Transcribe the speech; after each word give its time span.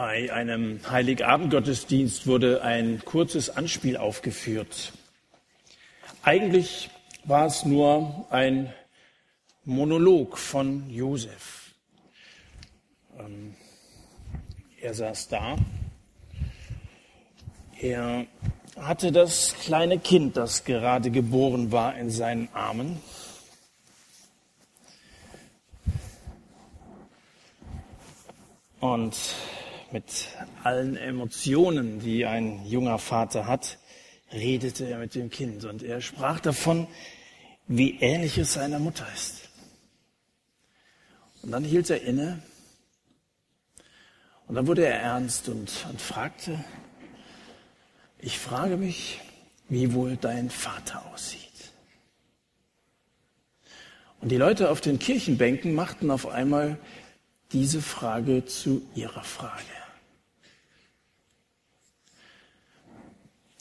Bei 0.00 0.32
einem 0.32 0.80
Heiligabendgottesdienst 0.90 2.26
wurde 2.26 2.62
ein 2.62 3.02
kurzes 3.04 3.54
Anspiel 3.54 3.98
aufgeführt. 3.98 4.94
Eigentlich 6.22 6.88
war 7.24 7.44
es 7.44 7.66
nur 7.66 8.24
ein 8.30 8.72
Monolog 9.66 10.38
von 10.38 10.88
Josef. 10.88 11.74
Ähm, 13.18 13.54
er 14.80 14.94
saß 14.94 15.28
da. 15.28 15.58
Er 17.78 18.24
hatte 18.76 19.12
das 19.12 19.54
kleine 19.62 19.98
Kind, 19.98 20.38
das 20.38 20.64
gerade 20.64 21.10
geboren 21.10 21.72
war, 21.72 21.94
in 21.98 22.08
seinen 22.08 22.48
Armen. 22.54 23.02
Und 28.80 29.14
mit 29.92 30.28
allen 30.62 30.96
Emotionen, 30.96 32.00
die 32.00 32.26
ein 32.26 32.64
junger 32.66 32.98
Vater 32.98 33.46
hat, 33.46 33.78
redete 34.32 34.86
er 34.86 34.98
mit 34.98 35.14
dem 35.14 35.30
Kind 35.30 35.64
und 35.64 35.82
er 35.82 36.00
sprach 36.00 36.40
davon, 36.40 36.86
wie 37.66 37.98
ähnlich 38.00 38.38
es 38.38 38.54
seiner 38.54 38.78
Mutter 38.78 39.06
ist. 39.14 39.48
Und 41.42 41.52
dann 41.52 41.64
hielt 41.64 41.90
er 41.90 42.02
inne 42.02 42.42
und 44.46 44.54
dann 44.54 44.66
wurde 44.66 44.84
er 44.84 45.00
ernst 45.00 45.48
und, 45.48 45.70
und 45.88 46.00
fragte, 46.00 46.64
ich 48.18 48.38
frage 48.38 48.76
mich, 48.76 49.20
wie 49.68 49.94
wohl 49.94 50.16
dein 50.16 50.50
Vater 50.50 51.06
aussieht. 51.12 51.40
Und 54.20 54.30
die 54.30 54.36
Leute 54.36 54.70
auf 54.70 54.80
den 54.80 54.98
Kirchenbänken 54.98 55.74
machten 55.74 56.10
auf 56.10 56.26
einmal 56.26 56.78
diese 57.52 57.80
Frage 57.80 58.44
zu 58.44 58.82
ihrer 58.94 59.24
Frage. 59.24 59.79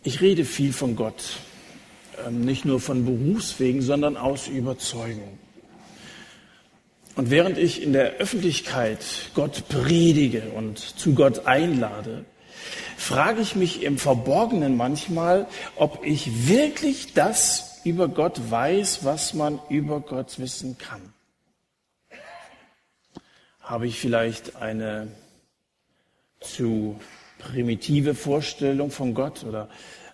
Ich 0.03 0.21
rede 0.21 0.45
viel 0.45 0.71
von 0.71 0.95
Gott, 0.95 1.39
ähm, 2.25 2.45
nicht 2.45 2.63
nur 2.63 2.79
von 2.79 3.03
Berufswegen, 3.03 3.81
sondern 3.81 4.15
aus 4.15 4.47
Überzeugung. 4.47 5.37
Und 7.15 7.31
während 7.31 7.57
ich 7.57 7.83
in 7.83 7.91
der 7.91 8.13
Öffentlichkeit 8.13 9.03
Gott 9.33 9.67
predige 9.67 10.51
und 10.51 10.79
zu 10.79 11.15
Gott 11.15 11.45
einlade, 11.47 12.23
frage 12.95 13.41
ich 13.41 13.55
mich 13.55 13.83
im 13.83 13.97
Verborgenen 13.97 14.77
manchmal, 14.77 15.47
ob 15.75 16.05
ich 16.05 16.47
wirklich 16.47 17.13
das 17.13 17.81
über 17.83 18.07
Gott 18.07 18.39
weiß, 18.49 19.03
was 19.03 19.33
man 19.33 19.59
über 19.69 19.99
Gott 19.99 20.39
wissen 20.39 20.77
kann. 20.77 21.13
Habe 23.59 23.85
ich 23.85 23.99
vielleicht 23.99 24.55
eine 24.55 25.09
zu 26.39 26.99
primitive 27.39 28.13
Vorstellung 28.13 28.91
von 28.91 29.15
Gott 29.15 29.43
oder 29.43 29.67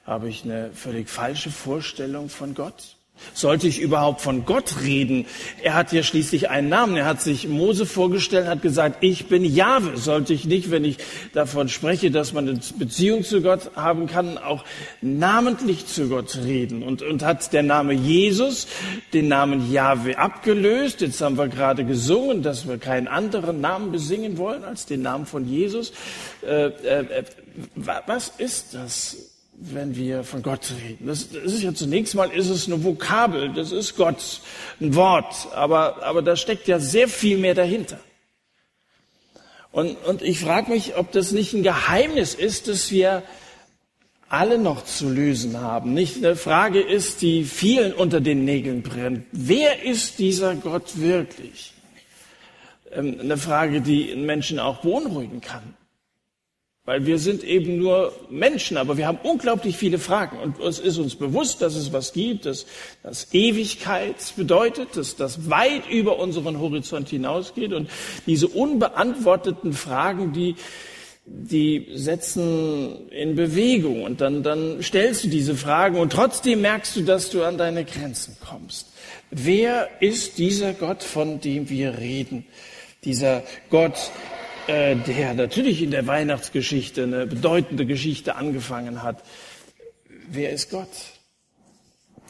habe 0.05 0.29
ich 0.29 0.45
eine 0.45 0.71
völlig 0.71 1.09
falsche 1.09 1.51
Vorstellung 1.51 2.29
von 2.29 2.53
Gott? 2.53 2.95
Sollte 3.33 3.67
ich 3.67 3.79
überhaupt 3.79 4.21
von 4.21 4.45
Gott 4.45 4.75
reden? 4.83 5.25
Er 5.61 5.73
hat 5.73 5.91
ja 5.91 6.03
schließlich 6.03 6.49
einen 6.49 6.69
Namen. 6.69 6.95
Er 6.95 7.05
hat 7.05 7.21
sich 7.21 7.47
Mose 7.47 7.85
vorgestellt, 7.85 8.47
hat 8.47 8.61
gesagt, 8.61 8.97
ich 9.01 9.27
bin 9.27 9.43
Jahwe. 9.43 9.97
Sollte 9.97 10.33
ich 10.33 10.45
nicht, 10.45 10.71
wenn 10.71 10.85
ich 10.85 10.97
davon 11.33 11.69
spreche, 11.69 12.11
dass 12.11 12.33
man 12.33 12.47
eine 12.47 12.59
Beziehung 12.77 13.23
zu 13.23 13.41
Gott 13.41 13.71
haben 13.75 14.07
kann, 14.07 14.37
auch 14.37 14.63
namentlich 15.01 15.87
zu 15.87 16.07
Gott 16.07 16.37
reden? 16.43 16.83
Und, 16.83 17.01
und 17.01 17.23
hat 17.23 17.51
der 17.53 17.63
Name 17.63 17.93
Jesus 17.93 18.67
den 19.13 19.27
Namen 19.27 19.71
Jahwe 19.71 20.17
abgelöst? 20.17 21.01
Jetzt 21.01 21.21
haben 21.21 21.37
wir 21.37 21.47
gerade 21.47 21.85
gesungen, 21.85 22.41
dass 22.41 22.67
wir 22.67 22.77
keinen 22.77 23.07
anderen 23.07 23.61
Namen 23.61 23.91
besingen 23.91 24.37
wollen 24.37 24.63
als 24.63 24.85
den 24.85 25.01
Namen 25.01 25.25
von 25.25 25.47
Jesus. 25.47 25.93
Äh, 26.45 26.67
äh, 26.67 27.19
äh 27.19 27.23
was 27.75 28.33
ist 28.37 28.73
das? 28.73 29.34
Wenn 29.57 29.95
wir 29.95 30.23
von 30.23 30.41
Gott 30.41 30.73
reden. 30.83 31.07
Das, 31.07 31.29
das 31.29 31.53
ist 31.53 31.63
ja 31.63 31.73
zunächst 31.73 32.15
mal 32.15 32.29
ist 32.29 32.49
es 32.49 32.67
eine 32.67 32.83
Vokabel, 32.83 33.53
das 33.53 33.71
ist 33.71 33.95
Gott, 33.95 34.41
ein 34.81 34.95
Wort, 34.95 35.47
aber, 35.53 36.03
aber 36.03 36.21
da 36.21 36.35
steckt 36.35 36.67
ja 36.67 36.79
sehr 36.79 37.07
viel 37.07 37.37
mehr 37.37 37.55
dahinter. 37.55 37.99
Und, 39.71 39.97
und 40.05 40.21
ich 40.21 40.39
frage 40.39 40.71
mich, 40.71 40.95
ob 40.95 41.11
das 41.11 41.31
nicht 41.31 41.53
ein 41.53 41.63
Geheimnis 41.63 42.33
ist, 42.33 42.67
das 42.67 42.91
wir 42.91 43.23
alle 44.29 44.57
noch 44.57 44.85
zu 44.85 45.09
lösen 45.09 45.59
haben. 45.59 45.93
Nicht 45.93 46.17
eine 46.17 46.35
Frage 46.35 46.81
ist, 46.81 47.21
die 47.21 47.43
vielen 47.43 47.93
unter 47.93 48.21
den 48.21 48.45
Nägeln 48.45 48.81
brennt. 48.81 49.25
Wer 49.31 49.83
ist 49.83 50.19
dieser 50.19 50.55
Gott 50.55 50.97
wirklich? 50.99 51.73
Ähm, 52.91 53.17
eine 53.19 53.37
Frage, 53.37 53.81
die 53.81 54.15
Menschen 54.15 54.59
auch 54.59 54.77
beunruhigen 54.77 55.41
kann. 55.41 55.75
Weil 56.85 57.07
wir 57.07 57.17
sind 57.17 57.43
eben 57.43 57.77
nur 57.77 58.13
Menschen, 58.29 58.77
aber 58.77 58.95
wir 58.95 59.07
haben 59.07 59.17
unglaublich 59.23 59.75
viele 59.75 59.97
Fragen. 59.97 60.37
Und 60.37 60.59
es 60.59 60.77
ist 60.77 60.99
uns 60.99 61.15
bewusst, 61.15 61.63
dass 61.63 61.75
es 61.75 61.91
was 61.91 62.13
gibt, 62.13 62.45
dass 62.45 62.67
das 63.01 63.33
Ewigkeit 63.33 64.15
bedeutet, 64.37 64.95
dass 64.95 65.15
das 65.15 65.49
weit 65.49 65.89
über 65.89 66.19
unseren 66.19 66.59
Horizont 66.59 67.09
hinausgeht. 67.09 67.73
Und 67.73 67.89
diese 68.27 68.47
unbeantworteten 68.47 69.73
Fragen, 69.73 70.31
die, 70.31 70.57
die 71.25 71.87
setzen 71.95 73.09
in 73.09 73.35
Bewegung. 73.35 74.03
Und 74.03 74.21
dann, 74.21 74.43
dann 74.43 74.83
stellst 74.83 75.23
du 75.23 75.27
diese 75.29 75.55
Fragen 75.55 75.97
und 75.97 76.11
trotzdem 76.11 76.61
merkst 76.61 76.97
du, 76.97 77.01
dass 77.01 77.31
du 77.31 77.41
an 77.41 77.57
deine 77.57 77.83
Grenzen 77.83 78.37
kommst. 78.47 78.91
Wer 79.31 79.89
ist 80.01 80.37
dieser 80.37 80.73
Gott, 80.73 81.01
von 81.01 81.41
dem 81.41 81.67
wir 81.67 81.97
reden? 81.97 82.45
Dieser 83.03 83.41
Gott, 83.71 84.11
äh, 84.67 84.95
der 84.95 85.33
natürlich 85.33 85.81
in 85.81 85.91
der 85.91 86.07
Weihnachtsgeschichte 86.07 87.03
eine 87.03 87.27
bedeutende 87.27 87.85
Geschichte 87.85 88.35
angefangen 88.35 89.03
hat. 89.03 89.23
Wer 90.29 90.51
ist 90.51 90.71
Gott? 90.71 90.89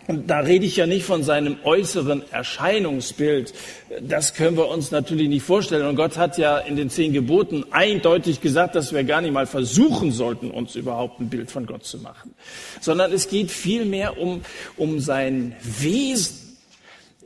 Und 0.08 0.30
da 0.30 0.40
rede 0.40 0.66
ich 0.66 0.76
ja 0.76 0.86
nicht 0.86 1.04
von 1.04 1.24
seinem 1.24 1.58
äußeren 1.64 2.24
Erscheinungsbild. 2.32 3.54
Das 4.02 4.36
können 4.36 4.56
wir 4.56 4.68
uns 4.68 4.92
natürlich 4.92 5.30
nicht 5.30 5.44
vorstellen. 5.44 5.88
Und 5.88 5.96
Gott 5.96 6.18
hat 6.18 6.38
ja 6.38 6.60
in 6.60 6.76
den 6.76 6.92
zehn 6.92 7.12
Geboten 7.12 7.66
eindeutig 7.72 8.42
gesagt, 8.42 8.76
dass 8.76 8.94
wir 8.94 9.04
gar 9.04 9.22
nicht 9.22 9.34
mal 9.34 9.48
versuchen 9.48 10.12
sollten, 10.12 10.52
uns 10.52 10.76
überhaupt 10.76 11.20
ein 11.20 11.30
Bild 11.30 11.50
von 11.50 11.66
Gott 11.66 11.86
zu 11.86 11.98
machen. 11.98 12.36
Sondern 12.82 13.12
es 13.14 13.30
geht 13.30 13.50
vielmehr 13.50 14.20
um, 14.20 14.42
um 14.78 15.00
sein 15.00 15.56
Wesen 15.64 16.45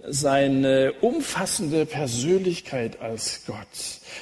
seine 0.08 0.94
umfassende 1.02 1.86
Persönlichkeit 1.86 3.02
als 3.02 3.46
Gott. 3.46 3.58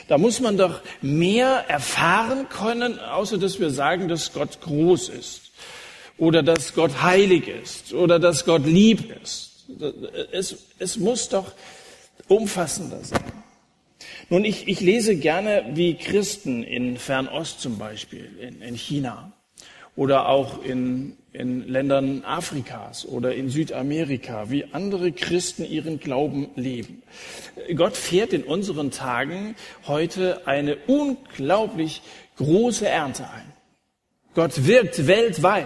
Da 0.08 0.18
muss 0.18 0.40
man 0.40 0.58
doch 0.58 0.82
mehr 1.02 1.66
erfahren 1.68 2.50
können, 2.50 3.00
außer 3.00 3.38
dass 3.38 3.60
wir 3.60 3.70
sagen, 3.70 4.08
dass 4.08 4.34
Gott 4.34 4.62
groß 4.62 5.10
ist 5.10 5.52
oder 6.18 6.44
dass 6.44 6.74
Gott 6.74 7.02
heilig 7.02 7.48
ist 7.48 7.94
oder 7.94 8.20
dass 8.20 8.46
Gott 8.46 8.66
lieb 8.66 9.16
ist. 9.22 9.66
Es, 10.32 10.58
es 10.80 10.98
muss 10.98 11.30
doch 11.30 11.52
umfassender 12.28 13.04
sein. 13.04 13.22
Nun, 14.30 14.44
ich, 14.44 14.68
ich 14.68 14.82
lese 14.82 15.16
gerne, 15.16 15.66
wie 15.74 15.96
Christen 15.96 16.64
in 16.64 16.98
Fernost 16.98 17.62
zum 17.62 17.78
Beispiel, 17.78 18.30
in, 18.40 18.62
in 18.62 18.76
China 18.76 19.32
oder 19.96 20.28
auch 20.28 20.64
in 20.64 21.18
in 21.34 21.68
Ländern 21.68 22.24
Afrikas 22.24 23.06
oder 23.06 23.36
in 23.36 23.50
Südamerika, 23.50 24.50
wie 24.50 24.66
andere 24.72 25.12
Christen 25.12 25.66
ihren 25.66 26.00
Glauben 26.00 26.50
leben. 26.56 27.04
Gott 27.76 27.96
fährt 27.96 28.34
in 28.34 28.44
unseren 28.44 28.92
Tagen 28.92 29.56
heute 29.86 30.48
eine 30.48 30.78
unglaublich 30.88 32.02
große 32.38 32.88
Ernte 32.88 33.24
ein. 33.30 33.54
Gott 34.34 34.66
wirkt 34.66 35.08
weltweit. 35.08 35.66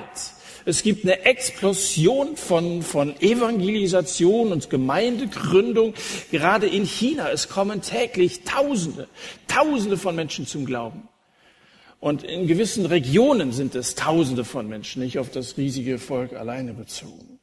Es 0.63 0.83
gibt 0.83 1.03
eine 1.03 1.25
Explosion 1.25 2.37
von, 2.37 2.83
von 2.83 3.19
Evangelisation 3.19 4.51
und 4.51 4.69
Gemeindegründung, 4.69 5.93
gerade 6.31 6.67
in 6.67 6.85
China. 6.85 7.29
Es 7.31 7.49
kommen 7.49 7.81
täglich 7.81 8.43
Tausende, 8.43 9.07
Tausende 9.47 9.97
von 9.97 10.15
Menschen 10.15 10.45
zum 10.45 10.65
Glauben. 10.65 11.07
Und 12.01 12.23
in 12.23 12.47
gewissen 12.47 12.87
Regionen 12.87 13.51
sind 13.51 13.75
es 13.75 13.93
Tausende 13.93 14.43
von 14.43 14.67
Menschen, 14.67 15.03
nicht 15.03 15.19
auf 15.19 15.29
das 15.29 15.57
riesige 15.57 15.99
Volk 15.99 16.33
alleine 16.33 16.73
bezogen. 16.73 17.39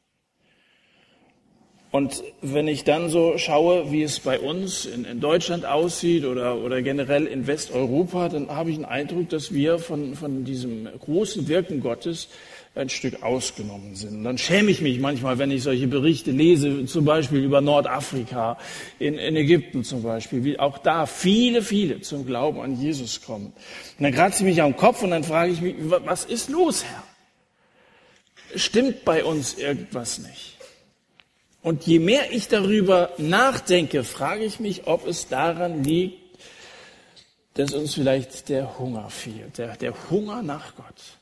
Und 1.91 2.23
wenn 2.41 2.67
ich 2.67 2.83
dann 2.83 3.09
so 3.09 3.37
schaue, 3.37 3.91
wie 3.91 4.03
es 4.03 4.19
bei 4.19 4.37
uns 4.37 4.85
in, 4.85 5.05
in, 5.05 5.21
Deutschland 5.21 5.65
aussieht 5.65 6.25
oder, 6.25 6.57
oder 6.57 6.81
generell 6.81 7.25
in 7.25 7.47
Westeuropa, 7.47 8.27
dann 8.27 8.49
habe 8.49 8.69
ich 8.69 8.75
den 8.75 8.85
Eindruck, 8.85 9.29
dass 9.29 9.53
wir 9.53 9.79
von, 9.79 10.13
von 10.13 10.43
diesem 10.43 10.87
großen 10.99 11.47
Wirken 11.47 11.79
Gottes 11.79 12.27
ein 12.75 12.89
Stück 12.89 13.23
ausgenommen 13.23 13.95
sind. 13.95 14.23
Dann 14.23 14.37
schäme 14.37 14.71
ich 14.71 14.81
mich 14.81 14.99
manchmal, 14.99 15.37
wenn 15.37 15.51
ich 15.51 15.63
solche 15.63 15.87
Berichte 15.87 16.31
lese, 16.31 16.85
zum 16.85 17.03
Beispiel 17.03 17.43
über 17.43 17.61
Nordafrika, 17.61 18.57
in, 18.99 19.15
in 19.15 19.35
Ägypten 19.35 19.83
zum 19.83 20.03
Beispiel, 20.03 20.43
wie 20.43 20.59
auch 20.59 20.77
da 20.77 21.05
viele, 21.05 21.61
viele 21.61 22.01
zum 22.01 22.25
Glauben 22.25 22.61
an 22.61 22.79
Jesus 22.79 23.21
kommen. 23.21 23.47
Und 23.47 24.03
dann 24.03 24.13
kratze 24.13 24.43
ich 24.43 24.49
mich 24.49 24.61
am 24.61 24.77
Kopf 24.77 25.01
und 25.03 25.11
dann 25.11 25.23
frage 25.23 25.51
ich 25.51 25.61
mich, 25.61 25.75
was 25.79 26.25
ist 26.25 26.49
los, 26.49 26.85
Herr? 26.85 27.03
Stimmt 28.55 29.03
bei 29.03 29.23
uns 29.23 29.55
irgendwas 29.55 30.19
nicht? 30.19 30.57
Und 31.61 31.85
je 31.85 31.99
mehr 31.99 32.31
ich 32.31 32.47
darüber 32.47 33.11
nachdenke, 33.17 34.03
frage 34.03 34.45
ich 34.45 34.59
mich, 34.59 34.87
ob 34.87 35.05
es 35.05 35.27
daran 35.27 35.83
liegt, 35.83 36.17
dass 37.55 37.73
uns 37.73 37.95
vielleicht 37.95 38.47
der 38.47 38.79
Hunger 38.79 39.09
fehlt, 39.09 39.57
der, 39.57 39.75
der 39.75 39.93
Hunger 40.09 40.41
nach 40.41 40.75
Gott. 40.75 41.18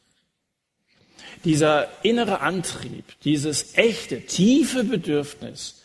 Dieser 1.44 1.88
innere 2.04 2.42
Antrieb, 2.42 3.06
dieses 3.24 3.78
echte, 3.78 4.22
tiefe 4.22 4.84
Bedürfnis, 4.84 5.84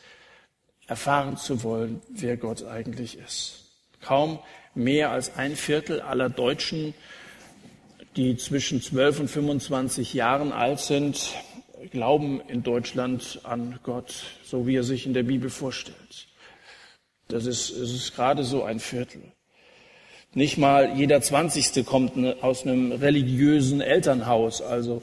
erfahren 0.87 1.37
zu 1.37 1.63
wollen, 1.63 2.03
wer 2.11 2.37
Gott 2.37 2.65
eigentlich 2.65 3.19
ist. 3.19 3.65
Kaum 4.01 4.39
mehr 4.75 5.11
als 5.11 5.37
ein 5.37 5.57
Viertel 5.57 6.01
aller 6.01 6.29
Deutschen, 6.29 6.95
die 8.17 8.37
zwischen 8.37 8.83
12 8.83 9.21
und 9.21 9.29
25 9.29 10.13
Jahren 10.15 10.53
alt 10.53 10.81
sind, 10.81 11.35
glauben 11.91 12.41
in 12.49 12.63
Deutschland 12.63 13.41
an 13.45 13.79
Gott, 13.83 14.25
so 14.45 14.67
wie 14.67 14.77
er 14.77 14.85
sich 14.85 15.07
in 15.07 15.15
der 15.15 15.23
Bibel 15.23 15.51
vorstellt. 15.51 16.29
Das 17.29 17.47
ist, 17.47 17.71
es 17.71 17.93
ist 17.93 18.15
gerade 18.15 18.45
so 18.45 18.63
ein 18.63 18.81
Viertel. 18.81 19.23
Nicht 20.35 20.59
mal 20.59 20.97
jeder 20.97 21.21
Zwanzigste 21.21 21.85
kommt 21.85 22.17
aus 22.43 22.63
einem 22.63 22.93
religiösen 22.93 23.81
Elternhaus, 23.81 24.63
also 24.63 25.03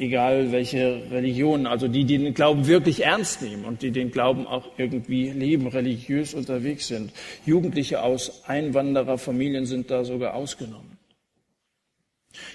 egal 0.00 0.50
welche 0.52 1.02
Religion, 1.10 1.66
also 1.66 1.86
die, 1.86 2.04
die 2.04 2.18
den 2.18 2.34
Glauben 2.34 2.66
wirklich 2.66 3.04
ernst 3.04 3.42
nehmen 3.42 3.64
und 3.64 3.82
die 3.82 3.90
den 3.90 4.10
Glauben 4.10 4.46
auch 4.46 4.66
irgendwie 4.78 5.30
leben, 5.30 5.66
religiös 5.66 6.34
unterwegs 6.34 6.88
sind. 6.88 7.12
Jugendliche 7.44 8.02
aus 8.02 8.44
Einwandererfamilien 8.46 9.66
sind 9.66 9.90
da 9.90 10.04
sogar 10.04 10.34
ausgenommen. 10.34 10.98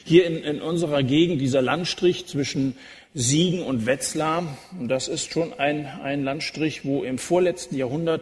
Hier 0.05 0.25
in, 0.25 0.37
in 0.37 0.61
unserer 0.61 1.03
Gegend, 1.03 1.41
dieser 1.41 1.61
Landstrich 1.61 2.25
zwischen 2.27 2.77
Siegen 3.13 3.63
und 3.63 3.85
Wetzlar, 3.85 4.57
und 4.79 4.87
das 4.87 5.07
ist 5.07 5.31
schon 5.31 5.53
ein, 5.53 5.85
ein 5.85 6.23
Landstrich, 6.23 6.85
wo 6.85 7.03
im 7.03 7.17
vorletzten 7.17 7.77
Jahrhundert 7.77 8.21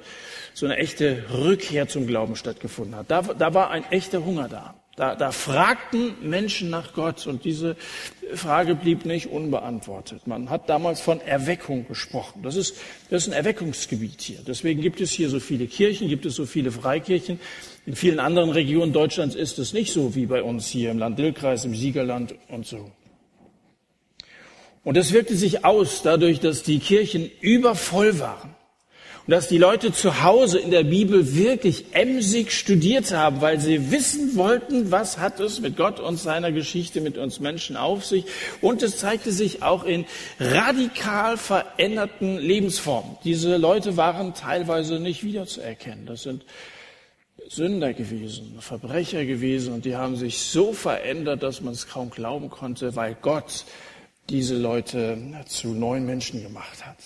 so 0.54 0.66
eine 0.66 0.78
echte 0.78 1.26
Rückkehr 1.32 1.88
zum 1.88 2.08
Glauben 2.08 2.36
stattgefunden 2.36 2.96
hat. 2.96 3.10
Da, 3.10 3.22
da 3.22 3.54
war 3.54 3.72
ein 3.72 3.84
echter 3.92 4.26
Hunger 4.26 4.50
da. 4.50 4.83
Da, 4.96 5.16
da 5.16 5.32
fragten 5.32 6.14
Menschen 6.22 6.70
nach 6.70 6.94
Gott 6.94 7.26
und 7.26 7.46
diese 7.46 7.76
Frage 8.36 8.76
blieb 8.76 9.06
nicht 9.06 9.28
unbeantwortet. 9.28 10.28
Man 10.28 10.52
hat 10.52 10.70
damals 10.70 11.02
von 11.02 11.20
Erweckung 11.20 11.88
gesprochen. 11.88 12.44
Das 12.44 12.56
ist, 12.56 12.76
das 13.10 13.24
ist 13.24 13.30
ein 13.30 13.34
Erweckungsgebiet 13.34 14.22
hier. 14.22 14.40
Deswegen 14.46 14.82
gibt 14.82 15.02
es 15.02 15.10
hier 15.10 15.30
so 15.30 15.40
viele 15.40 15.66
Kirchen, 15.66 16.10
gibt 16.10 16.28
es 16.28 16.36
so 16.36 16.46
viele 16.46 16.72
Freikirchen. 16.72 17.40
In 17.88 17.96
vielen 17.96 18.20
anderen 18.20 18.52
Regionen 18.52 18.94
Deutschlands 18.94 19.34
ist 19.34 19.58
es 19.58 19.74
nicht 19.74 19.92
so 19.92 20.14
wie 20.14 20.28
bei 20.28 20.44
uns 20.44 20.68
hier 20.68 20.92
im 20.92 21.00
Land-Dill-Kreis, 21.00 21.66
im 21.66 21.74
Siegerland 21.74 22.36
und 22.50 22.68
so. 22.68 22.92
Und 24.84 24.96
das 24.96 25.12
wirkte 25.12 25.36
sich 25.36 25.66
aus 25.66 26.04
dadurch, 26.04 26.40
dass 26.40 26.62
die 26.62 26.78
Kirchen 26.78 27.32
übervoll 27.42 28.20
waren. 28.20 28.54
Und 29.26 29.32
dass 29.32 29.48
die 29.48 29.58
Leute 29.58 29.94
zu 29.94 30.22
Hause 30.22 30.60
in 30.60 30.70
der 30.70 30.84
Bibel 30.84 31.34
wirklich 31.34 31.86
emsig 31.94 32.52
studiert 32.52 33.12
haben, 33.14 33.40
weil 33.40 33.58
sie 33.58 33.90
wissen 33.90 34.36
wollten, 34.36 34.92
was 34.92 35.18
hat 35.18 35.40
es 35.40 35.62
mit 35.62 35.78
Gott 35.78 36.02
und 36.02 36.18
seiner 36.18 36.52
Geschichte 36.52 37.00
mit 37.00 37.18
uns 37.18 37.40
Menschen 37.40 37.78
auf 37.78 38.04
sich. 38.06 38.26
Und 38.60 38.84
es 38.84 38.98
zeigte 38.98 39.32
sich 39.32 39.64
auch 39.64 39.86
in 39.86 40.04
radikal 40.42 41.38
veränderten 41.38 42.38
Lebensformen. 42.38 43.16
Diese 43.24 43.56
Leute 43.56 43.96
waren 43.96 44.34
teilweise 44.34 45.00
nicht 45.00 45.24
wiederzuerkennen. 45.24 46.06
Das 46.06 46.24
sind 46.24 46.44
Sünder 47.48 47.94
gewesen, 47.94 48.58
Verbrecher 48.60 49.26
gewesen 49.26 49.74
und 49.74 49.86
die 49.86 49.96
haben 49.96 50.18
sich 50.18 50.40
so 50.40 50.74
verändert, 50.74 51.44
dass 51.44 51.62
man 51.62 51.74
es 51.74 51.88
kaum 51.88 52.10
glauben 52.10 52.50
konnte, 52.50 52.96
weil 52.98 53.16
Gott 53.22 53.66
diese 54.30 54.58
Leute 54.58 55.18
zu 55.46 55.70
neuen 55.70 56.06
Menschen 56.06 56.42
gemacht 56.42 56.86
hat. 56.86 56.98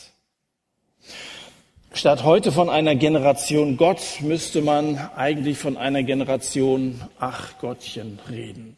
Statt 1.93 2.23
heute 2.23 2.51
von 2.51 2.69
einer 2.69 2.95
Generation 2.95 3.77
Gott 3.77 4.01
müsste 4.21 4.61
man 4.61 4.97
eigentlich 5.15 5.57
von 5.57 5.77
einer 5.77 6.03
Generation 6.03 7.01
Ach 7.19 7.57
Gottchen 7.59 8.19
reden. 8.29 8.77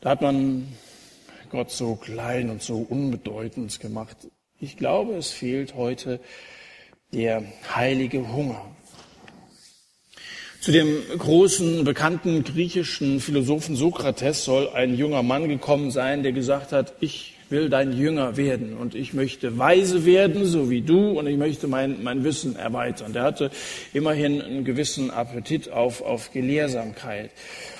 Da 0.00 0.10
hat 0.10 0.20
man 0.20 0.68
Gott 1.50 1.70
so 1.70 1.94
klein 1.94 2.50
und 2.50 2.62
so 2.62 2.78
unbedeutend 2.78 3.80
gemacht. 3.80 4.16
Ich 4.58 4.76
glaube, 4.76 5.14
es 5.14 5.30
fehlt 5.30 5.74
heute 5.74 6.20
der 7.12 7.42
heilige 7.74 8.32
Hunger. 8.32 8.64
Zu 10.60 10.72
dem 10.72 11.02
großen, 11.18 11.84
bekannten 11.84 12.44
griechischen 12.44 13.20
Philosophen 13.20 13.76
Sokrates 13.76 14.44
soll 14.44 14.68
ein 14.68 14.94
junger 14.94 15.22
Mann 15.22 15.48
gekommen 15.48 15.90
sein, 15.90 16.22
der 16.22 16.32
gesagt 16.32 16.72
hat, 16.72 16.94
ich 17.00 17.36
will 17.52 17.68
dein 17.68 17.92
Jünger 17.96 18.36
werden 18.36 18.76
und 18.76 18.96
ich 18.96 19.14
möchte 19.14 19.56
weise 19.58 20.04
werden, 20.04 20.44
so 20.44 20.70
wie 20.70 20.80
du, 20.80 21.16
und 21.18 21.28
ich 21.28 21.36
möchte 21.36 21.68
mein, 21.68 22.02
mein 22.02 22.24
Wissen 22.24 22.56
erweitern. 22.56 23.12
Der 23.12 23.22
hatte 23.22 23.52
immerhin 23.92 24.42
einen 24.42 24.64
gewissen 24.64 25.12
Appetit 25.12 25.70
auf, 25.70 26.02
auf 26.02 26.32
Gelehrsamkeit. 26.32 27.30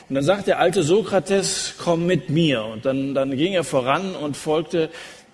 Und 0.08 0.14
dann 0.14 0.24
sagt 0.24 0.46
der 0.46 0.60
alte 0.60 0.84
Sokrates, 0.84 1.74
komm 1.78 2.06
mit 2.06 2.30
mir. 2.30 2.64
Und 2.64 2.84
dann, 2.84 3.14
dann 3.14 3.36
ging 3.36 3.54
er 3.54 3.64
voran 3.64 4.14
und 4.14 4.36
folgte 4.36 4.90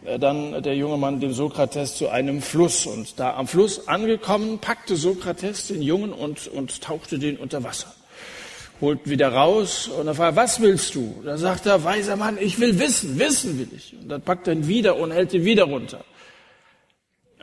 äh, 0.07 0.19
dann 0.19 0.63
der 0.63 0.77
junge 0.77 0.97
Mann 0.97 1.21
dem 1.21 1.33
Sokrates 1.33 1.97
zu 1.97 2.09
einem 2.09 2.41
Fluss. 2.41 2.87
Und 2.87 3.21
da 3.21 3.35
am 3.35 3.47
Fluss 3.47 3.89
angekommen, 3.89 4.59
packte 4.61 4.97
Sokrates 4.97 5.67
den 5.67 5.83
Jungen 5.83 6.13
und, 6.13 6.49
und 6.49 6.81
tauchte 6.81 7.19
den 7.19 7.37
unter 7.37 7.63
Wasser 7.65 7.93
holt 8.81 9.09
wieder 9.09 9.33
raus 9.33 9.89
und 9.89 10.07
er 10.07 10.15
fragt, 10.15 10.37
was 10.37 10.61
willst 10.61 10.95
du? 10.95 11.21
Da 11.25 11.37
sagt 11.37 11.67
er, 11.67 11.83
weiser 11.85 12.17
Mann, 12.17 12.39
ich 12.41 12.59
will 12.61 12.79
wissen, 12.79 13.19
wissen 13.19 13.59
will 13.59 13.69
ich. 13.77 13.95
Und 14.01 14.09
dann 14.09 14.23
packt 14.23 14.47
er 14.47 14.55
ihn 14.55 14.69
wieder 14.69 14.97
und 14.97 15.11
hält 15.11 15.35
ihn 15.35 15.45
wieder 15.45 15.65
runter. 15.65 16.05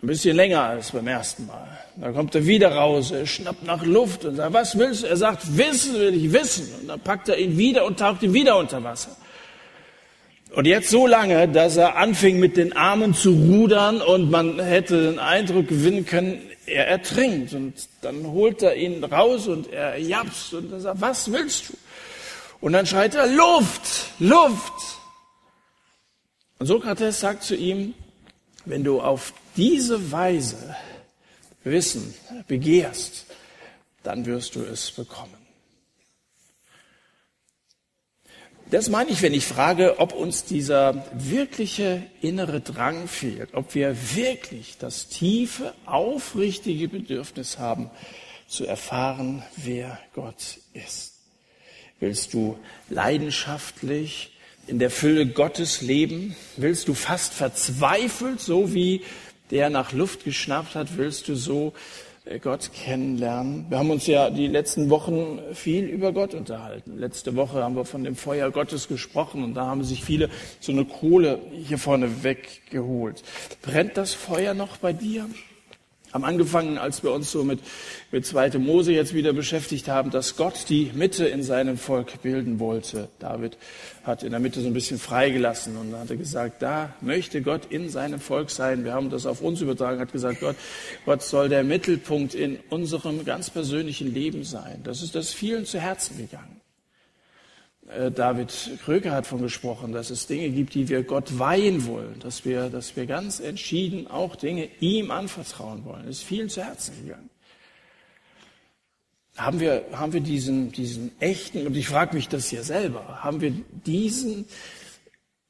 Ein 0.01 0.07
bisschen 0.07 0.35
länger 0.35 0.61
als 0.61 0.91
beim 0.91 1.07
ersten 1.07 1.47
Mal. 1.47 1.67
Dann 1.95 2.13
kommt 2.13 2.35
er 2.35 2.45
wieder 2.45 2.73
raus, 2.73 3.11
er 3.11 3.25
schnappt 3.25 3.63
nach 3.63 3.85
Luft 3.85 4.25
und 4.25 4.35
sagt, 4.35 4.53
was 4.53 4.77
willst 4.77 5.03
du? 5.03 5.07
Er 5.07 5.17
sagt, 5.17 5.57
wissen 5.57 5.95
will 5.95 6.13
ich, 6.13 6.31
wissen. 6.31 6.69
Und 6.81 6.87
dann 6.87 6.99
packt 6.99 7.29
er 7.29 7.37
ihn 7.37 7.57
wieder 7.57 7.85
und 7.85 7.99
taucht 7.99 8.21
ihn 8.23 8.33
wieder 8.33 8.57
unter 8.57 8.83
Wasser. 8.83 9.15
Und 10.53 10.67
jetzt 10.67 10.89
so 10.89 11.05
lange, 11.05 11.49
dass 11.49 11.75
er 11.75 11.97
anfing 11.97 12.39
mit 12.39 12.55
den 12.55 12.77
Armen 12.77 13.13
zu 13.13 13.31
rudern 13.31 14.01
und 14.01 14.31
man 14.31 14.59
hätte 14.59 15.11
den 15.11 15.19
Eindruck 15.19 15.67
gewinnen 15.67 16.05
können, 16.05 16.39
er 16.67 16.87
ertrinkt. 16.87 17.53
Und 17.53 17.73
dann 18.01 18.27
holt 18.27 18.61
er 18.61 18.75
ihn 18.75 19.03
raus 19.03 19.47
und 19.47 19.71
er 19.71 19.97
japst 19.97 20.53
und 20.53 20.71
er 20.71 20.79
sagt, 20.79 21.01
was 21.01 21.31
willst 21.31 21.69
du? 21.69 21.73
Und 22.61 22.73
dann 22.73 22.85
schreit 22.85 23.15
er, 23.15 23.27
Luft, 23.27 24.07
Luft. 24.19 24.73
Und 26.57 26.67
Sokrates 26.67 27.19
sagt 27.19 27.43
zu 27.43 27.55
ihm, 27.55 27.93
wenn 28.65 28.83
du 28.83 29.01
auf 29.01 29.33
diese 29.55 30.11
Weise 30.11 30.75
Wissen 31.63 32.13
begehrst, 32.47 33.25
dann 34.03 34.25
wirst 34.25 34.55
du 34.55 34.63
es 34.63 34.91
bekommen. 34.91 35.44
Das 38.71 38.89
meine 38.89 39.11
ich, 39.11 39.21
wenn 39.21 39.35
ich 39.35 39.45
frage, 39.45 39.99
ob 39.99 40.13
uns 40.13 40.43
dieser 40.43 41.05
wirkliche 41.13 42.01
innere 42.21 42.61
Drang 42.61 43.07
fehlt, 43.07 43.53
ob 43.53 43.75
wir 43.75 43.95
wirklich 44.15 44.77
das 44.79 45.07
tiefe, 45.07 45.73
aufrichtige 45.85 46.87
Bedürfnis 46.87 47.59
haben, 47.59 47.91
zu 48.47 48.65
erfahren, 48.65 49.43
wer 49.55 49.99
Gott 50.13 50.59
ist. 50.73 51.13
Willst 51.99 52.33
du 52.33 52.57
leidenschaftlich 52.89 54.31
in 54.65 54.79
der 54.79 54.89
Fülle 54.89 55.27
Gottes 55.27 55.81
leben? 55.81 56.35
Willst 56.57 56.87
du 56.87 56.95
fast 56.95 57.33
verzweifelt, 57.33 58.41
so 58.41 58.73
wie 58.73 59.03
der 59.51 59.69
nach 59.69 59.91
Luft 59.91 60.23
geschnappt 60.23 60.73
hat, 60.73 60.97
willst 60.97 61.27
du 61.27 61.35
so 61.35 61.73
Gott 62.41 62.71
kennenlernen. 62.73 63.65
Wir 63.69 63.77
haben 63.77 63.91
uns 63.91 64.07
ja 64.07 64.31
die 64.31 64.47
letzten 64.47 64.89
Wochen 64.89 65.39
viel 65.53 65.85
über 65.85 66.11
Gott 66.11 66.33
unterhalten. 66.33 66.97
Letzte 66.97 67.35
Woche 67.35 67.63
haben 67.63 67.75
wir 67.75 67.85
von 67.85 68.03
dem 68.03 68.15
Feuer 68.15 68.49
Gottes 68.51 68.87
gesprochen 68.87 69.43
und 69.43 69.53
da 69.53 69.67
haben 69.67 69.83
sich 69.83 70.03
viele 70.03 70.29
so 70.59 70.71
eine 70.71 70.85
Kohle 70.85 71.39
hier 71.51 71.77
vorne 71.77 72.23
weggeholt. 72.23 73.21
Brennt 73.61 73.97
das 73.97 74.13
Feuer 74.13 74.55
noch 74.55 74.77
bei 74.77 74.91
dir? 74.91 75.29
Haben 76.15 76.23
angefangen, 76.23 76.77
als 76.77 77.03
wir 77.03 77.11
uns 77.11 77.29
so 77.29 77.43
mit, 77.43 77.59
mit 78.09 78.25
2. 78.25 78.57
Mose 78.57 78.93
jetzt 78.93 79.13
wieder 79.13 79.33
beschäftigt 79.33 79.89
haben, 79.89 80.11
dass 80.11 80.37
Gott 80.37 80.69
die 80.69 80.89
Mitte 80.95 81.25
in 81.25 81.43
seinem 81.43 81.77
Volk 81.77 82.21
bilden 82.21 82.57
wollte. 82.61 83.09
David 83.19 83.57
hat 84.05 84.23
in 84.23 84.31
der 84.31 84.39
Mitte 84.39 84.61
so 84.61 84.67
ein 84.67 84.73
bisschen 84.73 84.97
freigelassen 84.97 85.75
und 85.75 85.93
hat 85.93 86.07
gesagt, 86.07 86.61
da 86.61 86.93
möchte 87.01 87.41
Gott 87.41 87.63
in 87.69 87.89
seinem 87.89 88.21
Volk 88.21 88.49
sein. 88.49 88.85
Wir 88.85 88.93
haben 88.93 89.09
das 89.09 89.25
auf 89.25 89.41
uns 89.41 89.59
übertragen, 89.59 89.99
hat 89.99 90.13
gesagt, 90.13 90.39
Gott, 90.39 90.55
Gott 91.05 91.21
soll 91.21 91.49
der 91.49 91.65
Mittelpunkt 91.65 92.33
in 92.33 92.59
unserem 92.69 93.25
ganz 93.25 93.49
persönlichen 93.49 94.13
Leben 94.13 94.45
sein. 94.45 94.79
Das 94.85 95.03
ist 95.03 95.15
das 95.15 95.33
vielen 95.33 95.65
zu 95.65 95.81
Herzen 95.81 96.17
gegangen. 96.17 96.61
Äh, 97.89 98.11
David 98.11 98.51
Kröger 98.83 99.11
hat 99.11 99.27
von 99.27 99.41
gesprochen, 99.41 99.91
dass 99.91 100.09
es 100.09 100.27
Dinge 100.27 100.49
gibt, 100.49 100.73
die 100.73 100.89
wir 100.89 101.03
Gott 101.03 101.37
weihen 101.37 101.85
wollen, 101.85 102.19
dass 102.19 102.45
wir, 102.45 102.69
dass 102.69 102.95
wir 102.95 103.05
ganz 103.05 103.39
entschieden 103.39 104.07
auch 104.07 104.35
Dinge 104.35 104.69
ihm 104.79 105.11
anvertrauen 105.11 105.85
wollen. 105.85 106.05
Das 106.05 106.17
ist 106.17 106.23
vielen 106.23 106.49
zu 106.49 106.63
Herzen 106.63 106.95
gegangen. 107.03 107.29
Haben 109.37 109.59
wir, 109.59 109.85
haben 109.91 110.13
wir 110.13 110.21
diesen, 110.21 110.71
diesen 110.71 111.11
echten, 111.19 111.67
und 111.67 111.75
ich 111.75 111.87
frage 111.87 112.15
mich 112.15 112.29
das 112.29 112.51
ja 112.51 112.63
selber, 112.63 113.21
haben 113.21 113.41
wir 113.41 113.51
diesen 113.85 114.45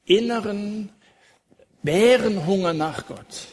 inneren 0.05 0.89
Bärenhunger 1.83 2.73
nach 2.73 3.05
Gott? 3.07 3.47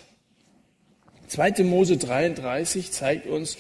2. 1.29 1.65
Mose 1.65 1.99
33 1.99 2.91
zeigt 2.93 3.27
uns, 3.27 3.59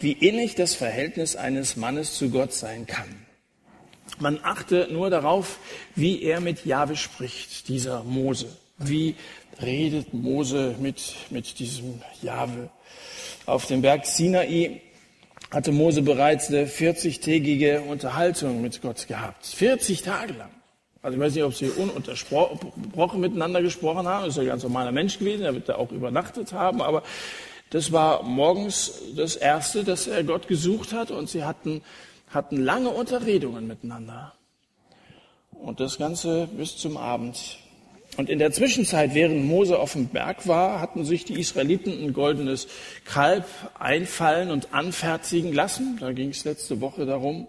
wie 0.00 0.12
innig 0.12 0.56
das 0.56 0.74
Verhältnis 0.74 1.36
eines 1.36 1.76
Mannes 1.76 2.14
zu 2.14 2.30
Gott 2.30 2.52
sein 2.52 2.86
kann. 2.86 3.26
Man 4.20 4.38
achte 4.42 4.88
nur 4.90 5.10
darauf, 5.10 5.58
wie 5.96 6.22
er 6.22 6.40
mit 6.40 6.66
Jahwe 6.66 6.96
spricht, 6.96 7.68
dieser 7.68 8.04
Mose. 8.04 8.46
Wie 8.78 9.14
redet 9.60 10.14
Mose 10.14 10.74
mit, 10.78 11.14
mit 11.30 11.58
diesem 11.58 12.02
Jahwe? 12.22 12.70
Auf 13.46 13.66
dem 13.66 13.82
Berg 13.82 14.06
Sinai 14.06 14.82
hatte 15.50 15.72
Mose 15.72 16.02
bereits 16.02 16.48
eine 16.48 16.66
40-tägige 16.66 17.80
Unterhaltung 17.80 18.62
mit 18.62 18.80
Gott 18.82 19.08
gehabt. 19.08 19.46
40 19.46 20.02
Tage 20.02 20.34
lang. 20.34 20.50
Also 21.02 21.16
ich 21.16 21.22
weiß 21.22 21.34
nicht, 21.34 21.44
ob 21.44 21.54
sie 21.54 21.70
ununtersprochen 21.70 23.20
miteinander 23.20 23.62
gesprochen 23.62 24.06
haben. 24.06 24.26
Das 24.26 24.34
ist 24.34 24.36
ja 24.36 24.42
ein 24.42 24.48
ganz 24.48 24.62
normaler 24.62 24.92
Mensch 24.92 25.18
gewesen. 25.18 25.44
Er 25.44 25.54
wird 25.54 25.68
da 25.68 25.76
auch 25.76 25.90
übernachtet 25.92 26.52
haben. 26.52 26.82
Aber 26.82 27.02
das 27.70 27.90
war 27.90 28.22
morgens 28.22 28.92
das 29.16 29.36
Erste, 29.36 29.82
dass 29.82 30.06
er 30.06 30.24
Gott 30.24 30.46
gesucht 30.46 30.92
hat. 30.92 31.10
Und 31.10 31.30
sie 31.30 31.44
hatten, 31.44 31.80
hatten 32.30 32.56
lange 32.56 32.90
Unterredungen 32.90 33.66
miteinander. 33.66 34.34
Und 35.50 35.80
das 35.80 35.98
Ganze 35.98 36.48
bis 36.56 36.76
zum 36.76 36.96
Abend. 36.96 37.58
Und 38.16 38.30
in 38.30 38.38
der 38.38 38.50
Zwischenzeit, 38.52 39.14
während 39.14 39.44
Mose 39.44 39.78
auf 39.78 39.92
dem 39.92 40.08
Berg 40.08 40.48
war, 40.48 40.80
hatten 40.80 41.04
sich 41.04 41.24
die 41.24 41.38
Israeliten 41.38 41.92
ein 41.92 42.12
goldenes 42.12 42.66
Kalb 43.04 43.44
einfallen 43.78 44.50
und 44.50 44.72
anfertigen 44.72 45.52
lassen. 45.52 45.98
Da 46.00 46.12
ging 46.12 46.30
es 46.30 46.44
letzte 46.44 46.80
Woche 46.80 47.06
darum. 47.06 47.46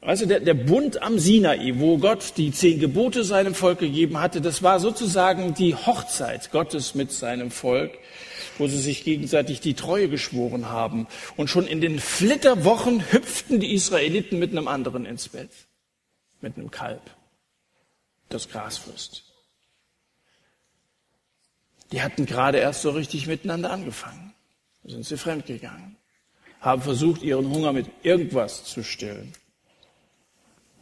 Also 0.00 0.26
der, 0.26 0.40
der 0.40 0.54
Bund 0.54 1.00
am 1.00 1.18
Sinai, 1.18 1.74
wo 1.76 1.98
Gott 1.98 2.32
die 2.36 2.50
zehn 2.50 2.80
Gebote 2.80 3.22
seinem 3.22 3.54
Volk 3.54 3.78
gegeben 3.78 4.20
hatte, 4.20 4.40
das 4.40 4.62
war 4.62 4.80
sozusagen 4.80 5.54
die 5.54 5.76
Hochzeit 5.76 6.50
Gottes 6.50 6.96
mit 6.96 7.12
seinem 7.12 7.52
Volk, 7.52 7.92
wo 8.58 8.66
sie 8.66 8.78
sich 8.78 9.04
gegenseitig 9.04 9.60
die 9.60 9.74
Treue 9.74 10.08
geschworen 10.08 10.68
haben. 10.68 11.06
Und 11.36 11.48
schon 11.48 11.66
in 11.66 11.80
den 11.80 11.98
Flitterwochen 11.98 13.12
hüpften 13.12 13.60
die 13.60 13.74
Israeliten 13.74 14.38
mit 14.38 14.50
einem 14.50 14.68
anderen 14.68 15.06
ins 15.06 15.28
Bett, 15.28 15.50
mit 16.40 16.56
einem 16.56 16.70
Kalb, 16.70 17.02
das 18.28 18.48
Gras 18.48 18.78
frisst. 18.78 19.24
Die 21.92 22.02
hatten 22.02 22.26
gerade 22.26 22.58
erst 22.58 22.82
so 22.82 22.90
richtig 22.90 23.26
miteinander 23.26 23.70
angefangen. 23.70 24.32
Da 24.82 24.90
sind 24.90 25.04
sie 25.04 25.18
fremdgegangen, 25.18 25.96
haben 26.60 26.82
versucht, 26.82 27.22
ihren 27.22 27.48
Hunger 27.50 27.72
mit 27.72 27.86
irgendwas 28.02 28.64
zu 28.64 28.82
stillen. 28.82 29.32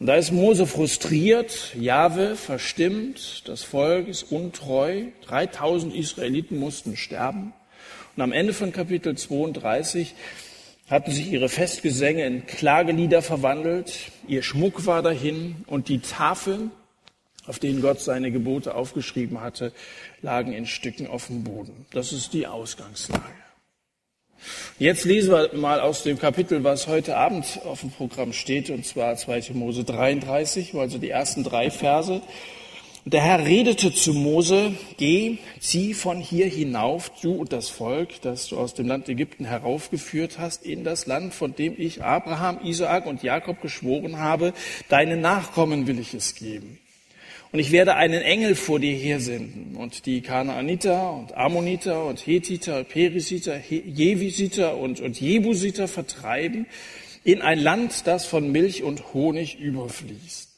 Und 0.00 0.06
da 0.06 0.14
ist 0.14 0.32
Mose 0.32 0.66
frustriert, 0.66 1.74
Jahwe 1.78 2.34
verstimmt, 2.34 3.42
das 3.46 3.62
Volk 3.62 4.08
ist 4.08 4.32
untreu, 4.32 5.02
3000 5.26 5.94
Israeliten 5.94 6.58
mussten 6.58 6.96
sterben. 6.96 7.52
Und 8.16 8.22
am 8.22 8.32
Ende 8.32 8.54
von 8.54 8.72
Kapitel 8.72 9.14
32 9.14 10.14
hatten 10.88 11.10
sich 11.10 11.30
ihre 11.30 11.50
Festgesänge 11.50 12.24
in 12.24 12.46
Klagelieder 12.46 13.20
verwandelt, 13.20 13.92
ihr 14.26 14.42
Schmuck 14.42 14.86
war 14.86 15.02
dahin 15.02 15.64
und 15.66 15.90
die 15.90 15.98
Tafeln, 15.98 16.70
auf 17.46 17.58
denen 17.58 17.82
Gott 17.82 18.00
seine 18.00 18.30
Gebote 18.30 18.74
aufgeschrieben 18.74 19.42
hatte, 19.42 19.70
lagen 20.22 20.54
in 20.54 20.64
Stücken 20.64 21.08
auf 21.08 21.26
dem 21.26 21.44
Boden. 21.44 21.84
Das 21.92 22.14
ist 22.14 22.32
die 22.32 22.46
Ausgangslage. 22.46 23.49
Jetzt 24.78 25.04
lesen 25.04 25.32
wir 25.32 25.50
mal 25.54 25.80
aus 25.80 26.02
dem 26.02 26.18
Kapitel, 26.18 26.64
was 26.64 26.86
heute 26.86 27.16
Abend 27.16 27.60
auf 27.64 27.80
dem 27.80 27.90
Programm 27.90 28.32
steht, 28.32 28.70
und 28.70 28.86
zwar 28.86 29.16
2. 29.16 29.52
Mose 29.52 29.84
33, 29.84 30.74
also 30.74 30.98
die 30.98 31.10
ersten 31.10 31.44
drei 31.44 31.70
Verse. 31.70 32.22
Der 33.06 33.22
Herr 33.22 33.46
redete 33.46 33.94
zu 33.94 34.12
Mose, 34.12 34.74
geh, 34.98 35.38
zieh 35.58 35.94
von 35.94 36.18
hier 36.18 36.46
hinauf, 36.46 37.10
du 37.22 37.32
und 37.32 37.52
das 37.52 37.70
Volk, 37.70 38.20
das 38.20 38.48
du 38.48 38.58
aus 38.58 38.74
dem 38.74 38.86
Land 38.86 39.08
Ägypten 39.08 39.46
heraufgeführt 39.46 40.38
hast, 40.38 40.66
in 40.66 40.84
das 40.84 41.06
Land, 41.06 41.32
von 41.32 41.54
dem 41.54 41.74
ich 41.78 42.04
Abraham, 42.04 42.60
Isaak 42.62 43.06
und 43.06 43.22
Jakob 43.22 43.62
geschworen 43.62 44.18
habe, 44.18 44.52
deinen 44.90 45.22
Nachkommen 45.22 45.86
will 45.86 45.98
ich 45.98 46.12
es 46.12 46.34
geben. 46.34 46.78
Und 47.52 47.58
ich 47.58 47.72
werde 47.72 47.96
einen 47.96 48.22
Engel 48.22 48.54
vor 48.54 48.78
dir 48.78 48.94
hersenden 48.94 49.74
und 49.74 50.06
die 50.06 50.20
Kanaaniter 50.20 51.12
und 51.14 51.36
Ammoniter 51.36 52.04
und 52.06 52.24
Hethiter, 52.24 52.84
Perisiter, 52.84 53.58
Jevisiter 53.68 54.76
und, 54.76 55.00
und 55.00 55.20
Jebusiter 55.20 55.88
vertreiben 55.88 56.66
in 57.24 57.42
ein 57.42 57.58
Land, 57.58 58.06
das 58.06 58.24
von 58.24 58.52
Milch 58.52 58.84
und 58.84 59.14
Honig 59.14 59.58
überfließt. 59.58 60.48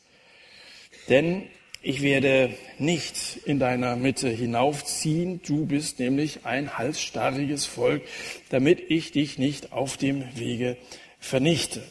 Denn 1.08 1.44
ich 1.80 2.02
werde 2.02 2.50
nicht 2.78 3.38
in 3.46 3.58
deiner 3.58 3.96
Mitte 3.96 4.28
hinaufziehen, 4.28 5.40
du 5.46 5.66
bist 5.66 5.98
nämlich 5.98 6.44
ein 6.44 6.76
halsstarriges 6.76 7.64
Volk, 7.64 8.02
damit 8.50 8.90
ich 8.90 9.12
dich 9.12 9.38
nicht 9.38 9.72
auf 9.72 9.96
dem 9.96 10.24
Wege 10.36 10.76
vernichte. 11.18 11.82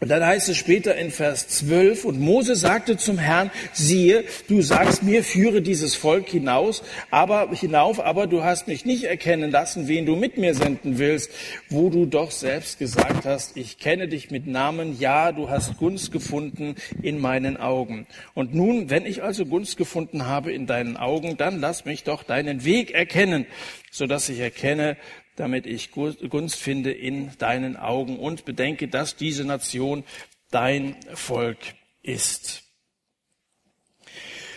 Und 0.00 0.10
dann 0.10 0.24
heißt 0.24 0.48
es 0.48 0.56
später 0.56 0.94
in 0.94 1.10
Vers 1.10 1.48
12, 1.48 2.04
und 2.04 2.20
Mose 2.20 2.54
sagte 2.54 2.96
zum 2.96 3.18
Herrn, 3.18 3.50
siehe, 3.72 4.24
du 4.46 4.62
sagst 4.62 5.02
mir, 5.02 5.24
führe 5.24 5.60
dieses 5.60 5.96
Volk 5.96 6.28
hinaus, 6.28 6.84
aber, 7.10 7.50
hinauf, 7.52 7.98
aber 7.98 8.28
du 8.28 8.44
hast 8.44 8.68
mich 8.68 8.84
nicht 8.84 9.04
erkennen 9.04 9.50
lassen, 9.50 9.88
wen 9.88 10.06
du 10.06 10.14
mit 10.14 10.38
mir 10.38 10.54
senden 10.54 10.98
willst, 10.98 11.32
wo 11.68 11.90
du 11.90 12.06
doch 12.06 12.30
selbst 12.30 12.78
gesagt 12.78 13.24
hast, 13.24 13.56
ich 13.56 13.78
kenne 13.78 14.06
dich 14.06 14.30
mit 14.30 14.46
Namen, 14.46 14.96
ja, 15.00 15.32
du 15.32 15.50
hast 15.50 15.78
Gunst 15.78 16.12
gefunden 16.12 16.76
in 17.02 17.18
meinen 17.18 17.56
Augen. 17.56 18.06
Und 18.34 18.54
nun, 18.54 18.90
wenn 18.90 19.04
ich 19.04 19.24
also 19.24 19.46
Gunst 19.46 19.76
gefunden 19.76 20.26
habe 20.26 20.52
in 20.52 20.66
deinen 20.66 20.96
Augen, 20.96 21.36
dann 21.36 21.58
lass 21.58 21.86
mich 21.86 22.04
doch 22.04 22.22
deinen 22.22 22.64
Weg 22.64 22.92
erkennen, 22.92 23.46
so 23.90 24.06
dass 24.06 24.28
ich 24.28 24.38
erkenne, 24.38 24.96
damit 25.38 25.66
ich 25.66 25.90
Gunst 25.92 26.56
finde 26.56 26.92
in 26.92 27.30
deinen 27.38 27.76
Augen 27.76 28.18
und 28.18 28.44
bedenke, 28.44 28.88
dass 28.88 29.16
diese 29.16 29.44
Nation 29.44 30.04
dein 30.50 30.96
Volk 31.14 31.58
ist. 32.02 32.62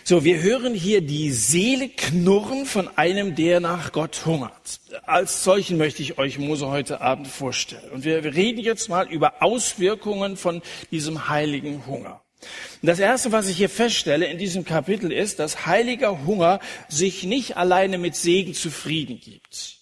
So, 0.03 0.23
wir 0.23 0.41
hören 0.41 0.73
hier 0.73 1.01
die 1.01 1.31
Seele 1.31 1.87
knurren 1.87 2.65
von 2.65 2.89
einem, 2.97 3.35
der 3.35 3.59
nach 3.59 3.91
Gott 3.91 4.25
hungert. 4.25 4.81
Als 5.03 5.43
solchen 5.43 5.77
möchte 5.77 6.01
ich 6.01 6.17
euch 6.17 6.39
Mose 6.39 6.67
heute 6.67 7.01
Abend 7.01 7.27
vorstellen. 7.27 7.91
Und 7.91 8.03
wir 8.03 8.23
reden 8.23 8.59
jetzt 8.59 8.89
mal 8.89 9.07
über 9.11 9.43
Auswirkungen 9.43 10.37
von 10.37 10.63
diesem 10.89 11.29
heiligen 11.29 11.85
Hunger. 11.85 12.21
Das 12.81 12.97
erste, 12.97 13.31
was 13.31 13.47
ich 13.47 13.57
hier 13.57 13.69
feststelle 13.69 14.25
in 14.25 14.39
diesem 14.39 14.65
Kapitel 14.65 15.11
ist, 15.11 15.37
dass 15.37 15.67
heiliger 15.67 16.25
Hunger 16.25 16.59
sich 16.89 17.23
nicht 17.23 17.55
alleine 17.55 17.99
mit 17.99 18.15
Segen 18.15 18.55
zufrieden 18.55 19.19
gibt. 19.19 19.80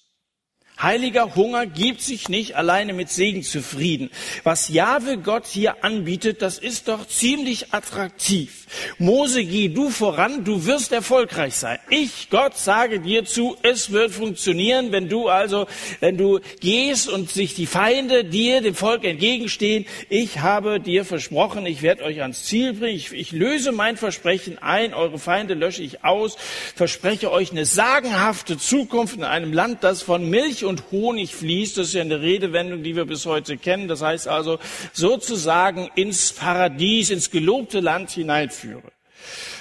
Heiliger 0.82 1.36
Hunger 1.36 1.66
gibt 1.66 2.02
sich 2.02 2.30
nicht 2.30 2.56
alleine 2.56 2.94
mit 2.94 3.10
Segen 3.10 3.44
zufrieden. 3.44 4.10
Was 4.46 4.70
Jahwe 4.70 5.18
Gott 5.18 5.46
hier 5.46 5.84
anbietet, 5.84 6.42
das 6.42 6.58
ist 6.58 6.88
doch 6.88 7.06
ziemlich 7.06 7.74
attraktiv. 7.74 8.68
Mose, 8.98 9.44
geh 9.44 9.68
du 9.68 9.90
voran, 9.90 10.46
du 10.46 10.66
wirst 10.66 10.94
erfolgreich 10.94 11.56
sein. 11.56 11.80
Ich, 11.90 12.30
Gott, 12.30 12.58
sage 12.58 13.02
dir 13.02 13.26
zu, 13.26 13.58
es 13.62 13.92
wird 13.92 14.12
funktionieren, 14.12 14.94
wenn 14.94 15.10
du 15.10 15.28
also, 15.28 15.68
wenn 16.00 16.18
du 16.18 16.40
gehst 16.62 17.10
und 17.10 17.30
sich 17.30 17.56
die 17.56 17.66
Feinde 17.66 18.24
dir, 18.24 18.62
dem 18.62 18.76
Volk 18.76 19.04
entgegenstehen. 19.04 19.86
Ich 20.08 20.40
habe 20.40 20.80
dir 20.80 21.04
versprochen, 21.04 21.66
ich 21.66 21.82
werde 21.82 22.04
euch 22.04 22.22
ans 22.22 22.46
Ziel 22.46 22.74
bringen. 22.74 22.96
Ich, 22.96 23.12
ich 23.12 23.34
löse 23.34 23.74
mein 23.74 23.98
Versprechen 23.98 24.58
ein, 24.60 24.94
eure 24.94 25.20
Feinde 25.20 25.56
lösche 25.56 25.84
ich 25.84 26.06
aus, 26.06 26.38
verspreche 26.76 27.32
euch 27.32 27.52
eine 27.52 27.66
sagenhafte 27.66 28.58
Zukunft 28.58 29.18
in 29.18 29.26
einem 29.26 29.52
Land, 29.52 29.84
das 29.84 30.02
von 30.02 30.30
Milch 30.30 30.64
und 30.70 30.84
Honig 30.92 31.36
fließt. 31.36 31.78
Das 31.78 31.88
ist 31.88 31.94
ja 31.94 32.02
eine 32.02 32.22
Redewendung, 32.22 32.84
die 32.84 32.96
wir 32.96 33.06
bis 33.06 33.26
heute 33.26 33.58
kennen. 33.58 33.88
Das 33.88 34.02
heißt 34.02 34.28
also 34.28 34.60
sozusagen 34.94 35.90
ins 35.96 36.32
Paradies, 36.32 37.10
ins 37.10 37.32
gelobte 37.32 37.80
Land 37.80 38.12
hineinführe. 38.12 38.92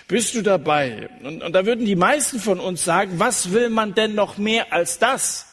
Bist 0.06 0.34
du 0.34 0.42
dabei? 0.42 1.10
Und, 1.22 1.42
und 1.42 1.52
da 1.52 1.66
würden 1.66 1.84
die 1.84 1.96
meisten 1.96 2.38
von 2.38 2.60
uns 2.60 2.84
sagen, 2.84 3.18
was 3.18 3.52
will 3.52 3.68
man 3.68 3.94
denn 3.94 4.14
noch 4.14 4.38
mehr 4.38 4.72
als 4.72 4.98
das? 4.98 5.46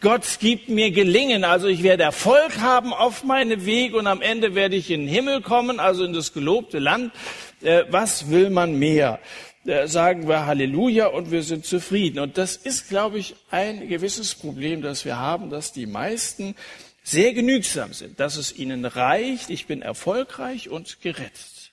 Gott 0.00 0.38
gibt 0.40 0.68
mir 0.68 0.90
gelingen, 0.90 1.44
also 1.44 1.68
ich 1.68 1.82
werde 1.82 2.04
Erfolg 2.04 2.58
haben 2.60 2.92
auf 2.92 3.24
meine 3.24 3.64
Wege 3.66 3.96
und 3.96 4.06
am 4.06 4.22
Ende 4.22 4.54
werde 4.54 4.76
ich 4.76 4.90
in 4.90 5.02
den 5.02 5.08
Himmel 5.08 5.42
kommen, 5.42 5.80
also 5.80 6.04
in 6.04 6.12
das 6.12 6.32
gelobte 6.32 6.78
Land. 6.78 7.12
Äh, 7.60 7.84
was 7.90 8.30
will 8.30 8.50
man 8.50 8.78
mehr? 8.78 9.18
Sagen 9.64 10.28
wir 10.28 10.46
Halleluja 10.46 11.08
und 11.08 11.30
wir 11.30 11.42
sind 11.42 11.66
zufrieden. 11.66 12.20
Und 12.20 12.38
das 12.38 12.56
ist, 12.56 12.88
glaube 12.88 13.18
ich, 13.18 13.36
ein 13.50 13.88
gewisses 13.88 14.34
Problem, 14.34 14.82
das 14.82 15.04
wir 15.04 15.18
haben, 15.18 15.50
dass 15.50 15.72
die 15.72 15.86
meisten 15.86 16.54
sehr 17.02 17.32
genügsam 17.32 17.92
sind, 17.92 18.20
dass 18.20 18.36
es 18.36 18.56
ihnen 18.56 18.84
reicht, 18.84 19.50
ich 19.50 19.66
bin 19.66 19.82
erfolgreich 19.82 20.68
und 20.68 21.00
gerettet. 21.00 21.72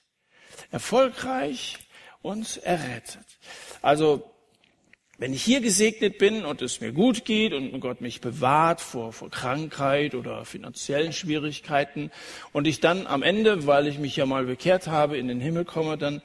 Erfolgreich 0.70 1.78
und 2.22 2.58
errettet. 2.64 3.26
Also, 3.82 4.30
wenn 5.18 5.32
ich 5.32 5.42
hier 5.42 5.60
gesegnet 5.60 6.18
bin 6.18 6.44
und 6.44 6.60
es 6.60 6.80
mir 6.80 6.92
gut 6.92 7.24
geht 7.24 7.54
und 7.54 7.78
Gott 7.80 8.02
mich 8.02 8.20
bewahrt 8.20 8.82
vor, 8.82 9.12
vor 9.12 9.30
Krankheit 9.30 10.14
oder 10.14 10.44
finanziellen 10.44 11.12
Schwierigkeiten 11.12 12.10
und 12.52 12.66
ich 12.66 12.80
dann 12.80 13.06
am 13.06 13.22
Ende, 13.22 13.66
weil 13.66 13.86
ich 13.86 13.98
mich 13.98 14.16
ja 14.16 14.26
mal 14.26 14.44
bekehrt 14.44 14.88
habe, 14.88 15.16
in 15.16 15.28
den 15.28 15.40
Himmel 15.40 15.64
komme, 15.64 15.96
dann 15.96 16.20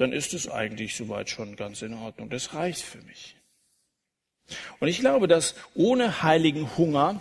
dann 0.00 0.12
ist 0.12 0.32
es 0.32 0.48
eigentlich 0.48 0.96
soweit 0.96 1.28
schon 1.28 1.56
ganz 1.56 1.82
in 1.82 1.92
Ordnung. 1.92 2.30
Das 2.30 2.54
reicht 2.54 2.80
für 2.80 3.02
mich. 3.02 3.36
Und 4.78 4.88
ich 4.88 5.00
glaube, 5.00 5.28
dass 5.28 5.54
ohne 5.74 6.22
heiligen 6.22 6.76
Hunger 6.78 7.20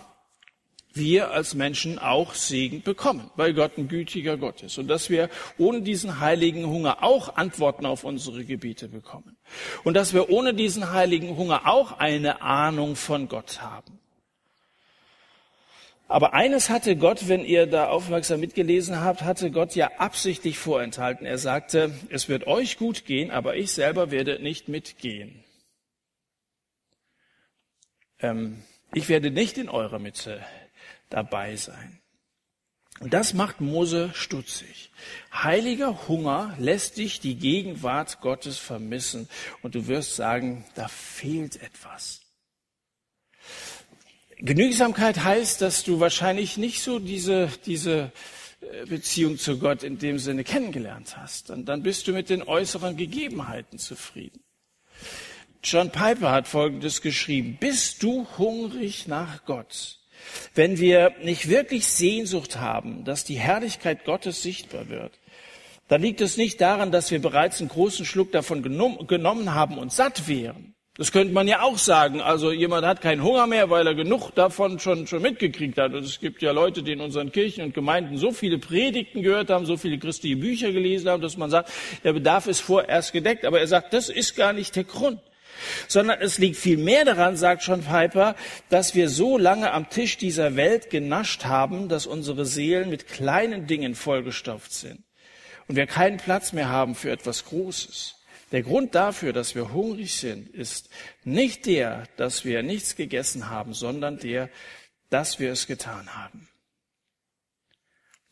wir 0.93 1.31
als 1.31 1.55
Menschen 1.55 1.99
auch 1.99 2.33
Segen 2.33 2.81
bekommen, 2.81 3.29
weil 3.35 3.53
Gott 3.53 3.77
ein 3.77 3.89
gütiger 3.89 4.37
Gott 4.37 4.63
ist. 4.63 4.77
Und 4.77 4.87
dass 4.87 5.09
wir 5.09 5.29
ohne 5.57 5.81
diesen 5.81 6.21
heiligen 6.21 6.65
Hunger 6.67 7.03
auch 7.03 7.35
Antworten 7.35 7.85
auf 7.85 8.05
unsere 8.05 8.45
Gebete 8.45 8.87
bekommen. 8.87 9.37
Und 9.83 9.95
dass 9.95 10.13
wir 10.13 10.29
ohne 10.29 10.53
diesen 10.53 10.91
heiligen 10.93 11.35
Hunger 11.35 11.67
auch 11.67 11.99
eine 11.99 12.41
Ahnung 12.41 12.95
von 12.95 13.27
Gott 13.27 13.61
haben. 13.61 13.99
Aber 16.09 16.33
eines 16.33 16.71
hatte 16.71 16.95
Gott, 16.95 17.27
wenn 17.27 17.45
ihr 17.45 17.67
da 17.67 17.89
aufmerksam 17.89 18.39
mitgelesen 18.39 18.99
habt, 18.99 19.21
hatte 19.21 19.51
Gott 19.51 19.75
ja 19.75 19.91
absichtlich 19.99 20.57
vorenthalten. 20.57 21.27
Er 21.27 21.37
sagte, 21.37 21.93
es 22.09 22.27
wird 22.27 22.47
euch 22.47 22.77
gut 22.77 23.05
gehen, 23.05 23.29
aber 23.29 23.55
ich 23.55 23.71
selber 23.71 24.09
werde 24.09 24.41
nicht 24.41 24.69
mitgehen. 24.69 25.43
Ähm, 28.19 28.63
ich 28.91 29.07
werde 29.07 29.29
nicht 29.29 29.59
in 29.59 29.69
eurer 29.69 29.99
Mitte 29.99 30.43
dabei 31.11 31.55
sein. 31.55 31.99
Und 32.99 33.13
das 33.13 33.35
macht 33.35 33.61
Mose 33.61 34.09
stutzig. 34.15 34.89
Heiliger 35.31 36.07
Hunger 36.07 36.55
lässt 36.57 36.97
dich 36.97 37.19
die 37.19 37.35
Gegenwart 37.35 38.19
Gottes 38.19 38.57
vermissen 38.57 39.29
und 39.61 39.75
du 39.75 39.85
wirst 39.85 40.15
sagen, 40.15 40.65
da 40.73 40.87
fehlt 40.87 41.61
etwas. 41.61 42.21
Genügsamkeit 44.39 45.23
heißt, 45.23 45.61
dass 45.61 45.83
du 45.83 45.99
wahrscheinlich 45.99 46.57
nicht 46.57 46.81
so 46.81 46.99
diese, 46.99 47.49
diese 47.65 48.11
äh, 48.61 48.85
Beziehung 48.85 49.37
zu 49.37 49.59
Gott 49.59 49.83
in 49.83 49.99
dem 49.99 50.17
Sinne 50.17 50.45
kennengelernt 50.45 51.17
hast. 51.17 51.49
Und 51.49 51.65
dann 51.65 51.83
bist 51.83 52.07
du 52.07 52.13
mit 52.13 52.29
den 52.29 52.43
äußeren 52.43 52.95
Gegebenheiten 52.95 53.79
zufrieden. 53.79 54.41
John 55.61 55.89
Piper 55.89 56.31
hat 56.31 56.47
Folgendes 56.47 57.01
geschrieben. 57.01 57.57
Bist 57.59 58.01
du 58.01 58.27
hungrig 58.37 59.07
nach 59.07 59.43
Gott? 59.43 59.99
Wenn 60.55 60.77
wir 60.77 61.13
nicht 61.21 61.49
wirklich 61.49 61.87
Sehnsucht 61.87 62.57
haben, 62.57 63.03
dass 63.03 63.25
die 63.25 63.39
Herrlichkeit 63.39 64.05
Gottes 64.05 64.41
sichtbar 64.41 64.87
wird, 64.87 65.19
dann 65.89 66.01
liegt 66.01 66.21
es 66.21 66.37
nicht 66.37 66.61
daran, 66.61 66.91
dass 66.91 67.11
wir 67.11 67.19
bereits 67.19 67.59
einen 67.59 67.69
großen 67.69 68.05
Schluck 68.05 68.31
davon 68.31 68.61
genommen 68.61 69.53
haben 69.53 69.77
und 69.77 69.91
satt 69.91 70.27
wären. 70.29 70.75
Das 70.99 71.13
könnte 71.13 71.33
man 71.33 71.47
ja 71.47 71.61
auch 71.61 71.77
sagen. 71.77 72.19
Also 72.19 72.51
jemand 72.51 72.85
hat 72.85 72.99
keinen 72.99 73.23
Hunger 73.23 73.47
mehr, 73.47 73.69
weil 73.69 73.87
er 73.87 73.95
genug 73.95 74.31
davon 74.35 74.79
schon, 74.79 75.07
schon 75.07 75.21
mitgekriegt 75.21 75.77
hat. 75.77 75.93
Und 75.93 76.03
es 76.03 76.19
gibt 76.19 76.41
ja 76.41 76.51
Leute, 76.51 76.83
die 76.83 76.91
in 76.91 76.99
unseren 76.99 77.31
Kirchen 77.31 77.63
und 77.63 77.73
Gemeinden 77.73 78.17
so 78.17 78.33
viele 78.33 78.57
Predigten 78.57 79.21
gehört 79.21 79.49
haben, 79.49 79.65
so 79.65 79.77
viele 79.77 79.97
christliche 79.97 80.35
Bücher 80.35 80.73
gelesen 80.73 81.09
haben, 81.09 81.21
dass 81.21 81.37
man 81.37 81.49
sagt, 81.49 81.71
der 82.03 82.11
Bedarf 82.11 82.47
ist 82.47 82.59
vorerst 82.59 83.13
gedeckt. 83.13 83.45
Aber 83.45 83.61
er 83.61 83.67
sagt, 83.67 83.93
das 83.93 84.09
ist 84.09 84.35
gar 84.35 84.51
nicht 84.51 84.75
der 84.75 84.83
Grund. 84.83 85.21
Sondern 85.87 86.19
es 86.19 86.37
liegt 86.37 86.57
viel 86.57 86.75
mehr 86.75 87.05
daran, 87.05 87.37
sagt 87.37 87.63
schon 87.63 87.81
Piper, 87.81 88.35
dass 88.67 88.93
wir 88.93 89.07
so 89.07 89.37
lange 89.37 89.71
am 89.71 89.89
Tisch 89.89 90.17
dieser 90.17 90.57
Welt 90.57 90.89
genascht 90.89 91.45
haben, 91.45 91.87
dass 91.87 92.07
unsere 92.07 92.45
Seelen 92.45 92.89
mit 92.89 93.07
kleinen 93.07 93.67
Dingen 93.67 93.95
vollgestopft 93.95 94.73
sind. 94.73 95.05
Und 95.69 95.77
wir 95.77 95.87
keinen 95.87 96.17
Platz 96.17 96.51
mehr 96.51 96.67
haben 96.67 96.93
für 96.93 97.09
etwas 97.09 97.45
Großes. 97.45 98.18
Der 98.51 98.63
Grund 98.63 98.95
dafür, 98.95 99.33
dass 99.33 99.53
wir 99.53 99.73
hungrig 99.73 100.15
sind, 100.15 100.49
ist 100.49 100.89
nicht 101.23 101.65
der, 101.65 102.07
dass 102.17 102.45
wir 102.45 102.63
nichts 102.63 102.95
gegessen 102.95 103.49
haben, 103.49 103.73
sondern 103.73 104.17
der, 104.17 104.49
dass 105.09 105.39
wir 105.39 105.51
es 105.51 105.67
getan 105.67 106.15
haben. 106.15 106.47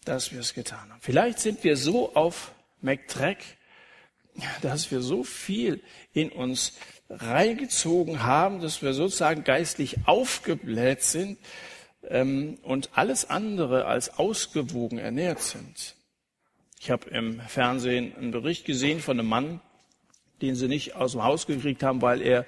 Dass 0.06 0.32
wir 0.32 0.40
es 0.40 0.54
getan 0.54 0.92
haben. 0.92 1.02
Vielleicht 1.02 1.40
sind 1.40 1.64
wir 1.64 1.78
so 1.78 2.16
auf 2.16 2.52
McTrack, 2.82 3.44
dass 4.62 4.92
wir 4.92 5.02
so 5.02 5.24
viel 5.24 5.82
in 6.14 6.32
uns 6.32 6.74
reingezogen 7.10 8.24
haben, 8.24 8.62
dass 8.62 8.82
wir 8.82 8.94
sozusagen 8.94 9.44
geistlich 9.44 10.08
aufgebläht 10.08 11.04
sind 11.04 11.38
ähm, 12.04 12.58
und 12.64 12.90
alles 12.94 13.30
andere 13.30 13.86
als 13.86 14.18
ausgewogen 14.18 14.98
ernährt 14.98 15.42
sind. 15.42 15.96
Ich 16.80 16.92
habe 16.92 17.10
im 17.10 17.40
Fernsehen 17.42 18.16
einen 18.16 18.32
Bericht 18.32 18.66
gesehen 18.66 19.00
von 19.00 19.20
einem 19.20 19.30
Mann, 19.30 19.62
den 20.41 20.56
sie 20.56 20.67
nicht 20.67 20.96
aus 20.96 21.13
dem 21.13 21.24
Haus 21.24 21.48
gekriegt 21.48 21.84
haben, 21.84 22.02
weil 22.02 22.21
er, 22.21 22.45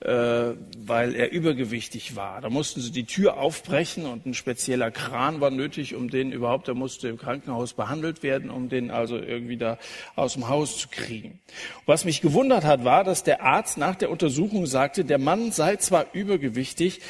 äh, 0.00 0.54
weil 0.78 1.14
er 1.14 1.32
übergewichtig 1.32 2.16
war. 2.16 2.40
Da 2.40 2.50
mussten 2.50 2.80
sie 2.80 2.92
die 2.92 3.04
Tür 3.04 3.38
aufbrechen 3.38 4.06
und 4.06 4.26
ein 4.26 4.34
spezieller 4.34 4.90
Kran 4.90 5.40
war 5.40 5.50
nötig, 5.50 5.94
um 5.94 6.10
den 6.10 6.32
überhaupt, 6.32 6.68
er 6.68 6.74
musste 6.74 7.08
im 7.08 7.18
Krankenhaus 7.18 7.72
behandelt 7.72 8.22
werden, 8.22 8.50
um 8.50 8.68
den 8.68 8.90
also 8.90 9.16
irgendwie 9.16 9.56
da 9.56 9.78
aus 10.16 10.34
dem 10.34 10.48
Haus 10.48 10.78
zu 10.78 10.88
kriegen. 10.88 11.40
Was 11.86 12.04
mich 12.04 12.20
gewundert 12.20 12.64
hat, 12.64 12.84
war, 12.84 13.04
dass 13.04 13.22
der 13.22 13.42
Arzt 13.42 13.78
nach 13.78 13.94
der 13.94 14.10
Untersuchung 14.10 14.66
sagte, 14.66 15.04
der 15.04 15.18
Mann 15.18 15.52
sei 15.52 15.76
zwar 15.76 16.06
übergewichtig, 16.12 17.00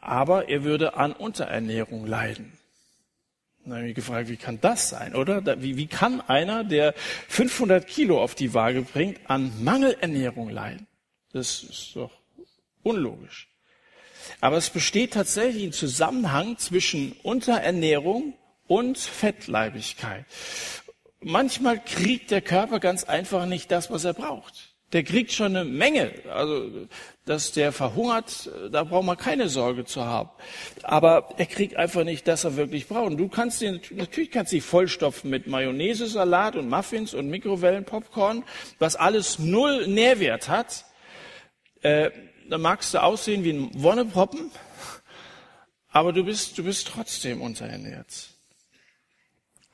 aber 0.00 0.48
er 0.48 0.64
würde 0.64 0.94
an 0.96 1.12
Unterernährung 1.12 2.06
leiden. 2.06 2.52
Dann 3.64 3.78
habe 3.78 3.88
ich 3.88 3.94
gefragt, 3.94 4.28
wie 4.28 4.36
kann 4.36 4.60
das 4.60 4.88
sein, 4.88 5.14
oder? 5.14 5.62
Wie, 5.62 5.76
wie 5.76 5.86
kann 5.86 6.20
einer, 6.20 6.64
der 6.64 6.94
500 7.28 7.86
Kilo 7.86 8.20
auf 8.20 8.34
die 8.34 8.54
Waage 8.54 8.82
bringt, 8.82 9.18
an 9.30 9.52
Mangelernährung 9.62 10.50
leiden? 10.50 10.86
Das 11.32 11.62
ist 11.62 11.92
doch 11.94 12.10
unlogisch. 12.82 13.48
Aber 14.40 14.56
es 14.56 14.70
besteht 14.70 15.12
tatsächlich 15.12 15.64
ein 15.64 15.72
Zusammenhang 15.72 16.58
zwischen 16.58 17.12
Unterernährung 17.22 18.34
und 18.66 18.98
Fettleibigkeit. 18.98 20.24
Manchmal 21.20 21.82
kriegt 21.82 22.32
der 22.32 22.40
Körper 22.40 22.80
ganz 22.80 23.04
einfach 23.04 23.46
nicht 23.46 23.70
das, 23.70 23.90
was 23.90 24.04
er 24.04 24.14
braucht 24.14 24.71
der 24.92 25.04
kriegt 25.04 25.32
schon 25.32 25.56
eine 25.56 25.64
Menge. 25.64 26.12
Also, 26.30 26.86
dass 27.24 27.52
der 27.52 27.72
verhungert, 27.72 28.50
da 28.70 28.84
braucht 28.84 29.06
man 29.06 29.16
keine 29.16 29.48
Sorge 29.48 29.84
zu 29.84 30.04
haben. 30.04 30.30
Aber 30.82 31.30
er 31.38 31.46
kriegt 31.46 31.76
einfach 31.76 32.04
nicht, 32.04 32.26
dass 32.28 32.44
er 32.44 32.56
wirklich 32.56 32.88
braucht. 32.88 33.12
Und 33.12 33.16
du 33.16 33.28
kannst 33.28 33.62
ihn, 33.62 33.80
natürlich 33.90 34.30
kannst 34.30 34.52
du 34.52 34.56
dich 34.56 34.64
vollstopfen 34.64 35.30
mit 35.30 35.46
Mayonnaise, 35.46 36.06
Salat 36.08 36.56
und 36.56 36.68
Muffins 36.68 37.14
und 37.14 37.28
Mikrowellenpopcorn, 37.28 38.44
was 38.78 38.96
alles 38.96 39.38
null 39.38 39.86
Nährwert 39.86 40.48
hat. 40.48 40.84
Äh, 41.80 42.10
da 42.48 42.58
magst 42.58 42.92
du 42.92 43.02
aussehen 43.02 43.44
wie 43.44 43.52
ein 43.52 43.70
Wonneproppen, 43.74 44.50
aber 45.88 46.12
du 46.12 46.24
bist, 46.24 46.58
du 46.58 46.64
bist 46.64 46.88
trotzdem 46.88 47.40
unterernährt. 47.40 48.31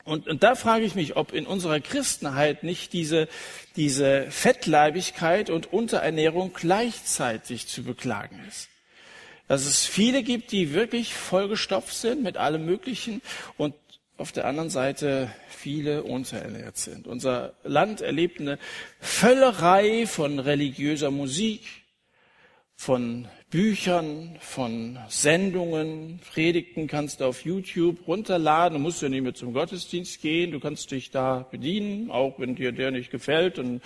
Und, 0.09 0.27
und 0.27 0.43
da 0.43 0.55
frage 0.55 0.85
ich 0.85 0.95
mich, 0.95 1.15
ob 1.15 1.33
in 1.33 1.45
unserer 1.45 1.79
Christenheit 1.79 2.63
nicht 2.63 2.93
diese, 2.93 3.27
diese 3.75 4.29
Fettleibigkeit 4.31 5.49
und 5.49 5.71
Unterernährung 5.71 6.51
gleichzeitig 6.53 7.67
zu 7.67 7.83
beklagen 7.83 8.41
ist. 8.47 8.69
Dass 9.47 9.65
es 9.65 9.85
viele 9.85 10.23
gibt, 10.23 10.51
die 10.51 10.73
wirklich 10.73 11.13
vollgestopft 11.13 11.93
sind 11.93 12.23
mit 12.23 12.37
allem 12.37 12.65
Möglichen 12.65 13.21
und 13.57 13.75
auf 14.17 14.31
der 14.31 14.45
anderen 14.45 14.69
Seite 14.69 15.33
viele 15.47 16.03
unterernährt 16.03 16.77
sind. 16.77 17.07
Unser 17.07 17.53
Land 17.63 18.01
erlebt 18.01 18.39
eine 18.39 18.59
Völlerei 18.99 20.07
von 20.07 20.39
religiöser 20.39 21.11
Musik, 21.11 21.61
von 22.75 23.27
Büchern, 23.49 24.37
von 24.39 24.99
Sendungen, 25.07 26.19
Predigten 26.31 26.85
kannst 26.85 27.19
du 27.19 27.25
auf 27.25 27.43
YouTube 27.45 28.07
runterladen. 28.07 28.77
Du 28.77 28.79
musst 28.83 29.01
ja 29.01 29.09
nicht 29.09 29.23
mehr 29.23 29.33
zum 29.33 29.53
Gottesdienst 29.53 30.21
gehen. 30.21 30.51
Du 30.51 30.59
kannst 30.59 30.91
dich 30.91 31.09
da 31.09 31.47
bedienen, 31.49 32.11
auch 32.11 32.39
wenn 32.39 32.55
dir 32.55 32.71
der 32.71 32.91
nicht 32.91 33.09
gefällt. 33.09 33.57
Und 33.57 33.81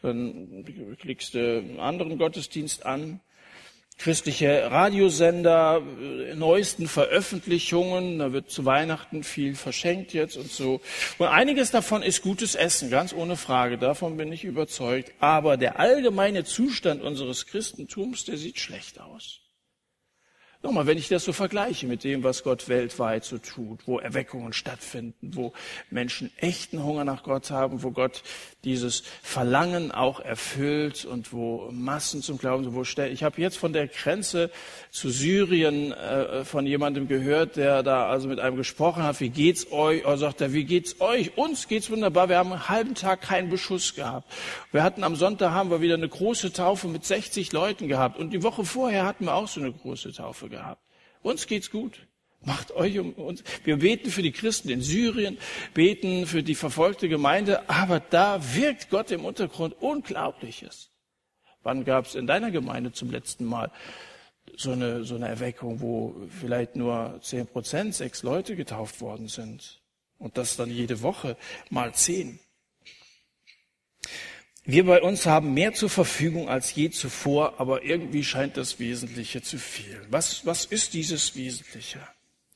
dann 0.00 0.96
klickst 0.98 1.34
du 1.34 1.58
einen 1.58 1.80
anderen 1.80 2.16
Gottesdienst 2.16 2.86
an 2.86 3.20
christliche 3.96 4.70
Radiosender, 4.70 5.80
äh, 5.80 6.34
neuesten 6.34 6.88
Veröffentlichungen, 6.88 8.18
da 8.18 8.32
wird 8.32 8.50
zu 8.50 8.64
Weihnachten 8.64 9.22
viel 9.22 9.54
verschenkt 9.54 10.12
jetzt 10.12 10.36
und 10.36 10.50
so. 10.50 10.80
Und 11.18 11.28
einiges 11.28 11.70
davon 11.70 12.02
ist 12.02 12.22
gutes 12.22 12.54
Essen, 12.54 12.90
ganz 12.90 13.12
ohne 13.12 13.36
Frage, 13.36 13.78
davon 13.78 14.16
bin 14.16 14.32
ich 14.32 14.44
überzeugt. 14.44 15.12
Aber 15.20 15.56
der 15.56 15.78
allgemeine 15.78 16.44
Zustand 16.44 17.02
unseres 17.02 17.46
Christentums, 17.46 18.24
der 18.24 18.36
sieht 18.36 18.58
schlecht 18.58 19.00
aus. 19.00 19.43
Nochmal, 20.64 20.86
wenn 20.86 20.96
ich 20.96 21.08
das 21.08 21.24
so 21.24 21.34
vergleiche 21.34 21.86
mit 21.86 22.04
dem, 22.04 22.24
was 22.24 22.42
Gott 22.42 22.70
weltweit 22.70 23.26
so 23.26 23.36
tut, 23.36 23.86
wo 23.86 23.98
Erweckungen 23.98 24.54
stattfinden, 24.54 25.32
wo 25.34 25.52
Menschen 25.90 26.30
echten 26.38 26.82
Hunger 26.82 27.04
nach 27.04 27.22
Gott 27.22 27.50
haben, 27.50 27.82
wo 27.82 27.90
Gott 27.90 28.22
dieses 28.64 29.02
Verlangen 29.22 29.92
auch 29.92 30.20
erfüllt 30.20 31.04
und 31.04 31.34
wo 31.34 31.68
Massen 31.70 32.22
zum 32.22 32.38
Glauben, 32.38 32.72
wo 32.72 32.80
ich 32.80 33.22
habe 33.22 33.42
jetzt 33.42 33.58
von 33.58 33.74
der 33.74 33.88
Grenze 33.88 34.50
zu 34.90 35.10
Syrien 35.10 35.92
äh, 35.92 36.46
von 36.46 36.64
jemandem 36.64 37.08
gehört, 37.08 37.56
der 37.56 37.82
da 37.82 38.08
also 38.08 38.26
mit 38.26 38.40
einem 38.40 38.56
gesprochen 38.56 39.02
hat, 39.02 39.20
wie 39.20 39.28
geht's 39.28 39.70
euch? 39.70 40.06
Oder 40.06 40.16
sagt 40.16 40.40
er, 40.40 40.54
wie 40.54 40.64
geht's 40.64 40.98
euch? 40.98 41.36
Uns 41.36 41.68
geht's 41.68 41.90
wunderbar. 41.90 42.30
Wir 42.30 42.38
haben 42.38 42.52
einen 42.52 42.70
halben 42.70 42.94
Tag 42.94 43.20
keinen 43.20 43.50
Beschuss 43.50 43.94
gehabt. 43.94 44.32
Wir 44.72 44.82
hatten 44.82 45.04
am 45.04 45.14
Sonntag 45.14 45.50
haben 45.50 45.70
wir 45.70 45.82
wieder 45.82 45.96
eine 45.96 46.08
große 46.08 46.54
Taufe 46.54 46.88
mit 46.88 47.04
60 47.04 47.52
Leuten 47.52 47.86
gehabt 47.86 48.18
und 48.18 48.30
die 48.30 48.42
Woche 48.42 48.64
vorher 48.64 49.04
hatten 49.04 49.26
wir 49.26 49.34
auch 49.34 49.48
so 49.48 49.60
eine 49.60 49.70
große 49.70 50.12
Taufe 50.12 50.48
gehabt. 50.54 50.82
Uns 51.22 51.46
geht's 51.46 51.70
gut. 51.70 52.06
Macht 52.46 52.72
euch 52.72 52.98
um 52.98 53.12
uns. 53.14 53.42
Wir 53.64 53.78
beten 53.78 54.10
für 54.10 54.22
die 54.22 54.32
Christen 54.32 54.68
in 54.68 54.82
Syrien, 54.82 55.38
beten 55.72 56.26
für 56.26 56.42
die 56.42 56.54
verfolgte 56.54 57.08
Gemeinde, 57.08 57.68
aber 57.70 58.00
da 58.00 58.54
wirkt 58.54 58.90
Gott 58.90 59.10
im 59.10 59.24
Untergrund 59.24 59.74
Unglaubliches. 59.80 60.90
Wann 61.62 61.84
gab 61.84 62.04
es 62.04 62.14
in 62.14 62.26
deiner 62.26 62.50
Gemeinde 62.50 62.92
zum 62.92 63.10
letzten 63.10 63.46
Mal 63.46 63.70
so 64.56 64.72
eine, 64.72 65.04
so 65.04 65.14
eine 65.14 65.28
Erweckung, 65.28 65.80
wo 65.80 66.14
vielleicht 66.28 66.76
nur 66.76 67.18
zehn 67.22 67.46
Prozent, 67.46 67.94
sechs 67.94 68.22
Leute 68.22 68.56
getauft 68.56 69.00
worden 69.00 69.28
sind. 69.28 69.80
Und 70.18 70.36
das 70.36 70.56
dann 70.56 70.70
jede 70.70 71.02
Woche 71.02 71.36
mal 71.70 71.94
zehn. 71.94 72.38
Wir 74.66 74.86
bei 74.86 75.02
uns 75.02 75.26
haben 75.26 75.52
mehr 75.52 75.74
zur 75.74 75.90
Verfügung 75.90 76.48
als 76.48 76.74
je 76.74 76.88
zuvor, 76.88 77.54
aber 77.58 77.84
irgendwie 77.84 78.24
scheint 78.24 78.56
das 78.56 78.78
Wesentliche 78.78 79.42
zu 79.42 79.58
fehlen. 79.58 80.06
Was, 80.08 80.46
was 80.46 80.64
ist 80.64 80.94
dieses 80.94 81.36
Wesentliche? 81.36 82.00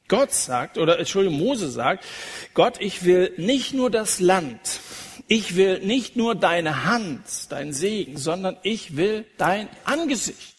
Gott 0.08 0.32
sagt, 0.32 0.78
oder 0.78 0.98
Entschuldigung, 0.98 1.38
Mose 1.38 1.70
sagt, 1.70 2.06
Gott, 2.54 2.80
ich 2.80 3.04
will 3.04 3.34
nicht 3.36 3.74
nur 3.74 3.90
das 3.90 4.20
Land, 4.20 4.80
ich 5.26 5.54
will 5.54 5.80
nicht 5.80 6.16
nur 6.16 6.34
deine 6.34 6.86
Hand, 6.86 7.20
dein 7.50 7.74
Segen, 7.74 8.16
sondern 8.16 8.56
ich 8.62 8.96
will 8.96 9.26
dein 9.36 9.68
Angesicht. 9.84 10.54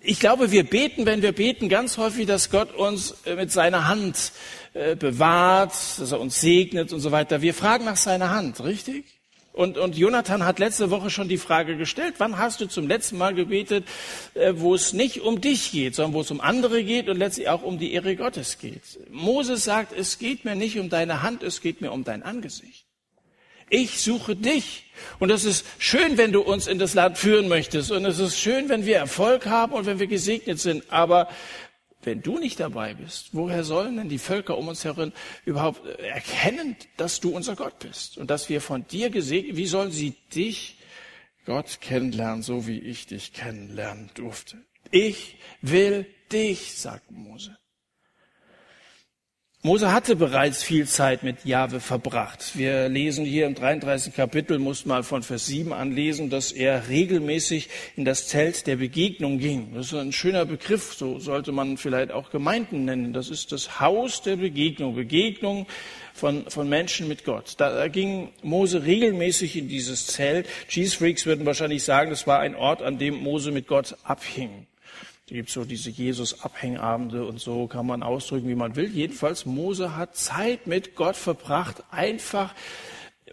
Ich 0.00 0.20
glaube, 0.20 0.52
wir 0.52 0.64
beten, 0.64 1.06
wenn 1.06 1.22
wir 1.22 1.32
beten, 1.32 1.70
ganz 1.70 1.96
häufig, 1.96 2.26
dass 2.26 2.50
Gott 2.50 2.74
uns 2.74 3.16
äh, 3.24 3.34
mit 3.34 3.50
seiner 3.50 3.88
Hand 3.88 4.32
äh, 4.74 4.94
bewahrt, 4.94 5.72
dass 5.72 6.12
er 6.12 6.20
uns 6.20 6.40
segnet 6.40 6.92
und 6.92 7.00
so 7.00 7.12
weiter. 7.12 7.40
Wir 7.40 7.54
fragen 7.54 7.86
nach 7.86 7.96
seiner 7.96 8.30
Hand, 8.30 8.62
richtig? 8.62 9.17
Und, 9.58 9.76
und 9.76 9.98
Jonathan 9.98 10.44
hat 10.44 10.60
letzte 10.60 10.88
Woche 10.90 11.10
schon 11.10 11.26
die 11.26 11.36
Frage 11.36 11.76
gestellt, 11.76 12.14
wann 12.18 12.38
hast 12.38 12.60
du 12.60 12.66
zum 12.66 12.86
letzten 12.86 13.18
Mal 13.18 13.34
gebetet, 13.34 13.84
äh, 14.34 14.52
wo 14.54 14.72
es 14.72 14.92
nicht 14.92 15.22
um 15.22 15.40
dich 15.40 15.72
geht, 15.72 15.96
sondern 15.96 16.12
wo 16.14 16.20
es 16.20 16.30
um 16.30 16.40
andere 16.40 16.84
geht 16.84 17.08
und 17.08 17.16
letztlich 17.16 17.48
auch 17.48 17.64
um 17.64 17.76
die 17.76 17.92
Ehre 17.92 18.14
Gottes 18.14 18.58
geht. 18.58 19.00
Moses 19.10 19.64
sagt, 19.64 19.92
es 19.98 20.20
geht 20.20 20.44
mir 20.44 20.54
nicht 20.54 20.78
um 20.78 20.90
deine 20.90 21.22
Hand, 21.22 21.42
es 21.42 21.60
geht 21.60 21.80
mir 21.80 21.90
um 21.90 22.04
dein 22.04 22.22
Angesicht. 22.22 22.84
Ich 23.68 24.00
suche 24.00 24.36
dich. 24.36 24.84
Und 25.18 25.30
es 25.30 25.44
ist 25.44 25.66
schön, 25.78 26.16
wenn 26.18 26.30
du 26.30 26.40
uns 26.40 26.68
in 26.68 26.78
das 26.78 26.94
Land 26.94 27.18
führen 27.18 27.48
möchtest. 27.48 27.90
Und 27.90 28.04
es 28.04 28.20
ist 28.20 28.38
schön, 28.38 28.68
wenn 28.68 28.86
wir 28.86 28.96
Erfolg 28.96 29.46
haben 29.46 29.72
und 29.72 29.86
wenn 29.86 29.98
wir 29.98 30.06
gesegnet 30.06 30.60
sind. 30.60 30.84
Aber 30.88 31.28
wenn 32.02 32.22
du 32.22 32.38
nicht 32.38 32.60
dabei 32.60 32.94
bist, 32.94 33.30
woher 33.32 33.64
sollen 33.64 33.96
denn 33.96 34.08
die 34.08 34.18
Völker 34.18 34.56
um 34.56 34.68
uns 34.68 34.84
herum 34.84 35.12
überhaupt 35.44 35.84
erkennen, 35.98 36.76
dass 36.96 37.20
du 37.20 37.30
unser 37.30 37.56
Gott 37.56 37.78
bist 37.80 38.18
und 38.18 38.30
dass 38.30 38.48
wir 38.48 38.60
von 38.60 38.86
dir 38.86 39.10
gesegnet, 39.10 39.56
wie 39.56 39.66
sollen 39.66 39.90
sie 39.90 40.14
dich, 40.34 40.78
Gott, 41.44 41.80
kennenlernen, 41.80 42.42
so 42.42 42.66
wie 42.66 42.78
ich 42.78 43.06
dich 43.06 43.32
kennenlernen 43.32 44.10
durfte? 44.14 44.58
Ich 44.90 45.36
will 45.60 46.06
dich, 46.30 46.74
sagt 46.78 47.10
Mose. 47.10 47.56
Mose 49.64 49.92
hatte 49.92 50.14
bereits 50.14 50.62
viel 50.62 50.86
Zeit 50.86 51.24
mit 51.24 51.44
Jahwe 51.44 51.80
verbracht. 51.80 52.52
Wir 52.56 52.88
lesen 52.88 53.24
hier 53.24 53.44
im 53.44 53.56
33. 53.56 54.14
Kapitel, 54.14 54.60
muss 54.60 54.86
mal 54.86 55.02
von 55.02 55.24
Vers 55.24 55.46
7 55.46 55.72
anlesen, 55.72 56.30
dass 56.30 56.52
er 56.52 56.88
regelmäßig 56.88 57.68
in 57.96 58.04
das 58.04 58.28
Zelt 58.28 58.68
der 58.68 58.76
Begegnung 58.76 59.40
ging. 59.40 59.74
Das 59.74 59.86
ist 59.86 59.94
ein 59.94 60.12
schöner 60.12 60.44
Begriff, 60.44 60.94
so 60.94 61.18
sollte 61.18 61.50
man 61.50 61.76
vielleicht 61.76 62.12
auch 62.12 62.30
Gemeinden 62.30 62.84
nennen. 62.84 63.12
Das 63.12 63.30
ist 63.30 63.50
das 63.50 63.80
Haus 63.80 64.22
der 64.22 64.36
Begegnung, 64.36 64.94
Begegnung 64.94 65.66
von, 66.14 66.48
von 66.48 66.68
Menschen 66.68 67.08
mit 67.08 67.24
Gott. 67.24 67.54
Da, 67.56 67.88
ging 67.88 68.28
Mose 68.44 68.84
regelmäßig 68.84 69.56
in 69.56 69.66
dieses 69.66 70.06
Zelt. 70.06 70.46
Cheese 70.68 70.96
Freaks 70.96 71.26
würden 71.26 71.46
wahrscheinlich 71.46 71.82
sagen, 71.82 72.10
das 72.10 72.28
war 72.28 72.38
ein 72.38 72.54
Ort, 72.54 72.80
an 72.80 72.98
dem 72.98 73.16
Mose 73.16 73.50
mit 73.50 73.66
Gott 73.66 73.96
abhing. 74.04 74.68
Da 75.28 75.34
gibt 75.34 75.50
so 75.50 75.66
diese 75.66 75.90
Jesus-Abhängabende 75.90 77.26
und 77.26 77.38
so 77.38 77.66
kann 77.66 77.86
man 77.86 78.02
ausdrücken, 78.02 78.48
wie 78.48 78.54
man 78.54 78.76
will. 78.76 78.90
Jedenfalls, 78.90 79.44
Mose 79.44 79.94
hat 79.94 80.16
Zeit 80.16 80.66
mit 80.66 80.94
Gott 80.94 81.16
verbracht. 81.16 81.84
Einfach 81.90 82.54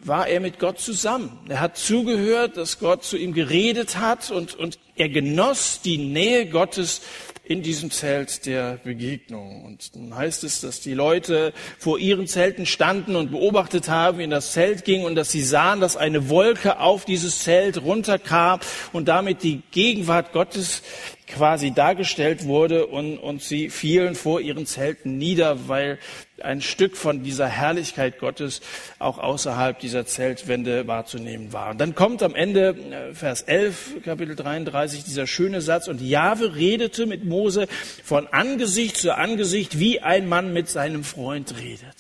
war 0.02 0.28
er 0.28 0.42
mit 0.42 0.60
Gott 0.60 0.78
zusammen. 0.80 1.40
Er 1.48 1.62
hat 1.62 1.78
zugehört, 1.78 2.58
dass 2.58 2.80
Gott 2.80 3.06
zu 3.06 3.16
ihm 3.16 3.34
geredet 3.34 3.98
hat 3.98 4.30
und, 4.30 4.56
und 4.56 4.78
er 4.98 5.08
genoss 5.08 5.80
die 5.82 5.98
Nähe 5.98 6.50
Gottes 6.50 7.02
in 7.46 7.62
diesem 7.62 7.92
Zelt 7.92 8.46
der 8.46 8.78
Begegnung. 8.84 9.64
Und 9.64 9.96
dann 9.96 10.16
heißt 10.16 10.44
es, 10.44 10.62
dass 10.62 10.82
die 10.82 10.96
Leute 10.96 11.54
vor 11.78 12.00
ihren 12.00 12.28
Zelten 12.28 12.66
standen 12.66 13.16
und 13.16 13.32
beobachtet 13.32 13.88
haben, 13.88 14.18
wie 14.18 14.24
in 14.24 14.32
das 14.32 14.52
Zelt 14.52 14.84
ging 14.84 15.04
und 15.04 15.16
dass 15.16 15.32
sie 15.32 15.44
sahen, 15.44 15.80
dass 15.80 15.96
eine 15.96 16.28
Wolke 16.28 16.80
auf 16.80 17.06
dieses 17.06 17.40
Zelt 17.40 17.82
runterkam 17.82 18.60
und 18.94 19.08
damit 19.08 19.44
die 19.44 19.62
Gegenwart 19.72 20.34
Gottes 20.34 20.82
quasi 21.28 21.72
dargestellt 21.72 22.46
wurde 22.46 22.88
und, 22.88 23.18
und 23.18 23.42
sie 23.42 23.70
fielen 23.70 24.16
vor 24.16 24.42
ihren 24.42 24.66
Zelten 24.66 25.18
nieder, 25.18 25.68
weil 25.68 26.00
ein 26.42 26.62
Stück 26.62 26.98
von 26.98 27.24
dieser 27.24 27.48
Herrlichkeit 27.48 28.20
Gottes 28.20 28.62
auch 29.00 29.18
außerhalb 29.18 29.80
dieser 29.80 30.06
Zeltwände 30.06 30.88
wahrzunehmen 30.88 31.54
war. 31.54 31.72
Und 31.72 31.80
dann 31.80 31.96
kommt 31.96 32.22
am 32.24 32.36
Ende 32.36 32.70
äh, 32.70 33.14
Vers 33.14 33.42
11, 33.44 34.04
Kapitel 34.04 34.36
33, 34.36 35.04
dieser 35.04 35.28
schöne 35.28 35.62
Satz, 35.62 35.88
und 35.88 36.02
Jahwe 36.02 36.56
redete 36.56 37.06
mit 37.06 37.24
Mose 37.24 37.68
von 38.04 38.28
Angesicht 38.28 38.98
zu 38.98 39.16
Angesicht, 39.16 39.80
wie 39.80 40.02
ein 40.02 40.28
Mann 40.28 40.54
mit 40.54 40.70
seinem 40.70 41.04
Freund 41.04 41.56
redet. 41.60 41.96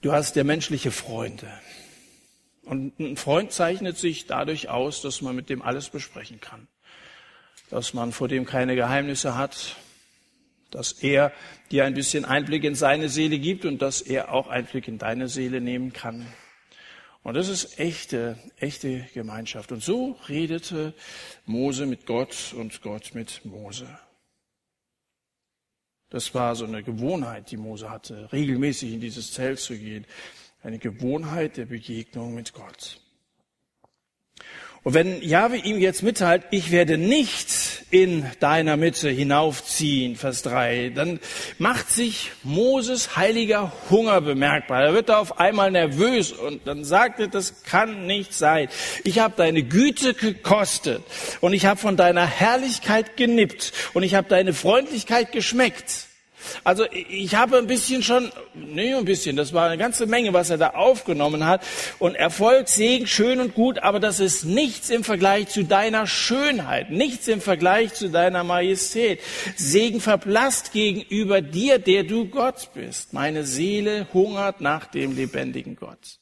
Du 0.00 0.12
hast 0.12 0.36
ja 0.36 0.44
menschliche 0.44 0.92
Freunde. 0.92 1.48
Und 2.68 3.00
ein 3.00 3.16
Freund 3.16 3.50
zeichnet 3.50 3.96
sich 3.96 4.26
dadurch 4.26 4.68
aus, 4.68 5.00
dass 5.00 5.22
man 5.22 5.34
mit 5.34 5.48
dem 5.48 5.62
alles 5.62 5.88
besprechen 5.88 6.38
kann. 6.38 6.68
Dass 7.70 7.94
man 7.94 8.12
vor 8.12 8.28
dem 8.28 8.44
keine 8.44 8.74
Geheimnisse 8.74 9.36
hat, 9.36 9.76
dass 10.70 10.92
er 10.92 11.32
dir 11.70 11.86
ein 11.86 11.94
bisschen 11.94 12.26
Einblick 12.26 12.64
in 12.64 12.74
seine 12.74 13.08
Seele 13.08 13.38
gibt 13.38 13.64
und 13.64 13.80
dass 13.80 14.02
er 14.02 14.34
auch 14.34 14.48
Einblick 14.48 14.86
in 14.86 14.98
deine 14.98 15.28
Seele 15.28 15.62
nehmen 15.62 15.94
kann. 15.94 16.26
Und 17.22 17.34
das 17.34 17.48
ist 17.48 17.80
echte, 17.80 18.38
echte 18.58 19.08
Gemeinschaft. 19.14 19.72
Und 19.72 19.82
so 19.82 20.18
redete 20.28 20.92
Mose 21.46 21.86
mit 21.86 22.04
Gott 22.04 22.52
und 22.54 22.82
Gott 22.82 23.14
mit 23.14 23.46
Mose. 23.46 23.88
Das 26.10 26.34
war 26.34 26.54
so 26.54 26.66
eine 26.66 26.82
Gewohnheit, 26.82 27.50
die 27.50 27.56
Mose 27.56 27.88
hatte, 27.88 28.30
regelmäßig 28.30 28.92
in 28.92 29.00
dieses 29.00 29.32
Zelt 29.32 29.58
zu 29.58 29.74
gehen 29.76 30.04
eine 30.68 30.78
Gewohnheit 30.78 31.56
der 31.56 31.64
Begegnung 31.64 32.34
mit 32.34 32.52
Gott. 32.52 33.00
Und 34.82 34.92
wenn 34.92 35.22
Jahwe 35.22 35.56
ihm 35.56 35.78
jetzt 35.78 36.02
mitteilt, 36.02 36.44
ich 36.50 36.70
werde 36.70 36.98
nicht 36.98 37.86
in 37.90 38.26
deiner 38.40 38.76
Mitte 38.76 39.08
hinaufziehen, 39.08 40.14
Vers 40.14 40.42
3, 40.42 40.92
dann 40.94 41.20
macht 41.56 41.88
sich 41.88 42.32
Moses 42.42 43.16
heiliger 43.16 43.72
Hunger 43.88 44.20
bemerkbar. 44.20 44.82
Er 44.82 44.92
wird 44.92 45.10
auf 45.10 45.40
einmal 45.40 45.70
nervös 45.70 46.32
und 46.32 46.66
dann 46.66 46.84
sagt 46.84 47.18
er, 47.20 47.28
das 47.28 47.62
kann 47.62 48.06
nicht 48.06 48.34
sein. 48.34 48.68
Ich 49.04 49.20
habe 49.20 49.32
deine 49.38 49.62
Güte 49.62 50.12
gekostet 50.12 51.02
und 51.40 51.54
ich 51.54 51.64
habe 51.64 51.80
von 51.80 51.96
deiner 51.96 52.26
Herrlichkeit 52.26 53.16
genippt 53.16 53.72
und 53.94 54.02
ich 54.02 54.14
habe 54.14 54.28
deine 54.28 54.52
Freundlichkeit 54.52 55.32
geschmeckt. 55.32 56.07
Also 56.64 56.84
ich 56.90 57.34
habe 57.34 57.58
ein 57.58 57.66
bisschen 57.66 58.02
schon, 58.02 58.30
nee, 58.54 58.94
ein 58.94 59.04
bisschen, 59.04 59.36
das 59.36 59.52
war 59.52 59.68
eine 59.68 59.78
ganze 59.78 60.06
Menge, 60.06 60.32
was 60.32 60.50
er 60.50 60.58
da 60.58 60.70
aufgenommen 60.70 61.46
hat. 61.46 61.64
Und 61.98 62.14
Erfolg, 62.14 62.68
Segen, 62.68 63.06
schön 63.06 63.40
und 63.40 63.54
gut, 63.54 63.78
aber 63.80 64.00
das 64.00 64.20
ist 64.20 64.44
nichts 64.44 64.90
im 64.90 65.04
Vergleich 65.04 65.48
zu 65.48 65.64
deiner 65.64 66.06
Schönheit, 66.06 66.90
nichts 66.90 67.28
im 67.28 67.40
Vergleich 67.40 67.94
zu 67.94 68.10
deiner 68.10 68.44
Majestät. 68.44 69.20
Segen 69.56 70.00
verblasst 70.00 70.72
gegenüber 70.72 71.40
dir, 71.40 71.78
der 71.78 72.04
du 72.04 72.26
Gott 72.26 72.70
bist. 72.74 73.12
Meine 73.12 73.44
Seele 73.44 74.06
hungert 74.12 74.60
nach 74.60 74.86
dem 74.86 75.16
lebendigen 75.16 75.76
Gott. 75.76 76.18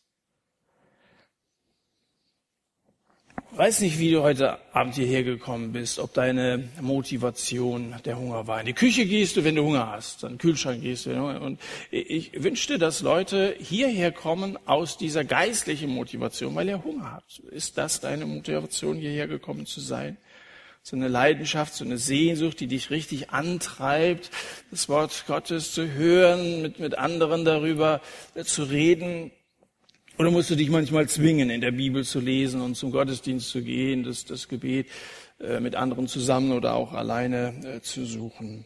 Weiß 3.57 3.81
nicht, 3.81 3.99
wie 3.99 4.11
du 4.11 4.23
heute 4.23 4.59
Abend 4.73 4.95
hierher 4.97 5.23
gekommen 5.23 5.73
bist, 5.73 5.99
ob 5.99 6.13
deine 6.13 6.69
Motivation 6.81 7.95
der 8.05 8.19
Hunger 8.19 8.47
war. 8.47 8.61
In 8.61 8.67
die 8.67 8.75
Küche 8.75 9.07
gehst 9.07 9.37
du, 9.37 9.45
wenn 9.45 9.55
du 9.55 9.63
Hunger 9.63 9.91
hast, 9.91 10.25
an 10.25 10.33
den 10.33 10.39
Kühlschrank 10.39 10.83
gehst 10.83 11.07
du. 11.07 11.11
Und 11.13 11.59
ich 11.91 12.43
wünschte, 12.43 12.79
dass 12.79 13.01
Leute 13.01 13.57
hierher 13.59 14.13
kommen 14.13 14.59
aus 14.67 14.99
dieser 14.99 15.25
geistlichen 15.25 15.91
Motivation, 15.91 16.55
weil 16.55 16.69
er 16.69 16.85
Hunger 16.85 17.13
hat. 17.13 17.41
Ist 17.51 17.79
das 17.79 18.01
deine 18.01 18.27
Motivation, 18.27 18.99
hierher 18.99 19.27
gekommen 19.27 19.65
zu 19.65 19.81
sein? 19.81 20.19
So 20.83 20.95
eine 20.95 21.09
Leidenschaft, 21.09 21.75
so 21.75 21.85
eine 21.85 21.99
Sehnsucht, 21.99 22.61
die 22.61 22.69
dich 22.69 22.91
richtig 22.91 23.31
antreibt, 23.31 24.31
das 24.71 24.89
Wort 24.89 25.25
Gottes 25.27 25.73
zu 25.73 25.93
hören, 25.93 26.63
mit, 26.63 26.79
mit 26.79 26.99
anderen 26.99 27.45
darüber 27.45 28.01
zu 28.45 28.65
reden. 28.65 29.33
Oder 30.19 30.31
musst 30.31 30.49
du 30.49 30.55
dich 30.55 30.71
manchmal 30.71 31.09
zwingen, 31.09 31.51
in 31.51 31.61
der 31.61 31.73
Bibel 31.73 32.03
zu 32.03 32.21
lesen 32.21 32.63
und 32.63 32.75
zum 32.75 32.91
Gottesdienst 32.91 33.51
zu 33.51 33.63
gehen, 33.63 34.03
das, 34.03 34.25
das 34.25 34.49
Gebet 34.49 34.87
äh, 35.41 35.61
mit 35.61 35.75
anderen 35.75 36.09
zusammen 36.09 36.53
oder 36.53 36.75
auch 36.75 36.95
alleine 36.95 37.55
äh, 37.65 37.81
zu 37.83 38.07
suchen? 38.07 38.65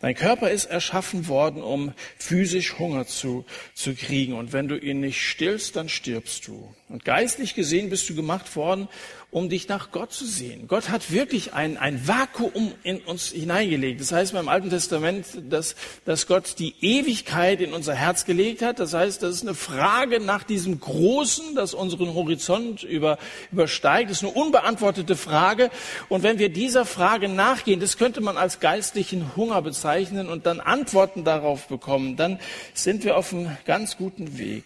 Dein 0.00 0.14
Körper 0.14 0.50
ist 0.50 0.64
erschaffen 0.64 1.28
worden, 1.28 1.62
um 1.62 1.92
physisch 2.16 2.78
Hunger 2.78 3.06
zu, 3.06 3.44
zu 3.74 3.94
kriegen. 3.94 4.32
Und 4.32 4.54
wenn 4.54 4.68
du 4.68 4.78
ihn 4.78 5.00
nicht 5.00 5.20
stillst, 5.20 5.76
dann 5.76 5.90
stirbst 5.90 6.46
du. 6.48 6.74
Und 6.88 7.04
geistlich 7.04 7.54
gesehen 7.54 7.90
bist 7.90 8.08
du 8.08 8.14
gemacht 8.14 8.56
worden, 8.56 8.88
um 9.30 9.48
dich 9.48 9.68
nach 9.68 9.92
Gott 9.92 10.12
zu 10.12 10.24
sehen. 10.24 10.66
Gott 10.66 10.88
hat 10.88 11.12
wirklich 11.12 11.54
ein, 11.54 11.76
ein 11.76 12.08
Vakuum 12.08 12.72
in 12.82 12.98
uns 13.00 13.28
hineingelegt. 13.28 14.00
Das 14.00 14.10
heißt 14.10 14.32
beim 14.32 14.48
Alten 14.48 14.70
Testament, 14.70 15.26
dass, 15.48 15.76
dass 16.04 16.26
Gott 16.26 16.58
die 16.58 16.74
Ewigkeit 16.80 17.60
in 17.60 17.72
unser 17.72 17.94
Herz 17.94 18.24
gelegt 18.24 18.62
hat. 18.62 18.80
Das 18.80 18.92
heißt, 18.92 19.22
das 19.22 19.36
ist 19.36 19.42
eine 19.42 19.54
Frage 19.54 20.20
nach 20.20 20.42
diesem 20.42 20.80
Großen, 20.80 21.54
das 21.54 21.74
unseren 21.74 22.14
Horizont 22.14 22.82
über, 22.82 23.18
übersteigt. 23.52 24.10
Das 24.10 24.18
ist 24.18 24.24
eine 24.24 24.32
unbeantwortete 24.32 25.14
Frage. 25.14 25.70
Und 26.08 26.24
wenn 26.24 26.38
wir 26.38 26.48
dieser 26.48 26.84
Frage 26.84 27.28
nachgehen, 27.28 27.78
das 27.78 27.98
könnte 27.98 28.20
man 28.20 28.36
als 28.36 28.58
geistlichen 28.58 29.36
Hunger 29.36 29.62
bezeichnen 29.62 30.28
und 30.28 30.46
dann 30.46 30.58
Antworten 30.58 31.22
darauf 31.22 31.68
bekommen, 31.68 32.16
dann 32.16 32.40
sind 32.74 33.04
wir 33.04 33.16
auf 33.16 33.32
einem 33.32 33.56
ganz 33.64 33.96
guten 33.96 34.38
Weg. 34.38 34.64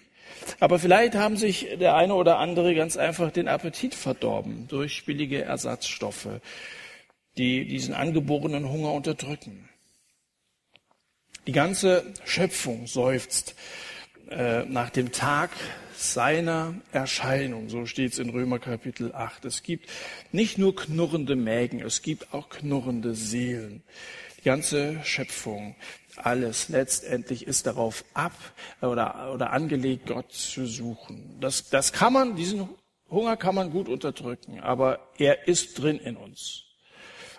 Aber 0.60 0.78
vielleicht 0.78 1.14
haben 1.14 1.36
sich 1.36 1.68
der 1.78 1.94
eine 1.96 2.14
oder 2.14 2.38
andere 2.38 2.74
ganz 2.74 2.96
einfach 2.96 3.30
den 3.30 3.48
Appetit 3.48 3.94
verdorben 3.94 4.66
durch 4.68 5.04
billige 5.04 5.42
Ersatzstoffe, 5.42 6.28
die 7.36 7.66
diesen 7.66 7.94
angeborenen 7.94 8.68
Hunger 8.68 8.92
unterdrücken. 8.92 9.68
Die 11.46 11.52
ganze 11.52 12.04
Schöpfung 12.24 12.86
seufzt 12.86 13.54
äh, 14.30 14.64
nach 14.64 14.90
dem 14.90 15.12
Tag 15.12 15.50
seiner 15.96 16.74
Erscheinung. 16.92 17.68
So 17.68 17.86
steht 17.86 18.12
es 18.12 18.18
in 18.18 18.30
Römer 18.30 18.58
Kapitel 18.58 19.14
8. 19.14 19.44
Es 19.44 19.62
gibt 19.62 19.88
nicht 20.32 20.58
nur 20.58 20.74
knurrende 20.74 21.36
Mägen, 21.36 21.80
es 21.80 22.02
gibt 22.02 22.32
auch 22.32 22.48
knurrende 22.48 23.14
Seelen. 23.14 23.82
Die 24.38 24.44
ganze 24.44 25.00
Schöpfung 25.04 25.76
alles 26.18 26.68
letztendlich 26.68 27.46
ist 27.46 27.66
darauf 27.66 28.04
ab 28.14 28.32
oder, 28.82 29.32
oder 29.32 29.52
angelegt, 29.52 30.06
Gott 30.06 30.32
zu 30.32 30.66
suchen. 30.66 31.38
Das, 31.40 31.70
das 31.70 31.92
kann 31.92 32.12
man, 32.12 32.36
diesen 32.36 32.68
Hunger 33.10 33.36
kann 33.36 33.54
man 33.54 33.70
gut 33.70 33.88
unterdrücken, 33.88 34.60
aber 34.60 35.10
er 35.18 35.48
ist 35.48 35.80
drin 35.80 35.98
in 35.98 36.16
uns. 36.16 36.63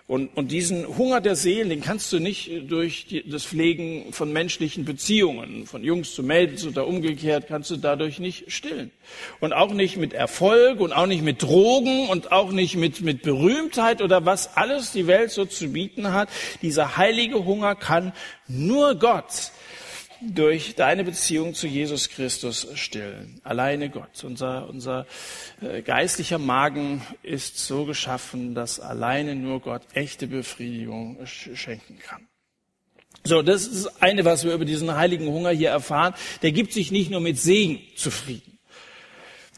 Und, 0.07 0.37
und 0.37 0.51
diesen 0.51 0.85
Hunger 0.99 1.19
der 1.19 1.35
Seelen, 1.35 1.69
den 1.69 1.81
kannst 1.81 2.13
du 2.13 2.19
nicht 2.19 2.69
durch 2.69 3.07
die, 3.07 3.27
das 3.27 3.43
Pflegen 3.43 4.13
von 4.13 4.31
menschlichen 4.31 4.85
Beziehungen, 4.85 5.65
von 5.65 5.83
Jungs 5.83 6.13
zu 6.13 6.21
Mädels 6.21 6.63
oder 6.67 6.85
umgekehrt, 6.85 7.45
kannst 7.47 7.71
du 7.71 7.77
dadurch 7.77 8.19
nicht 8.19 8.51
stillen. 8.51 8.91
Und 9.39 9.53
auch 9.53 9.73
nicht 9.73 9.97
mit 9.97 10.13
Erfolg 10.13 10.79
und 10.79 10.93
auch 10.93 11.07
nicht 11.07 11.23
mit 11.23 11.41
Drogen 11.41 12.07
und 12.09 12.31
auch 12.31 12.51
nicht 12.51 12.75
mit, 12.75 13.01
mit 13.01 13.23
Berühmtheit 13.23 14.03
oder 14.03 14.25
was 14.25 14.55
alles 14.55 14.91
die 14.91 15.07
Welt 15.07 15.31
so 15.31 15.45
zu 15.45 15.69
bieten 15.69 16.13
hat. 16.13 16.29
Dieser 16.61 16.97
heilige 16.97 17.43
Hunger 17.43 17.73
kann 17.73 18.13
nur 18.47 18.93
Gott 18.99 19.51
durch 20.21 20.75
deine 20.75 21.03
Beziehung 21.03 21.53
zu 21.53 21.67
Jesus 21.67 22.09
Christus 22.09 22.67
stillen. 22.75 23.39
Alleine 23.43 23.89
Gott. 23.89 24.23
Unser, 24.23 24.69
unser 24.69 25.05
äh, 25.61 25.81
geistlicher 25.81 26.37
Magen 26.37 27.01
ist 27.23 27.57
so 27.57 27.85
geschaffen, 27.85 28.55
dass 28.55 28.79
alleine 28.79 29.35
nur 29.35 29.59
Gott 29.59 29.83
echte 29.93 30.27
Befriedigung 30.27 31.17
schenken 31.25 31.99
kann. 31.99 32.27
So, 33.23 33.41
das 33.41 33.65
ist 33.65 34.03
eine, 34.03 34.23
was 34.25 34.43
wir 34.43 34.53
über 34.53 34.65
diesen 34.65 34.95
heiligen 34.95 35.27
Hunger 35.27 35.49
hier 35.49 35.69
erfahren. 35.69 36.13
Der 36.41 36.51
gibt 36.51 36.73
sich 36.73 36.91
nicht 36.91 37.09
nur 37.09 37.21
mit 37.21 37.39
Segen 37.39 37.79
zufrieden. 37.95 38.59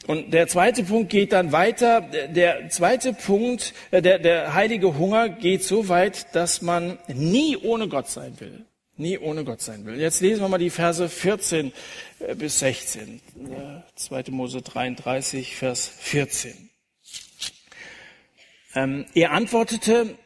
Und 0.06 0.34
der 0.34 0.48
zweite 0.48 0.84
Punkt 0.84 1.10
geht 1.10 1.34
dann 1.34 1.52
weiter. 1.52 2.02
Der 2.02 2.70
zweite 2.70 3.14
Punkt, 3.14 3.74
äh, 3.92 4.02
der, 4.02 4.20
der 4.20 4.54
heilige 4.54 4.98
Hunger 4.98 5.30
geht 5.30 5.64
so 5.64 5.90
weit, 5.90 6.34
dass 6.34 6.62
man 6.62 6.98
nie 7.08 7.58
ohne 7.58 7.88
Gott 7.88 8.10
sein 8.10 8.40
will 8.40 8.66
nie 9.00 9.18
ohne 9.18 9.44
Gott 9.44 9.62
sein 9.62 9.86
will. 9.86 10.00
Jetzt 10.00 10.22
lesen 10.22 10.42
wir 10.42 10.50
mal 10.50 10.58
die 10.58 10.70
Verse 10.70 11.08
14 11.08 11.72
äh, 12.20 12.36
bis 12.36 12.60
16. 12.60 13.22
2. 13.96 14.24
Mose 14.30 14.62
33, 14.62 15.56
Vers 15.56 15.88
14. 15.88 16.70
Ähm, 18.76 19.06
er 19.14 19.32
antwortete, 19.32 20.18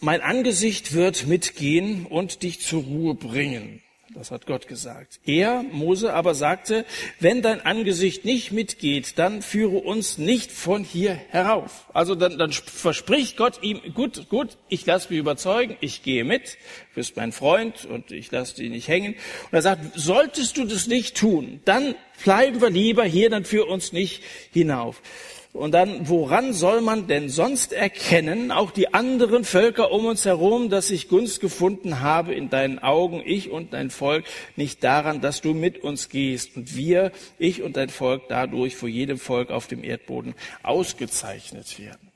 mein 0.00 0.20
Angesicht 0.20 0.92
wird 0.92 1.26
mitgehen 1.26 2.06
und 2.06 2.42
dich 2.42 2.60
zur 2.60 2.82
Ruhe 2.82 3.14
bringen. 3.14 3.83
Das 4.14 4.30
hat 4.30 4.46
Gott 4.46 4.68
gesagt. 4.68 5.18
Er, 5.26 5.64
Mose, 5.72 6.14
aber 6.14 6.36
sagte, 6.36 6.84
wenn 7.18 7.42
dein 7.42 7.60
Angesicht 7.60 8.24
nicht 8.24 8.52
mitgeht, 8.52 9.18
dann 9.18 9.42
führe 9.42 9.78
uns 9.78 10.18
nicht 10.18 10.52
von 10.52 10.84
hier 10.84 11.14
herauf. 11.30 11.86
Also 11.92 12.14
dann, 12.14 12.38
dann 12.38 12.52
verspricht 12.52 13.36
Gott 13.36 13.60
ihm, 13.62 13.80
gut, 13.92 14.28
gut, 14.28 14.56
ich 14.68 14.86
lasse 14.86 15.08
mich 15.10 15.18
überzeugen, 15.18 15.76
ich 15.80 16.04
gehe 16.04 16.22
mit, 16.22 16.58
bist 16.94 17.16
mein 17.16 17.32
Freund 17.32 17.86
und 17.86 18.12
ich 18.12 18.30
lasse 18.30 18.54
dich 18.54 18.70
nicht 18.70 18.86
hängen. 18.86 19.14
Und 19.14 19.52
er 19.52 19.62
sagt, 19.62 19.98
solltest 19.98 20.56
du 20.58 20.64
das 20.64 20.86
nicht 20.86 21.16
tun, 21.16 21.60
dann 21.64 21.96
bleiben 22.22 22.60
wir 22.60 22.70
lieber 22.70 23.04
hier, 23.04 23.30
dann 23.30 23.44
führ 23.44 23.66
uns 23.66 23.92
nicht 23.92 24.22
hinauf. 24.52 25.02
Und 25.54 25.70
dann, 25.70 26.08
woran 26.08 26.52
soll 26.52 26.80
man 26.80 27.06
denn 27.06 27.28
sonst 27.28 27.72
erkennen, 27.72 28.50
auch 28.50 28.72
die 28.72 28.92
anderen 28.92 29.44
Völker 29.44 29.92
um 29.92 30.04
uns 30.04 30.24
herum, 30.24 30.68
dass 30.68 30.90
ich 30.90 31.08
Gunst 31.08 31.40
gefunden 31.40 32.00
habe 32.00 32.34
in 32.34 32.50
deinen 32.50 32.80
Augen, 32.80 33.22
ich 33.24 33.50
und 33.50 33.72
dein 33.72 33.90
Volk, 33.90 34.24
nicht 34.56 34.82
daran, 34.82 35.20
dass 35.20 35.42
du 35.42 35.54
mit 35.54 35.78
uns 35.84 36.08
gehst 36.08 36.56
und 36.56 36.74
wir, 36.74 37.12
ich 37.38 37.62
und 37.62 37.76
dein 37.76 37.88
Volk, 37.88 38.24
dadurch 38.28 38.74
vor 38.74 38.88
jedem 38.88 39.16
Volk 39.16 39.50
auf 39.52 39.68
dem 39.68 39.84
Erdboden 39.84 40.34
ausgezeichnet 40.64 41.78
werden. 41.78 42.10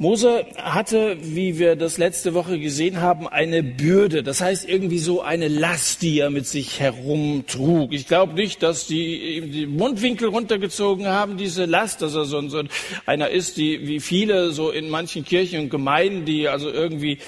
Mose 0.00 0.46
hatte, 0.56 1.18
wie 1.20 1.58
wir 1.58 1.76
das 1.76 1.98
letzte 1.98 2.32
Woche 2.32 2.58
gesehen 2.58 3.02
haben, 3.02 3.28
eine 3.28 3.62
Bürde. 3.62 4.22
Das 4.22 4.40
heißt 4.40 4.66
irgendwie 4.66 4.98
so 4.98 5.20
eine 5.20 5.46
Last, 5.46 6.00
die 6.00 6.20
er 6.20 6.30
mit 6.30 6.46
sich 6.46 6.80
herumtrug. 6.80 7.92
Ich 7.92 8.06
glaube 8.06 8.32
nicht, 8.32 8.62
dass 8.62 8.86
die 8.86 9.36
ihm 9.36 9.52
die 9.52 9.66
Mundwinkel 9.66 10.28
runtergezogen 10.28 11.06
haben, 11.06 11.36
diese 11.36 11.66
Last, 11.66 12.00
dass 12.00 12.14
er 12.14 12.24
so, 12.24 12.48
so 12.48 12.62
einer 13.04 13.28
ist, 13.28 13.58
die 13.58 13.86
wie 13.86 14.00
viele 14.00 14.52
so 14.52 14.70
in 14.70 14.88
manchen 14.88 15.22
Kirchen 15.22 15.64
und 15.64 15.68
Gemeinden, 15.68 16.24
die 16.24 16.48
also 16.48 16.70
irgendwie 16.70 17.18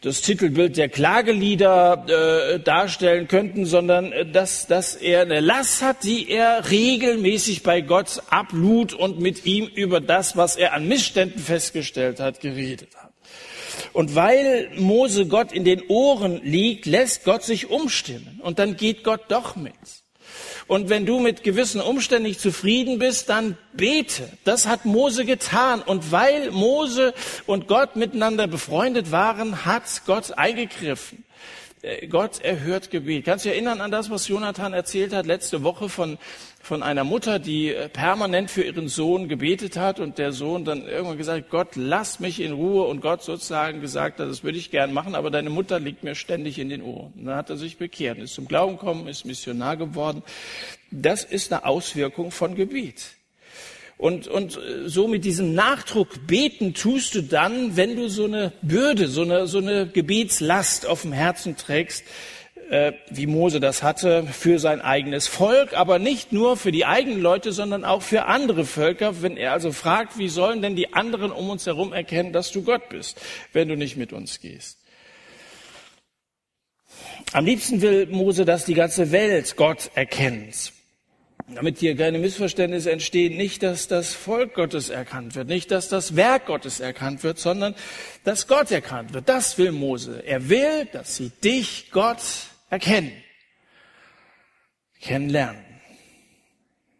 das 0.00 0.22
Titelbild 0.22 0.78
der 0.78 0.88
Klagelieder 0.88 2.06
äh, 2.08 2.60
darstellen 2.60 3.28
könnten, 3.28 3.66
sondern 3.66 4.12
äh, 4.12 4.24
dass, 4.24 4.66
dass 4.66 4.96
er 4.96 5.22
eine 5.22 5.40
Last 5.40 5.82
hat, 5.82 6.04
die 6.04 6.30
er 6.30 6.70
regelmäßig 6.70 7.62
bei 7.62 7.82
Gott 7.82 8.22
ablud 8.30 8.94
und 8.94 9.20
mit 9.20 9.44
ihm 9.44 9.66
über 9.66 10.00
das, 10.00 10.36
was 10.36 10.56
er 10.56 10.72
an 10.72 10.88
Missständen 10.88 11.40
festgestellt 11.40 12.18
hat, 12.18 12.40
geredet 12.40 12.88
hat. 12.96 13.12
Und 13.92 14.14
weil 14.14 14.70
Mose 14.76 15.26
Gott 15.26 15.52
in 15.52 15.64
den 15.64 15.82
Ohren 15.88 16.40
liegt, 16.42 16.86
lässt 16.86 17.24
Gott 17.24 17.42
sich 17.42 17.68
umstimmen 17.68 18.40
und 18.42 18.58
dann 18.58 18.76
geht 18.76 19.04
Gott 19.04 19.22
doch 19.28 19.56
mit. 19.56 19.74
Und 20.70 20.88
wenn 20.88 21.04
du 21.04 21.18
mit 21.18 21.42
gewissen 21.42 21.80
Umständen 21.80 22.28
nicht 22.28 22.38
zufrieden 22.38 23.00
bist, 23.00 23.28
dann 23.28 23.58
bete. 23.72 24.28
Das 24.44 24.68
hat 24.68 24.84
Mose 24.84 25.24
getan. 25.24 25.82
Und 25.82 26.12
weil 26.12 26.52
Mose 26.52 27.12
und 27.44 27.66
Gott 27.66 27.96
miteinander 27.96 28.46
befreundet 28.46 29.10
waren, 29.10 29.64
hat 29.64 29.82
Gott 30.06 30.38
eingegriffen. 30.38 31.24
Äh, 31.82 32.08
Gott 32.08 32.40
erhört 32.40 32.90
Gebet. 32.90 33.24
Kannst 33.24 33.44
du 33.44 33.48
dich 33.48 33.56
erinnern 33.56 33.80
an 33.80 33.90
das, 33.90 34.10
was 34.10 34.28
Jonathan 34.28 34.72
erzählt 34.72 35.14
hat 35.14 35.26
letzte 35.26 35.62
Woche 35.62 35.88
von, 35.88 36.18
von 36.62 36.82
einer 36.82 37.04
Mutter, 37.04 37.38
die 37.38 37.74
äh, 37.74 37.88
permanent 37.88 38.50
für 38.50 38.62
ihren 38.62 38.88
Sohn 38.88 39.28
gebetet 39.28 39.76
hat 39.76 39.98
und 39.98 40.18
der 40.18 40.32
Sohn 40.32 40.64
dann 40.64 40.86
irgendwann 40.86 41.16
gesagt, 41.16 41.48
Gott, 41.48 41.76
lass 41.76 42.20
mich 42.20 42.40
in 42.40 42.52
Ruhe 42.52 42.84
und 42.84 43.00
Gott 43.00 43.22
sozusagen 43.22 43.80
gesagt 43.80 44.20
hat, 44.20 44.28
das 44.28 44.44
würde 44.44 44.58
ich 44.58 44.70
gern 44.70 44.92
machen, 44.92 45.14
aber 45.14 45.30
deine 45.30 45.50
Mutter 45.50 45.80
liegt 45.80 46.04
mir 46.04 46.14
ständig 46.14 46.58
in 46.58 46.68
den 46.68 46.82
Ohren. 46.82 47.12
Und 47.16 47.24
dann 47.24 47.36
hat 47.36 47.48
er 47.48 47.56
sich 47.56 47.78
bekehrt, 47.78 48.18
ist 48.18 48.34
zum 48.34 48.46
Glauben 48.46 48.76
gekommen, 48.76 49.08
ist 49.08 49.24
Missionar 49.24 49.76
geworden. 49.76 50.22
Das 50.90 51.24
ist 51.24 51.52
eine 51.52 51.64
Auswirkung 51.64 52.30
von 52.30 52.56
Gebet. 52.56 53.19
Und, 54.00 54.28
und 54.28 54.56
äh, 54.56 54.88
so 54.88 55.08
mit 55.08 55.26
diesem 55.26 55.54
Nachdruck 55.54 56.26
beten 56.26 56.72
tust 56.72 57.14
du 57.14 57.22
dann, 57.22 57.76
wenn 57.76 57.96
du 57.96 58.08
so 58.08 58.24
eine 58.24 58.54
Bürde, 58.62 59.08
so 59.08 59.20
eine, 59.20 59.46
so 59.46 59.58
eine 59.58 59.86
Gebetslast 59.86 60.86
auf 60.86 61.02
dem 61.02 61.12
Herzen 61.12 61.58
trägst, 61.58 62.04
äh, 62.70 62.92
wie 63.10 63.26
Mose 63.26 63.60
das 63.60 63.82
hatte, 63.82 64.26
für 64.26 64.58
sein 64.58 64.80
eigenes 64.80 65.26
Volk, 65.26 65.74
aber 65.74 65.98
nicht 65.98 66.32
nur 66.32 66.56
für 66.56 66.72
die 66.72 66.86
eigenen 66.86 67.20
Leute, 67.20 67.52
sondern 67.52 67.84
auch 67.84 68.00
für 68.00 68.24
andere 68.24 68.64
Völker. 68.64 69.20
Wenn 69.20 69.36
er 69.36 69.52
also 69.52 69.70
fragt, 69.70 70.16
wie 70.16 70.30
sollen 70.30 70.62
denn 70.62 70.76
die 70.76 70.94
anderen 70.94 71.30
um 71.30 71.50
uns 71.50 71.66
herum 71.66 71.92
erkennen, 71.92 72.32
dass 72.32 72.50
du 72.52 72.62
Gott 72.62 72.88
bist, 72.88 73.20
wenn 73.52 73.68
du 73.68 73.76
nicht 73.76 73.98
mit 73.98 74.14
uns 74.14 74.40
gehst? 74.40 74.78
Am 77.34 77.44
liebsten 77.44 77.82
will 77.82 78.06
Mose, 78.06 78.46
dass 78.46 78.64
die 78.64 78.72
ganze 78.72 79.12
Welt 79.12 79.56
Gott 79.56 79.90
erkennt. 79.94 80.72
Damit 81.54 81.78
hier 81.78 81.96
keine 81.96 82.18
Missverständnisse 82.18 82.92
entstehen, 82.92 83.36
nicht, 83.36 83.62
dass 83.62 83.88
das 83.88 84.14
Volk 84.14 84.54
Gottes 84.54 84.88
erkannt 84.88 85.34
wird, 85.34 85.48
nicht, 85.48 85.70
dass 85.70 85.88
das 85.88 86.14
Werk 86.14 86.46
Gottes 86.46 86.80
erkannt 86.80 87.24
wird, 87.24 87.38
sondern 87.38 87.74
dass 88.24 88.46
Gott 88.46 88.70
erkannt 88.70 89.14
wird. 89.14 89.28
Das 89.28 89.58
will 89.58 89.72
Mose. 89.72 90.22
Er 90.24 90.48
will, 90.48 90.86
dass 90.92 91.16
sie 91.16 91.30
dich, 91.42 91.90
Gott, 91.90 92.22
erkennen, 92.68 93.12
kennenlernen. 95.00 95.64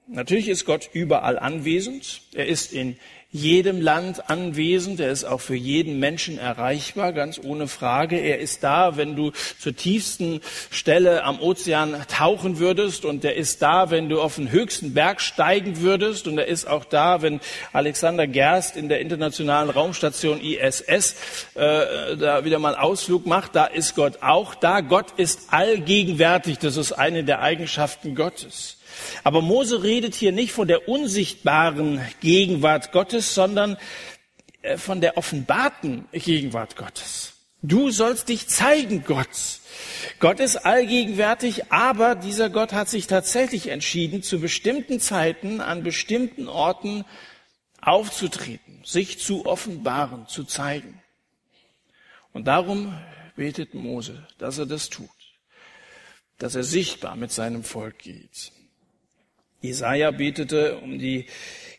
Natürlich 0.08 0.48
ist 0.48 0.64
Gott 0.64 0.90
überall 0.92 1.38
anwesend. 1.38 2.22
Er 2.34 2.46
ist 2.46 2.72
in 2.72 2.96
jedem 3.32 3.80
Land 3.80 4.28
anwesend. 4.28 4.98
Er 4.98 5.10
ist 5.10 5.24
auch 5.24 5.40
für 5.40 5.54
jeden 5.54 6.00
Menschen 6.00 6.38
erreichbar, 6.38 7.12
ganz 7.12 7.40
ohne 7.42 7.68
Frage. 7.68 8.18
Er 8.18 8.40
ist 8.40 8.64
da, 8.64 8.96
wenn 8.96 9.14
du 9.14 9.30
zur 9.58 9.76
tiefsten 9.76 10.40
Stelle 10.70 11.22
am 11.22 11.40
Ozean 11.40 11.96
tauchen 12.08 12.58
würdest. 12.58 13.04
Und 13.04 13.24
er 13.24 13.36
ist 13.36 13.62
da, 13.62 13.90
wenn 13.90 14.08
du 14.08 14.20
auf 14.20 14.34
den 14.34 14.50
höchsten 14.50 14.94
Berg 14.94 15.20
steigen 15.20 15.80
würdest. 15.80 16.26
Und 16.26 16.38
er 16.38 16.46
ist 16.46 16.66
auch 16.66 16.84
da, 16.84 17.22
wenn 17.22 17.40
Alexander 17.72 18.26
Gerst 18.26 18.76
in 18.76 18.88
der 18.88 19.00
internationalen 19.00 19.70
Raumstation 19.70 20.40
ISS 20.40 21.14
äh, 21.54 22.16
da 22.16 22.44
wieder 22.44 22.58
mal 22.58 22.74
Ausflug 22.74 23.26
macht. 23.26 23.54
Da 23.54 23.66
ist 23.66 23.94
Gott 23.94 24.22
auch 24.22 24.56
da. 24.56 24.80
Gott 24.80 25.12
ist 25.18 25.52
allgegenwärtig. 25.52 26.58
Das 26.58 26.76
ist 26.76 26.92
eine 26.92 27.22
der 27.22 27.42
Eigenschaften 27.42 28.16
Gottes. 28.16 28.79
Aber 29.24 29.42
Mose 29.42 29.82
redet 29.82 30.14
hier 30.14 30.32
nicht 30.32 30.52
von 30.52 30.68
der 30.68 30.88
unsichtbaren 30.88 32.00
Gegenwart 32.20 32.92
Gottes, 32.92 33.34
sondern 33.34 33.76
äh, 34.62 34.76
von 34.76 35.00
der 35.00 35.16
offenbarten 35.16 36.06
Gegenwart 36.12 36.76
Gottes. 36.76 37.34
Du 37.62 37.90
sollst 37.90 38.30
dich 38.30 38.48
zeigen, 38.48 39.04
Gott. 39.04 39.60
Gott 40.18 40.40
ist 40.40 40.56
allgegenwärtig, 40.56 41.70
aber 41.70 42.14
dieser 42.14 42.48
Gott 42.48 42.72
hat 42.72 42.88
sich 42.88 43.06
tatsächlich 43.06 43.68
entschieden, 43.68 44.22
zu 44.22 44.40
bestimmten 44.40 44.98
Zeiten 44.98 45.60
an 45.60 45.82
bestimmten 45.82 46.48
Orten 46.48 47.04
aufzutreten, 47.82 48.80
sich 48.84 49.18
zu 49.18 49.44
offenbaren, 49.44 50.26
zu 50.26 50.44
zeigen. 50.44 51.02
Und 52.32 52.46
darum 52.46 52.96
betet 53.36 53.74
Mose, 53.74 54.26
dass 54.38 54.58
er 54.58 54.66
das 54.66 54.88
tut, 54.88 55.08
dass 56.38 56.54
er 56.54 56.64
sichtbar 56.64 57.16
mit 57.16 57.32
seinem 57.32 57.64
Volk 57.64 57.98
geht. 57.98 58.52
Jesaja 59.60 60.10
betete 60.10 60.78
um 60.78 60.98
die 60.98 61.26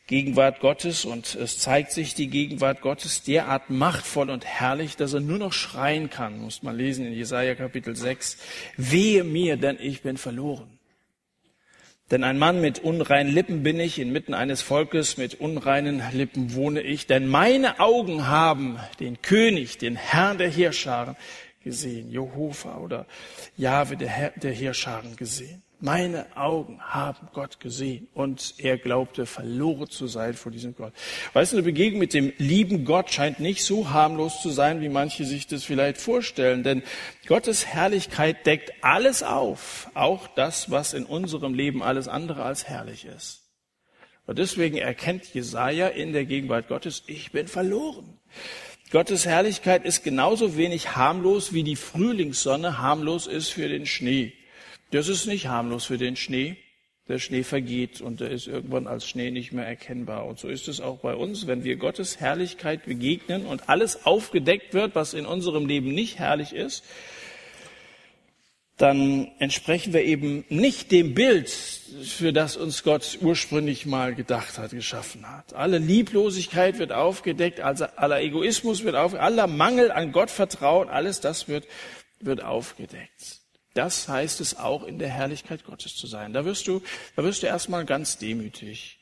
Gegenwart 0.08 0.60
Gottes 0.60 1.06
und 1.06 1.36
es 1.36 1.58
zeigt 1.58 1.92
sich 1.94 2.14
die 2.14 2.28
Gegenwart 2.28 2.82
Gottes 2.82 3.24
derart 3.24 3.70
machtvoll 3.70 4.30
und 4.30 4.46
herrlich, 4.46 4.98
dass 4.98 5.14
er 5.14 5.22
nur 5.22 5.38
noch 5.38 5.54
schreien 5.54 6.10
kann, 6.10 6.40
muss 6.40 6.64
man 6.64 6.76
lesen 6.76 7.06
in 7.06 7.14
Jesaja 7.14 7.56
Kapitel 7.56 7.96
6. 7.96 8.38
Wehe 8.78 9.24
mir, 9.24 9.58
denn 9.58 9.78
ich 9.80 10.02
bin 10.02 10.18
verloren. 10.18 10.80
Denn 12.12 12.26
ein 12.26 12.38
Mann 12.38 12.60
mit 12.60 12.80
unreinen 12.80 13.34
Lippen 13.34 13.64
bin 13.64 13.80
ich, 13.80 13.98
inmitten 13.98 14.34
eines 14.34 14.62
Volkes 14.62 15.16
mit 15.16 15.36
unreinen 15.36 16.04
Lippen 16.12 16.56
wohne 16.56 16.82
ich, 16.82 17.08
denn 17.08 17.26
meine 17.26 17.80
Augen 17.80 18.28
haben 18.28 18.80
den 19.00 19.22
König, 19.22 19.78
den 19.78 19.96
Herrn 19.96 20.38
der 20.38 20.50
Heerscharen 20.50 21.16
gesehen, 21.64 22.12
Jehova 22.12 22.80
oder 22.80 23.06
Jahwe 23.56 23.96
der, 23.96 24.10
Herr, 24.10 24.34
der 24.36 24.52
Heerscharen 24.52 25.16
gesehen. 25.16 25.64
Meine 25.84 26.38
Augen 26.38 26.80
haben 26.80 27.28
Gott 27.34 27.60
gesehen 27.60 28.08
und 28.14 28.54
er 28.60 28.78
glaubte 28.78 29.26
verloren 29.26 29.90
zu 29.90 30.06
sein 30.06 30.36
vor 30.36 30.52
diesem 30.52 30.76
Gott. 30.76 30.94
Weißt 31.34 31.54
du, 31.54 31.58
eine 31.58 31.64
Begegnung 31.64 32.00
mit 32.00 32.14
dem 32.14 32.32
lieben 32.38 32.86
Gott 32.86 33.10
scheint 33.10 33.40
nicht 33.40 33.64
so 33.64 33.90
harmlos 33.90 34.44
zu 34.44 34.52
sein, 34.52 34.82
wie 34.82 34.90
manche 34.90 35.26
sich 35.26 35.48
das 35.48 35.64
vielleicht 35.64 35.98
vorstellen, 35.98 36.62
denn 36.62 36.84
Gottes 37.26 37.66
Herrlichkeit 37.66 38.46
deckt 38.46 38.72
alles 38.84 39.24
auf, 39.24 39.90
auch 39.96 40.28
das, 40.28 40.70
was 40.70 40.94
in 40.94 41.04
unserem 41.04 41.56
Leben 41.56 41.82
alles 41.82 42.08
andere 42.08 42.44
als 42.44 42.68
herrlich 42.68 43.06
ist. 43.06 43.42
Und 44.28 44.38
deswegen 44.38 44.78
erkennt 44.78 45.34
Jesaja 45.34 45.88
in 45.88 46.14
der 46.14 46.26
Gegenwart 46.26 46.68
Gottes, 46.68 47.02
ich 47.08 47.32
bin 47.32 47.48
verloren. 47.48 48.20
Gottes 48.92 49.26
Herrlichkeit 49.26 49.84
ist 49.84 50.04
genauso 50.04 50.58
wenig 50.58 50.96
harmlos, 50.96 51.54
wie 51.54 51.64
die 51.64 51.76
Frühlingssonne 51.76 52.78
harmlos 52.78 53.26
ist 53.26 53.50
für 53.50 53.68
den 53.68 53.88
Schnee. 53.88 54.34
Das 54.92 55.08
ist 55.08 55.26
nicht 55.26 55.48
harmlos 55.48 55.86
für 55.86 55.98
den 55.98 56.16
Schnee. 56.16 56.58
Der 57.08 57.18
Schnee 57.18 57.44
vergeht 57.44 58.00
und 58.00 58.22
er 58.22 58.30
ist 58.30 58.48
irgendwann 58.48 58.88
als 58.88 59.08
Schnee 59.08 59.32
nicht 59.32 59.52
mehr 59.52 59.66
erkennbar. 59.66 60.26
Und 60.26 60.40
so 60.40 60.48
ist 60.48 60.68
es 60.68 60.80
auch 60.80 61.00
bei 61.00 61.16
uns, 61.16 61.48
wenn 61.48 61.64
wir 61.64 61.76
Gottes 61.78 62.20
Herrlichkeit 62.20 62.86
begegnen 62.86 63.46
und 63.46 63.70
alles 63.70 64.06
aufgedeckt 64.06 64.74
wird, 64.74 64.96
was 64.96 65.14
in 65.14 65.26
unserem 65.26 65.66
Leben 65.66 65.94
nicht 65.94 66.20
herrlich 66.20 66.54
ist, 66.54 66.84
dann 68.78 69.32
entsprechen 69.40 69.94
wir 69.94 70.04
eben 70.04 70.44
nicht 70.50 70.92
dem 70.92 71.14
Bild, 71.14 71.50
für 71.50 72.34
das 72.34 72.58
uns 72.58 72.84
Gott 72.84 73.20
ursprünglich 73.22 73.86
mal 73.86 74.16
gedacht 74.16 74.58
hat, 74.58 74.72
geschaffen 74.72 75.30
hat. 75.30 75.54
Alle 75.54 75.78
Lieblosigkeit 75.78 76.80
wird 76.80 76.92
aufgedeckt, 76.92 77.60
also 77.60 77.86
aller 77.96 78.22
Egoismus 78.22 78.84
wird 78.84 78.96
aufgedeckt, 78.96 79.26
aller 79.26 79.48
Mangel 79.48 79.92
an 79.92 80.12
Gottvertrauen, 80.12 80.90
alles 80.90 81.20
das 81.20 81.48
wird, 81.48 81.68
wird 82.20 82.44
aufgedeckt. 82.44 83.41
Das 83.74 84.08
heißt 84.08 84.42
es 84.42 84.58
auch 84.58 84.84
in 84.84 85.00
der 85.00 85.10
Herrlichkeit 85.10 85.64
Gottes 85.64 85.96
zu 85.96 86.08
sein. 86.08 86.34
Da 86.34 86.46
wirst 86.46 86.68
du, 86.68 86.82
da 87.16 87.24
wirst 87.24 87.44
du 87.44 87.48
erstmal 87.48 87.86
ganz 87.86 88.18
demütig. 88.18 89.00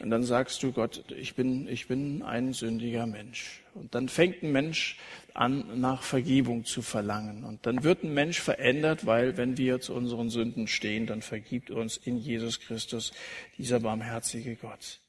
Und 0.00 0.08
dann 0.08 0.22
sagst 0.22 0.62
du 0.62 0.72
Gott, 0.72 1.04
ich 1.10 1.34
bin, 1.34 1.68
ich 1.68 1.86
bin 1.86 2.22
ein 2.22 2.54
sündiger 2.54 3.06
Mensch. 3.06 3.62
Und 3.74 3.94
dann 3.94 4.08
fängt 4.08 4.42
ein 4.42 4.50
Mensch 4.50 4.96
an, 5.34 5.78
nach 5.78 6.02
Vergebung 6.02 6.64
zu 6.64 6.80
verlangen. 6.80 7.44
Und 7.44 7.66
dann 7.66 7.84
wird 7.84 8.02
ein 8.02 8.14
Mensch 8.14 8.40
verändert, 8.40 9.04
weil 9.04 9.36
wenn 9.36 9.58
wir 9.58 9.80
zu 9.80 9.92
unseren 9.92 10.30
Sünden 10.30 10.68
stehen, 10.68 11.06
dann 11.06 11.20
vergibt 11.20 11.70
uns 11.70 11.98
in 11.98 12.16
Jesus 12.16 12.60
Christus 12.60 13.12
dieser 13.58 13.80
barmherzige 13.80 14.56
Gott. 14.56 15.00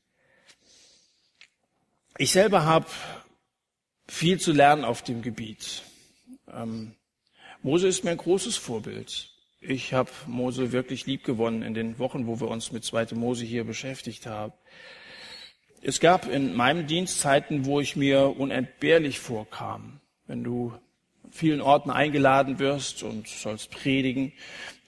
Ich 2.18 2.32
selber 2.32 2.66
habe 2.66 2.88
viel 4.10 4.42
zu 4.42 4.52
lernen 4.52 4.84
auf 4.84 5.02
dem 5.02 5.22
Gebiet. 5.22 5.84
Ähm, 6.52 6.96
Mose 7.64 7.88
ist 7.88 8.04
mir 8.04 8.12
ein 8.12 8.18
großes 8.18 8.58
Vorbild. 8.58 9.30
Ich 9.60 9.94
habe 9.94 10.10
Mose 10.26 10.72
wirklich 10.72 11.06
lieb 11.06 11.24
gewonnen 11.24 11.62
in 11.62 11.76
den 11.76 12.00
Wochen, 12.00 12.26
wo 12.26 12.40
wir 12.40 12.48
uns 12.48 12.72
mit 12.72 12.84
2. 12.84 13.10
Mose 13.14 13.46
hier 13.46 13.64
beschäftigt 13.66 14.26
haben. 14.26 14.54
Es 15.84 16.00
gab 16.00 16.28
in 16.28 16.56
meinem 16.56 16.88
Dienst 16.88 17.20
Zeiten, 17.20 17.66
wo 17.66 17.80
ich 17.80 17.96
mir 17.96 18.36
unentbehrlich 18.36 19.20
vorkam. 19.20 20.00
Wenn 20.26 20.44
du 20.44 20.74
vielen 21.30 21.62
Orten 21.62 21.92
eingeladen 21.92 22.58
wirst 22.58 23.04
und 23.04 23.28
sollst 23.28 23.70
predigen, 23.70 24.34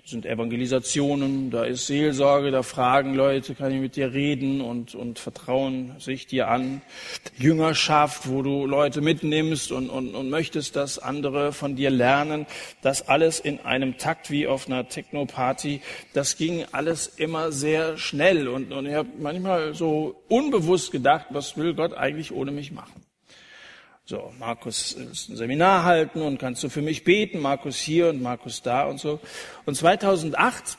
das 0.03 0.11
sind 0.11 0.25
Evangelisationen, 0.25 1.49
da 1.49 1.63
ist 1.63 1.87
Seelsorge, 1.87 2.51
da 2.51 2.61
fragen 2.61 3.13
Leute, 3.13 3.55
kann 3.55 3.71
ich 3.71 3.79
mit 3.79 3.95
dir 3.95 4.11
reden 4.11 4.59
und, 4.59 4.95
und 4.95 5.17
vertrauen 5.17 5.95
sich 5.97 6.27
dir 6.27 6.49
an. 6.49 6.81
Jüngerschaft, 7.37 8.27
wo 8.27 8.41
du 8.41 8.65
Leute 8.65 8.99
mitnimmst 8.99 9.71
und, 9.71 9.89
und, 9.89 10.13
und 10.13 10.29
möchtest, 10.29 10.75
dass 10.75 10.99
andere 10.99 11.53
von 11.53 11.77
dir 11.77 11.89
lernen. 11.89 12.47
Das 12.81 13.07
alles 13.07 13.39
in 13.39 13.61
einem 13.61 13.97
Takt 13.97 14.29
wie 14.29 14.45
auf 14.45 14.67
einer 14.67 14.89
Techno-Party. 14.89 15.79
Das 16.11 16.35
ging 16.35 16.65
alles 16.73 17.07
immer 17.07 17.53
sehr 17.53 17.97
schnell 17.97 18.49
und, 18.49 18.73
und 18.73 18.85
ich 18.85 18.95
habe 18.95 19.07
manchmal 19.19 19.73
so 19.73 20.21
unbewusst 20.27 20.91
gedacht, 20.91 21.27
was 21.29 21.55
will 21.55 21.75
Gott 21.75 21.93
eigentlich 21.93 22.33
ohne 22.33 22.51
mich 22.51 22.73
machen? 22.73 23.02
So, 24.13 24.31
Markus 24.37 24.95
willst 24.95 25.29
ein 25.29 25.37
Seminar 25.37 25.85
halten 25.85 26.21
und 26.21 26.37
kannst 26.37 26.63
du 26.63 26.69
für 26.69 26.83
mich 26.83 27.03
beten, 27.03 27.39
Markus 27.39 27.77
hier 27.77 28.09
und 28.09 28.21
Markus 28.21 28.61
da 28.61 28.83
und 28.83 28.99
so. 28.99 29.19
Und 29.65 29.73
2008, 29.73 30.77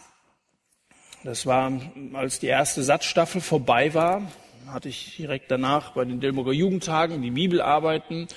das 1.24 1.44
war, 1.44 1.72
als 2.12 2.38
die 2.38 2.46
erste 2.46 2.84
Satzstaffel 2.84 3.40
vorbei 3.40 3.92
war, 3.92 4.22
hatte 4.68 4.88
ich 4.88 5.16
direkt 5.16 5.50
danach 5.50 5.94
bei 5.94 6.04
den 6.04 6.20
Dilburger 6.20 6.52
Jugendtagen 6.52 7.22
die 7.22 7.32
Bibelarbeiten 7.32 8.28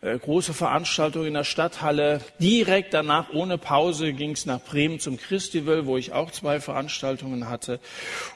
große 0.00 0.54
Veranstaltung 0.54 1.26
in 1.26 1.34
der 1.34 1.42
Stadthalle. 1.42 2.20
Direkt 2.38 2.94
danach, 2.94 3.32
ohne 3.32 3.58
Pause, 3.58 4.12
ging 4.12 4.30
es 4.30 4.46
nach 4.46 4.60
Bremen 4.60 5.00
zum 5.00 5.16
Christival, 5.16 5.86
wo 5.86 5.96
ich 5.96 6.12
auch 6.12 6.30
zwei 6.30 6.60
Veranstaltungen 6.60 7.48
hatte. 7.48 7.80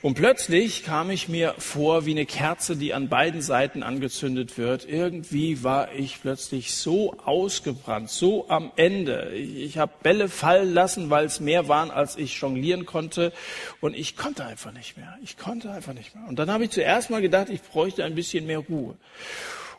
Und 0.03 0.15
plötzlich 0.15 0.83
kam 0.83 1.11
ich 1.11 1.29
mir 1.29 1.55
vor 1.59 2.05
wie 2.05 2.11
eine 2.11 2.27
Kerze, 2.27 2.75
die 2.75 2.95
an 2.95 3.09
beiden 3.09 3.43
Seiten 3.43 3.85
angezündet 3.85 4.59
wird. 4.59 4.89
Irgendwie 4.89 5.63
war 5.63 5.93
ich 5.93 6.21
plötzlich 6.21 6.75
so 6.75 7.15
ausgebrannt, 7.25 8.11
so 8.11 8.49
am 8.49 8.73
Ende. 8.75 9.31
Ich, 9.33 9.57
ich 9.57 9.79
habe 9.79 9.93
Bälle 10.03 10.29
fallen 10.29 10.75
lassen, 10.75 11.11
weil 11.11 11.27
es 11.27 11.39
mehr 11.39 11.69
waren, 11.69 11.93
als 11.93 12.17
ich 12.17 12.41
jonglieren 12.41 12.87
konnte. 12.87 13.33
Und 13.81 13.97
ich 13.97 14.17
konnte 14.17 14.45
einfach 14.45 14.73
nicht 14.73 14.97
mehr. 14.97 15.17
Ich 15.23 15.39
konnte 15.39 15.71
einfach 15.71 15.95
nicht 15.95 16.17
mehr. 16.17 16.27
Und 16.29 16.41
dann 16.41 16.51
habe 16.51 16.65
ich 16.65 16.71
zuerst 16.71 17.11
mal 17.11 17.23
gedacht, 17.23 17.51
ich 17.51 17.63
bräuchte 17.63 18.05
ein 18.05 18.17
bisschen 18.17 18.47
mehr 18.47 18.59
Ruhe. 18.59 18.97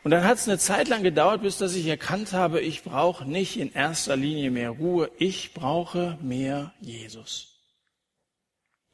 Und 0.04 0.10
dann 0.10 0.24
hat 0.24 0.36
es 0.36 0.46
eine 0.46 0.58
Zeit 0.58 0.88
lang 0.88 1.02
gedauert, 1.02 1.40
bis 1.40 1.56
dass 1.56 1.74
ich 1.74 1.86
erkannt 1.86 2.34
habe, 2.34 2.60
ich 2.60 2.82
brauche 2.82 3.24
nicht 3.24 3.56
in 3.58 3.72
erster 3.72 4.16
Linie 4.16 4.50
mehr 4.50 4.70
Ruhe, 4.70 5.10
ich 5.18 5.54
brauche 5.54 6.18
mehr 6.20 6.74
Jesus. 6.80 7.54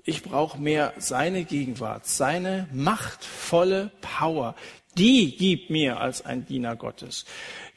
Ich 0.04 0.22
brauche 0.22 0.58
mehr 0.58 0.94
seine 0.98 1.44
Gegenwart, 1.44 2.06
seine 2.06 2.68
machtvolle 2.72 3.90
Power. 4.00 4.54
Die 4.96 5.36
gibt 5.36 5.68
mir 5.68 5.98
als 5.98 6.24
ein 6.24 6.46
Diener 6.46 6.76
Gottes 6.76 7.26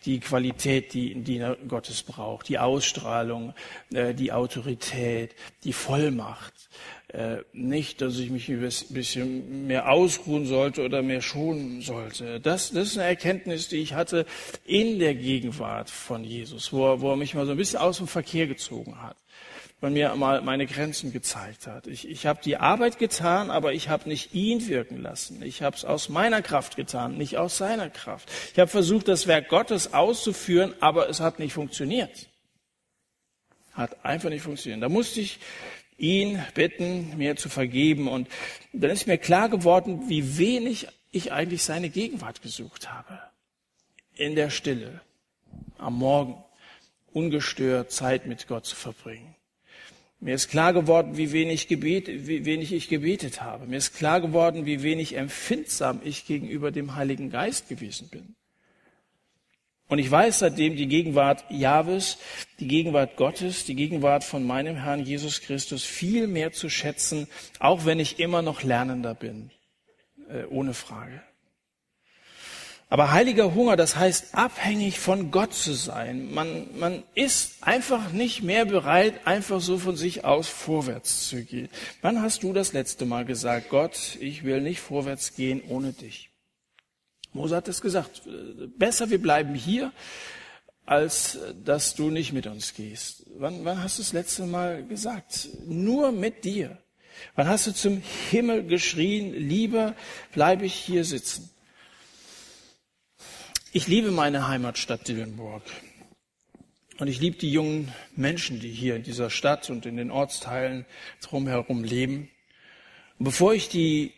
die 0.05 0.19
Qualität, 0.19 0.93
die 0.93 1.13
ein 1.13 1.23
Diener 1.23 1.55
Gottes 1.67 2.03
braucht, 2.03 2.49
die 2.49 2.59
Ausstrahlung, 2.59 3.53
äh, 3.93 4.13
die 4.13 4.31
Autorität, 4.31 5.35
die 5.63 5.73
Vollmacht. 5.73 6.53
Äh, 7.09 7.43
nicht, 7.53 8.01
dass 8.01 8.17
ich 8.17 8.31
mich 8.31 8.49
ein 8.49 8.59
bisschen 8.59 9.67
mehr 9.67 9.91
ausruhen 9.91 10.47
sollte 10.47 10.83
oder 10.83 11.03
mehr 11.03 11.21
schonen 11.21 11.81
sollte. 11.81 12.39
Das, 12.39 12.71
das 12.71 12.87
ist 12.87 12.97
eine 12.97 13.07
Erkenntnis, 13.07 13.67
die 13.67 13.77
ich 13.77 13.93
hatte 13.93 14.25
in 14.65 14.97
der 14.97 15.13
Gegenwart 15.13 15.91
von 15.91 16.23
Jesus, 16.23 16.73
wo 16.73 16.87
er, 16.87 17.01
wo 17.01 17.11
er 17.11 17.15
mich 17.15 17.35
mal 17.35 17.45
so 17.45 17.51
ein 17.51 17.57
bisschen 17.57 17.79
aus 17.79 17.97
dem 17.97 18.07
Verkehr 18.07 18.47
gezogen 18.47 18.99
hat. 18.99 19.15
Und 19.83 19.91
mir 19.91 20.15
mal 20.15 20.41
meine 20.41 20.65
Grenzen 20.65 21.11
gezeigt 21.11 21.67
hat. 21.67 21.87
Ich, 21.87 22.07
ich 22.07 22.25
habe 22.25 22.39
die 22.41 22.55
Arbeit 22.55 22.99
getan, 22.99 23.51
aber 23.51 23.73
ich 23.73 23.89
habe 23.89 24.07
nicht 24.07 24.33
ihn 24.33 24.65
wirken 24.69 25.01
lassen. 25.01 25.43
Ich 25.43 25.61
habe 25.61 25.75
es 25.75 25.83
aus 25.83 26.07
meiner 26.07 26.41
Kraft 26.41 26.77
getan, 26.77 27.17
nicht 27.17 27.37
aus 27.37 27.57
seiner 27.57 27.89
Kraft. 27.89 28.31
Ich 28.53 28.59
habe 28.59 28.71
versucht, 28.71 29.09
das 29.09 29.27
Werk 29.27 29.49
Gottes 29.49 29.93
auszuführen, 29.93 30.73
aber 30.79 31.09
es 31.09 31.19
hat 31.19 31.39
nicht 31.39 31.51
funktioniert. 31.51 32.29
Hat 33.73 34.05
einfach 34.05 34.29
nicht 34.29 34.43
funktioniert. 34.43 34.81
Da 34.81 34.87
musste 34.87 35.19
ich 35.19 35.39
ihn 35.97 36.41
bitten, 36.53 37.17
mir 37.17 37.35
zu 37.35 37.49
vergeben. 37.49 38.07
Und 38.07 38.29
dann 38.71 38.89
ist 38.89 39.05
mir 39.05 39.17
klar 39.17 39.49
geworden, 39.49 40.07
wie 40.07 40.37
wenig 40.37 40.87
ich 41.11 41.33
eigentlich 41.33 41.61
seine 41.61 41.89
Gegenwart 41.89 42.41
gesucht 42.41 42.89
habe. 42.89 43.19
In 44.15 44.35
der 44.35 44.49
Stille, 44.49 45.01
am 45.77 45.95
Morgen, 45.95 46.41
ungestört 47.11 47.91
Zeit 47.91 48.27
mit 48.27 48.47
Gott 48.47 48.65
zu 48.65 48.77
verbringen. 48.77 49.32
Mir 50.23 50.35
ist 50.35 50.47
klar 50.47 50.71
geworden, 50.71 51.17
wie 51.17 51.33
wenig, 51.33 51.67
Gebet, 51.67 52.07
wie 52.07 52.45
wenig 52.45 52.71
ich 52.71 52.87
gebetet 52.87 53.41
habe. 53.41 53.67
Mir 53.67 53.75
ist 53.75 53.93
klar 53.93 54.21
geworden, 54.21 54.65
wie 54.65 54.81
wenig 54.81 55.17
empfindsam 55.17 55.99
ich 56.01 56.25
gegenüber 56.25 56.71
dem 56.71 56.95
Heiligen 56.95 57.29
Geist 57.29 57.67
gewesen 57.67 58.07
bin. 58.07 58.33
Und 59.89 59.99
ich 59.99 60.09
weiß 60.09 60.39
seitdem 60.39 60.77
die 60.77 60.87
Gegenwart 60.87 61.43
Jahwes, 61.49 62.19
die 62.61 62.69
Gegenwart 62.69 63.17
Gottes, 63.17 63.65
die 63.65 63.75
Gegenwart 63.75 64.23
von 64.23 64.47
meinem 64.47 64.77
Herrn 64.77 65.03
Jesus 65.03 65.41
Christus 65.41 65.83
viel 65.83 66.27
mehr 66.27 66.53
zu 66.53 66.69
schätzen, 66.69 67.27
auch 67.59 67.85
wenn 67.85 67.99
ich 67.99 68.17
immer 68.17 68.41
noch 68.41 68.63
Lernender 68.63 69.15
bin, 69.15 69.51
äh, 70.29 70.45
ohne 70.45 70.73
Frage. 70.73 71.21
Aber 72.93 73.11
heiliger 73.11 73.55
Hunger, 73.55 73.75
das 73.75 73.95
heißt 73.95 74.35
abhängig 74.35 74.99
von 74.99 75.31
Gott 75.31 75.55
zu 75.55 75.73
sein. 75.73 76.31
Man, 76.31 76.67
man 76.77 77.01
ist 77.15 77.55
einfach 77.61 78.11
nicht 78.11 78.43
mehr 78.43 78.65
bereit, 78.65 79.25
einfach 79.25 79.61
so 79.61 79.79
von 79.79 79.95
sich 79.95 80.25
aus 80.25 80.47
vorwärts 80.47 81.27
zu 81.27 81.43
gehen. 81.43 81.69
Wann 82.03 82.21
hast 82.21 82.43
du 82.43 82.53
das 82.53 82.71
letzte 82.71 83.07
Mal 83.07 83.25
gesagt, 83.25 83.69
Gott, 83.69 84.15
ich 84.19 84.43
will 84.43 84.61
nicht 84.61 84.79
vorwärts 84.79 85.33
gehen 85.35 85.63
ohne 85.67 85.91
dich? 85.93 86.29
Mose 87.31 87.55
hat 87.55 87.67
es 87.67 87.81
gesagt, 87.81 88.29
besser 88.77 89.09
wir 89.09 89.19
bleiben 89.19 89.55
hier, 89.55 89.91
als 90.85 91.39
dass 91.65 91.95
du 91.95 92.11
nicht 92.11 92.31
mit 92.31 92.45
uns 92.45 92.75
gehst. 92.75 93.25
Wann, 93.39 93.65
wann 93.65 93.81
hast 93.81 93.97
du 93.97 94.03
das 94.03 94.13
letzte 94.13 94.45
Mal 94.45 94.85
gesagt? 94.85 95.49
Nur 95.65 96.11
mit 96.11 96.43
dir. 96.43 96.77
Wann 97.33 97.47
hast 97.47 97.65
du 97.65 97.73
zum 97.73 98.03
Himmel 98.29 98.67
geschrien, 98.67 99.33
lieber 99.33 99.95
bleibe 100.31 100.67
ich 100.67 100.75
hier 100.75 101.03
sitzen? 101.05 101.49
Ich 103.75 103.87
liebe 103.87 104.11
meine 104.11 104.47
Heimatstadt 104.47 105.07
Dillenburg. 105.07 105.63
Und 106.99 107.07
ich 107.07 107.19
liebe 107.19 107.37
die 107.37 107.51
jungen 107.51 107.91
Menschen, 108.15 108.59
die 108.59 108.69
hier 108.69 108.95
in 108.95 109.01
dieser 109.01 109.31
Stadt 109.31 109.71
und 109.71 109.87
in 109.87 109.97
den 109.97 110.11
Ortsteilen 110.11 110.85
drumherum 111.23 111.83
leben. 111.83 112.29
Und 113.17 113.25
bevor 113.25 113.55
ich 113.55 113.69
die 113.69 114.13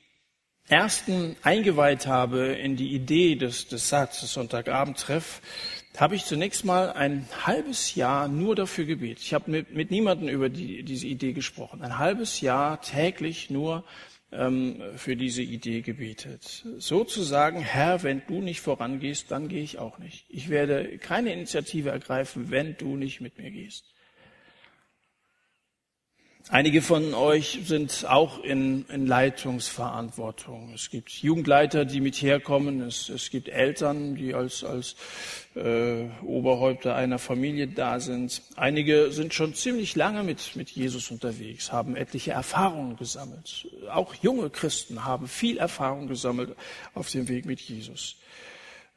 ersten 0.67 1.37
eingeweiht 1.41 2.05
habe 2.05 2.47
in 2.47 2.75
die 2.75 2.93
Idee 2.93 3.35
des, 3.35 3.69
des 3.69 3.87
Satz, 3.87 4.19
des 4.19 4.33
Sonntagabendtreff, 4.33 5.41
habe 5.95 6.17
ich 6.17 6.25
zunächst 6.25 6.65
mal 6.65 6.91
ein 6.91 7.25
halbes 7.45 7.95
Jahr 7.95 8.27
nur 8.27 8.57
dafür 8.57 8.83
gebetet. 8.83 9.23
Ich 9.23 9.33
habe 9.33 9.49
mit, 9.49 9.73
mit 9.73 9.89
niemandem 9.89 10.27
über 10.27 10.49
die, 10.49 10.83
diese 10.83 11.07
Idee 11.07 11.31
gesprochen. 11.31 11.81
Ein 11.81 11.97
halbes 11.97 12.41
Jahr 12.41 12.81
täglich 12.81 13.49
nur 13.49 13.85
für 14.31 15.15
diese 15.15 15.41
Idee 15.41 15.81
gebetet. 15.81 16.65
So 16.77 17.03
zu 17.03 17.21
sagen, 17.23 17.59
Herr, 17.59 18.03
wenn 18.03 18.21
du 18.27 18.41
nicht 18.41 18.59
vorangehst, 18.61 19.31
dann 19.31 19.47
gehe 19.47 19.63
ich 19.63 19.79
auch 19.79 19.97
nicht. 19.97 20.25
Ich 20.29 20.49
werde 20.49 20.97
keine 20.97 21.31
Initiative 21.31 21.89
ergreifen, 21.89 22.51
wenn 22.51 22.75
du 22.75 22.97
nicht 22.97 23.21
mit 23.21 23.37
mir 23.37 23.51
gehst. 23.51 23.94
Einige 26.49 26.83
von 26.83 27.15
euch 27.15 27.61
sind 27.65 28.05
auch 28.07 28.43
in, 28.43 28.85
in 28.89 29.07
Leitungsverantwortung. 29.07 30.73
Es 30.75 30.91
gibt 30.91 31.09
Jugendleiter, 31.09 31.85
die 31.85 32.01
mit 32.01 32.21
herkommen. 32.21 32.81
Es, 32.81 33.09
es 33.09 33.31
gibt 33.31 33.49
Eltern, 33.49 34.13
die 34.13 34.35
als, 34.35 34.63
als 34.63 34.95
äh, 35.55 36.05
Oberhäupter 36.23 36.95
einer 36.95 37.17
Familie 37.17 37.67
da 37.67 37.99
sind. 37.99 38.43
Einige 38.57 39.11
sind 39.11 39.33
schon 39.33 39.55
ziemlich 39.55 39.95
lange 39.95 40.21
mit, 40.21 40.55
mit 40.55 40.69
Jesus 40.69 41.09
unterwegs, 41.09 41.71
haben 41.71 41.95
etliche 41.95 42.33
Erfahrungen 42.33 42.95
gesammelt. 42.95 43.67
Auch 43.91 44.13
junge 44.13 44.51
Christen 44.51 45.03
haben 45.03 45.27
viel 45.27 45.57
Erfahrung 45.57 46.07
gesammelt 46.07 46.55
auf 46.93 47.09
dem 47.09 47.27
Weg 47.27 47.47
mit 47.47 47.59
Jesus. 47.59 48.17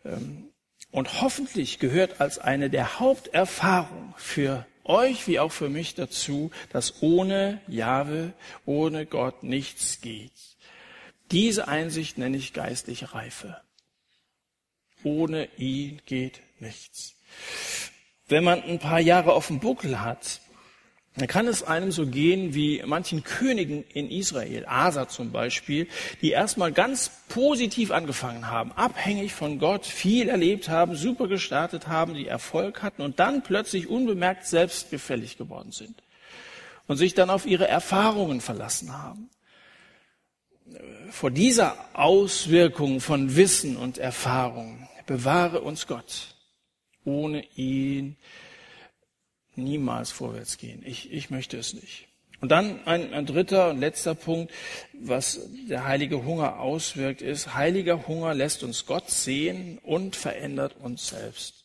Ähm, 0.05 0.51
und 0.91 1.23
hoffentlich 1.23 1.79
gehört 1.79 2.21
als 2.21 2.39
eine 2.39 2.69
der 2.69 3.01
Haupterfahrungen 3.01 4.13
für 4.19 4.67
euch 4.89 5.27
wie 5.29 5.39
auch 5.39 5.53
für 5.53 5.69
mich 5.69 5.95
dazu, 5.95 6.51
dass 6.73 7.03
ohne 7.03 7.61
Jahwe, 7.69 8.33
ohne 8.67 9.07
Gott 9.07 9.43
nichts 9.43 10.01
geht. 10.01 10.33
Diese 11.31 11.69
Einsicht 11.69 12.19
nenne 12.19 12.37
ich 12.37 12.53
geistliche 12.53 13.15
Reife. 13.15 13.61
Ohne 15.05 15.49
ihn 15.57 16.01
geht 16.07 16.41
nichts. 16.59 17.15
Wenn 18.27 18.45
man 18.45 18.63
ein 18.63 18.79
paar 18.79 19.01
Jahre 19.01 19.33
auf 19.33 19.47
dem 19.47 19.61
Buckel 19.61 20.01
hat, 20.01 20.41
dann 21.21 21.29
kann 21.29 21.47
es 21.47 21.63
einem 21.63 21.91
so 21.91 22.07
gehen 22.07 22.55
wie 22.55 22.83
manchen 22.85 23.25
Königen 23.25 23.85
in 23.93 24.11
Israel, 24.11 24.65
Asa 24.67 25.09
zum 25.09 25.33
Beispiel, 25.33 25.89
die 26.23 26.31
erstmal 26.31 26.73
ganz 26.73 27.11
positiv 27.29 27.91
angefangen 27.91 28.51
haben, 28.51 28.73
abhängig 28.73 29.33
von 29.33 29.59
Gott, 29.59 29.87
viel 29.87 30.29
erlebt 30.29 30.69
haben, 30.69 30.95
super 30.95 31.29
gestartet 31.29 31.89
haben, 31.89 32.15
die 32.15 32.27
Erfolg 32.27 32.83
hatten 32.83 33.03
und 33.03 33.19
dann 33.19 33.43
plötzlich 33.43 33.89
unbemerkt 33.89 34.47
selbstgefällig 34.47 35.39
geworden 35.39 35.73
sind 35.73 36.03
und 36.87 36.97
sich 36.97 37.15
dann 37.15 37.31
auf 37.31 37.47
ihre 37.47 37.69
Erfahrungen 37.69 38.41
verlassen 38.41 38.93
haben. 38.93 39.31
Vor 41.11 41.31
dieser 41.31 41.77
Auswirkung 41.95 43.01
von 43.01 43.37
Wissen 43.37 43.77
und 43.77 43.99
Erfahrung 43.99 44.89
bewahre 45.07 45.61
uns 45.61 45.87
Gott. 45.87 46.35
Ohne 47.05 47.45
ihn 47.57 48.17
niemals 49.59 50.11
vorwärts 50.11 50.59
gehen. 50.59 50.83
Ich, 50.85 51.13
ich 51.13 51.31
möchte 51.31 51.59
es 51.59 51.75
nicht. 51.75 52.09
Und 52.41 52.51
dann 52.51 52.87
ein, 52.87 53.13
ein 53.13 53.27
dritter 53.27 53.71
und 53.71 53.81
letzter 53.81 54.15
Punkt, 54.15 54.53
was 54.93 55.41
der 55.69 55.87
heilige 55.87 56.25
Hunger 56.25 56.61
auswirkt, 56.61 57.21
ist, 57.21 57.55
heiliger 57.55 58.07
Hunger 58.07 58.33
lässt 58.33 58.63
uns 58.63 58.87
Gott 58.87 59.11
sehen 59.11 59.79
und 59.83 60.15
verändert 60.15 60.77
uns 60.81 61.09
selbst. 61.09 61.65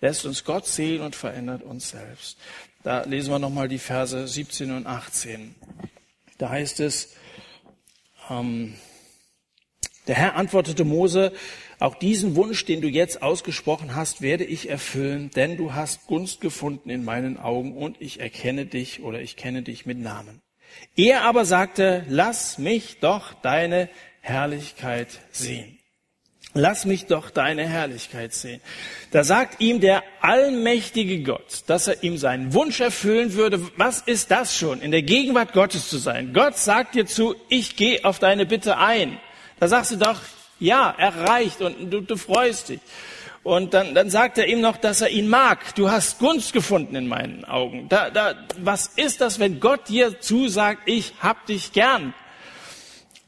Lässt 0.00 0.24
uns 0.24 0.44
Gott 0.44 0.66
sehen 0.66 1.02
und 1.02 1.14
verändert 1.14 1.62
uns 1.62 1.90
selbst. 1.90 2.38
Da 2.82 3.02
lesen 3.02 3.30
wir 3.30 3.38
nochmal 3.38 3.68
die 3.68 3.78
Verse 3.78 4.26
17 4.26 4.72
und 4.72 4.86
18. 4.86 5.54
Da 6.38 6.50
heißt 6.50 6.80
es, 6.80 7.14
ähm, 8.30 8.74
der 10.06 10.16
Herr 10.16 10.36
antwortete 10.36 10.84
Mose, 10.84 11.32
auch 11.78 11.94
diesen 11.94 12.34
Wunsch, 12.34 12.64
den 12.64 12.80
du 12.80 12.88
jetzt 12.88 13.22
ausgesprochen 13.22 13.94
hast, 13.94 14.20
werde 14.20 14.44
ich 14.44 14.68
erfüllen, 14.68 15.30
denn 15.36 15.56
du 15.56 15.74
hast 15.74 16.06
Gunst 16.06 16.40
gefunden 16.40 16.90
in 16.90 17.04
meinen 17.04 17.38
Augen 17.38 17.76
und 17.76 18.00
ich 18.00 18.20
erkenne 18.20 18.66
dich 18.66 19.02
oder 19.02 19.20
ich 19.20 19.36
kenne 19.36 19.62
dich 19.62 19.86
mit 19.86 19.98
Namen. 19.98 20.40
Er 20.96 21.22
aber 21.22 21.44
sagte, 21.44 22.04
lass 22.08 22.58
mich 22.58 22.98
doch 23.00 23.32
deine 23.34 23.88
Herrlichkeit 24.20 25.08
sehen. 25.30 25.78
Lass 26.54 26.86
mich 26.86 27.06
doch 27.06 27.30
deine 27.30 27.68
Herrlichkeit 27.68 28.32
sehen. 28.32 28.60
Da 29.12 29.22
sagt 29.22 29.60
ihm 29.60 29.80
der 29.80 30.02
allmächtige 30.20 31.22
Gott, 31.22 31.62
dass 31.66 31.86
er 31.86 32.02
ihm 32.02 32.16
seinen 32.16 32.54
Wunsch 32.54 32.80
erfüllen 32.80 33.34
würde. 33.34 33.70
Was 33.76 34.00
ist 34.00 34.30
das 34.30 34.56
schon, 34.56 34.80
in 34.80 34.90
der 34.90 35.02
Gegenwart 35.02 35.52
Gottes 35.52 35.88
zu 35.88 35.98
sein? 35.98 36.32
Gott 36.32 36.56
sagt 36.56 36.94
dir 36.94 37.06
zu, 37.06 37.36
ich 37.48 37.76
gehe 37.76 38.04
auf 38.04 38.18
deine 38.18 38.46
Bitte 38.46 38.78
ein. 38.78 39.20
Da 39.60 39.68
sagst 39.68 39.92
du 39.92 39.96
doch, 39.96 40.20
ja, 40.58 40.90
erreicht 40.90 41.60
und 41.60 41.90
du, 41.90 42.00
du 42.00 42.16
freust 42.16 42.70
dich. 42.70 42.80
Und 43.44 43.72
dann, 43.72 43.94
dann 43.94 44.10
sagt 44.10 44.36
er 44.38 44.46
ihm 44.46 44.60
noch, 44.60 44.76
dass 44.76 45.00
er 45.00 45.08
ihn 45.08 45.28
mag. 45.28 45.74
Du 45.74 45.90
hast 45.90 46.18
Gunst 46.18 46.52
gefunden 46.52 46.96
in 46.96 47.06
meinen 47.06 47.44
Augen. 47.44 47.88
Da, 47.88 48.10
da, 48.10 48.34
was 48.58 48.88
ist 48.88 49.20
das, 49.20 49.38
wenn 49.38 49.60
Gott 49.60 49.88
dir 49.88 50.20
zusagt, 50.20 50.82
ich 50.86 51.14
hab 51.20 51.46
dich 51.46 51.72
gern? 51.72 52.12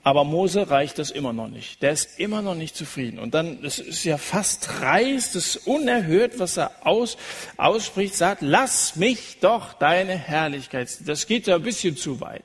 Aber 0.03 0.24
Mose 0.24 0.70
reicht 0.70 0.99
das 0.99 1.11
immer 1.11 1.33
noch 1.33 1.49
nicht. 1.49 1.83
Der 1.83 1.93
ist 1.93 2.18
immer 2.18 2.41
noch 2.41 2.55
nicht 2.55 2.74
zufrieden. 2.74 3.18
Und 3.18 3.35
dann, 3.35 3.62
das 3.62 3.78
ist 3.78 4.05
ja 4.05 4.16
fast 4.16 4.68
dreist, 4.68 5.37
das 5.37 5.57
ist 5.57 5.66
unerhört, 5.66 6.39
was 6.39 6.57
er 6.57 6.87
aus, 6.87 7.18
ausspricht, 7.59 8.14
sagt, 8.14 8.41
lass 8.41 8.97
mich 8.97 9.39
doch 9.41 9.74
deine 9.74 10.16
Herrlichkeit. 10.16 10.89
Das 11.07 11.26
geht 11.26 11.47
ja 11.47 11.57
ein 11.57 11.62
bisschen 11.62 11.97
zu 11.97 12.20
weit. 12.20 12.45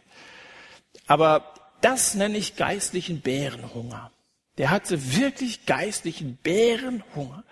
Aber 1.08 1.54
das 1.82 2.16
nenne 2.16 2.38
ich 2.38 2.58
geistlichen 2.58 3.22
Bärenhunger. 3.22 4.12
Der 4.58 4.70
hatte 4.70 5.16
wirklich 5.18 5.66
geistlichen 5.66 6.38
Bärenhunger. 6.41 7.43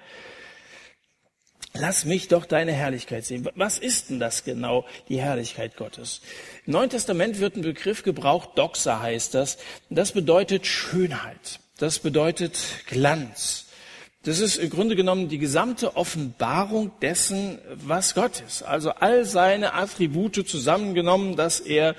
Lass 1.76 2.06
mich 2.06 2.28
doch 2.28 2.46
deine 2.46 2.72
Herrlichkeit 2.72 3.26
sehen. 3.26 3.50
Was 3.56 3.80
ist 3.80 4.12
denn 4.12 4.20
das 4.20 4.44
genau, 4.44 4.86
die 5.10 5.20
Herrlichkeit 5.20 5.76
Gottes? 5.76 6.22
Im 6.68 6.74
Neuen 6.74 6.92
Testament 6.92 7.40
wird 7.40 7.56
ein 7.56 7.64
Begriff 7.64 8.04
gebraucht, 8.04 8.52
Doxa 8.56 9.02
heißt 9.02 9.34
das. 9.34 9.58
Das 9.90 10.12
bedeutet 10.12 10.68
Schönheit. 10.68 11.60
Das 11.78 11.98
bedeutet 11.98 12.58
Glanz. 12.86 13.66
Das 14.26 14.40
ist 14.40 14.56
im 14.56 14.70
Grunde 14.70 14.96
genommen 14.96 15.28
die 15.28 15.38
gesamte 15.38 15.98
Offenbarung 15.98 16.92
dessen, 17.02 17.60
was 17.76 18.16
Gott 18.16 18.42
ist. 18.48 18.64
Also 18.64 18.92
all 18.92 19.26
seine 19.26 19.74
Attribute 19.74 20.48
zusammengenommen, 20.48 21.36
dass 21.36 21.60
er 21.60 21.94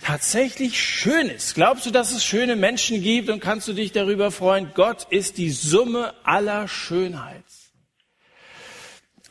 tatsächlich 0.00 0.80
schön 0.80 1.28
ist. 1.28 1.56
Glaubst 1.56 1.84
du, 1.84 1.90
dass 1.90 2.12
es 2.12 2.24
schöne 2.24 2.54
Menschen 2.54 3.02
gibt 3.02 3.28
und 3.28 3.40
kannst 3.40 3.66
du 3.66 3.72
dich 3.72 3.90
darüber 3.90 4.30
freuen? 4.30 4.70
Gott 4.74 5.08
ist 5.10 5.36
die 5.36 5.50
Summe 5.50 6.14
aller 6.22 6.68
Schönheit. 6.68 7.43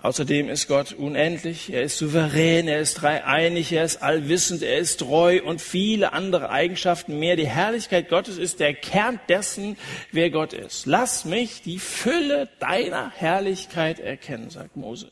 Außerdem 0.03 0.49
ist 0.49 0.67
Gott 0.67 0.91
unendlich, 0.91 1.71
er 1.71 1.83
ist 1.83 1.97
souverän, 1.97 2.67
er 2.67 2.81
ist 2.81 2.95
dreieinig, 2.95 3.71
er 3.71 3.85
ist 3.85 4.03
allwissend, 4.03 4.61
er 4.61 4.77
ist 4.77 4.99
treu 4.99 5.41
und 5.41 5.61
viele 5.61 6.11
andere 6.11 6.49
Eigenschaften 6.49 7.19
mehr. 7.19 7.37
Die 7.37 7.47
Herrlichkeit 7.47 8.09
Gottes 8.09 8.37
ist 8.37 8.59
der 8.59 8.73
Kern 8.73 9.21
dessen, 9.29 9.77
wer 10.11 10.29
Gott 10.29 10.51
ist. 10.51 10.87
Lass 10.87 11.23
mich 11.23 11.61
die 11.61 11.79
Fülle 11.79 12.49
deiner 12.59 13.11
Herrlichkeit 13.11 14.01
erkennen, 14.01 14.49
sagt 14.49 14.75
Mose. 14.75 15.09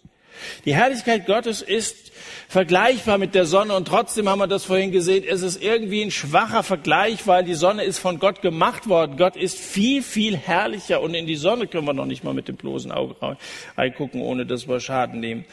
Die 0.66 0.76
Herrlichkeit 0.76 1.26
Gottes 1.26 1.62
ist 1.62 2.12
vergleichbar 2.48 3.18
mit 3.18 3.34
der 3.34 3.46
Sonne 3.46 3.76
und 3.76 3.88
trotzdem 3.88 4.28
haben 4.28 4.40
wir 4.40 4.48
das 4.48 4.66
vorhin 4.66 4.92
gesehen, 4.92 5.24
es 5.28 5.42
ist 5.42 5.62
irgendwie 5.62 6.02
ein 6.02 6.12
schwacher 6.12 6.64
Vergleich, 6.64 7.26
weil 7.26 7.44
die 7.44 7.54
Sonne 7.54 7.84
ist 7.84 8.00
von 8.00 8.20
Gott 8.20 8.42
gemacht 8.42 8.90
worden. 8.90 9.18
Gott 9.18 9.36
ist 9.36 9.58
viel, 9.58 10.04
viel 10.04 10.36
herrlicher 10.36 11.02
und 11.02 11.14
in 11.14 11.26
die 11.26 11.36
Sonne 11.36 11.68
können 11.68 11.86
wir 11.86 11.94
noch 11.94 12.06
nicht 12.06 12.24
mal 12.24 12.34
mit 12.34 12.48
dem 12.48 12.58
bloßen 12.58 12.92
Auge 12.92 13.16
reingucken, 13.78 14.22
ohne 14.22 14.46
dass 14.46 14.68
wir 14.68 14.80
Schaden 14.80 15.20
nehmen. 15.20 15.46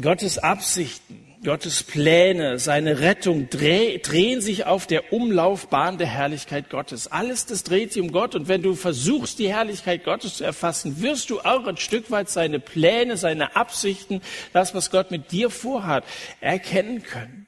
Gottes 0.00 0.38
Absichten 0.38 1.27
Gottes 1.44 1.84
Pläne, 1.84 2.58
seine 2.58 2.98
Rettung 2.98 3.48
drehen 3.48 4.40
sich 4.40 4.66
auf 4.66 4.86
der 4.88 5.12
Umlaufbahn 5.12 5.96
der 5.96 6.08
Herrlichkeit 6.08 6.68
Gottes. 6.68 7.06
Alles 7.06 7.46
das 7.46 7.62
dreht 7.62 7.92
sich 7.92 8.02
um 8.02 8.10
Gott. 8.10 8.34
Und 8.34 8.48
wenn 8.48 8.62
du 8.62 8.74
versuchst, 8.74 9.38
die 9.38 9.48
Herrlichkeit 9.48 10.04
Gottes 10.04 10.38
zu 10.38 10.44
erfassen, 10.44 11.00
wirst 11.00 11.30
du 11.30 11.40
auch 11.40 11.66
ein 11.66 11.76
Stück 11.76 12.10
weit 12.10 12.28
seine 12.28 12.58
Pläne, 12.58 13.16
seine 13.16 13.54
Absichten, 13.54 14.20
das, 14.52 14.74
was 14.74 14.90
Gott 14.90 15.12
mit 15.12 15.30
dir 15.30 15.50
vorhat, 15.50 16.04
erkennen 16.40 17.04
können. 17.04 17.46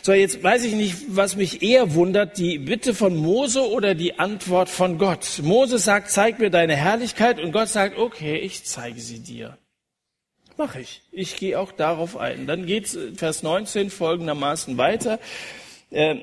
So, 0.00 0.12
jetzt 0.12 0.42
weiß 0.42 0.64
ich 0.64 0.74
nicht, 0.74 0.94
was 1.08 1.36
mich 1.36 1.62
eher 1.62 1.94
wundert, 1.94 2.38
die 2.38 2.58
Bitte 2.58 2.94
von 2.94 3.16
Mose 3.16 3.68
oder 3.68 3.94
die 3.94 4.18
Antwort 4.18 4.68
von 4.70 4.98
Gott. 4.98 5.40
Mose 5.42 5.78
sagt, 5.78 6.10
zeig 6.10 6.38
mir 6.38 6.50
deine 6.50 6.76
Herrlichkeit 6.76 7.38
und 7.38 7.52
Gott 7.52 7.68
sagt, 7.68 7.98
okay, 7.98 8.38
ich 8.38 8.64
zeige 8.64 9.00
sie 9.00 9.20
dir. 9.20 9.58
Mache 10.56 10.80
ich. 10.80 11.02
Ich 11.12 11.36
gehe 11.36 11.58
auch 11.58 11.72
darauf 11.72 12.16
ein. 12.16 12.46
Dann 12.46 12.66
geht 12.66 12.94
äh, 12.94 13.12
Vers 13.14 13.42
19 13.42 13.90
folgendermaßen 13.90 14.78
weiter. 14.78 15.18
Äh, 15.90 16.16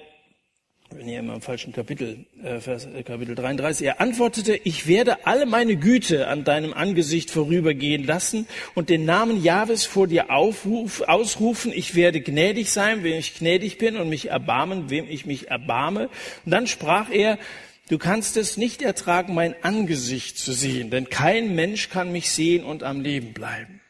bin 0.90 1.08
hier 1.08 1.20
immer 1.20 1.36
im 1.36 1.42
falschen 1.42 1.74
Kapitel, 1.74 2.26
äh, 2.44 2.60
Vers, 2.60 2.86
äh, 2.86 3.04
Kapitel 3.04 3.36
33. 3.36 3.86
Er 3.86 4.02
antwortete, 4.02 4.56
ich 4.56 4.88
werde 4.88 5.26
alle 5.26 5.46
meine 5.46 5.76
Güte 5.76 6.28
an 6.28 6.44
deinem 6.44 6.74
Angesicht 6.74 7.32
vorübergehen 7.32 8.06
lassen 8.06 8.48
und 8.76 8.90
den 8.90 9.06
Namen 9.06 9.44
Jahwes 9.44 9.86
vor 9.86 10.08
dir 10.08 10.32
aufruf, 10.32 11.02
ausrufen. 11.02 11.72
Ich 11.74 11.96
werde 11.96 12.22
gnädig 12.22 12.72
sein, 12.72 13.04
wem 13.04 13.18
ich 13.18 13.38
gnädig 13.38 13.78
bin 13.78 13.98
und 13.98 14.10
mich 14.10 14.30
erbarmen, 14.30 14.90
wem 14.90 15.08
ich 15.10 15.26
mich 15.26 15.50
erbarme. 15.50 16.10
Und 16.46 16.52
dann 16.52 16.68
sprach 16.68 17.10
er, 17.12 17.38
Du 17.90 17.98
kannst 17.98 18.38
es 18.38 18.56
nicht 18.56 18.82
ertragen, 18.82 19.34
mein 19.34 19.62
Angesicht 19.62 20.38
zu 20.38 20.54
sehen, 20.54 20.90
denn 20.90 21.10
kein 21.10 21.54
Mensch 21.54 21.90
kann 21.90 22.14
mich 22.14 22.32
sehen 22.32 22.64
und 22.64 22.82
am 22.82 23.02
Leben 23.02 23.34
bleiben. 23.34 23.83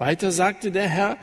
Weiter 0.00 0.32
sagte 0.32 0.70
der 0.70 0.88
Herr, 0.88 1.18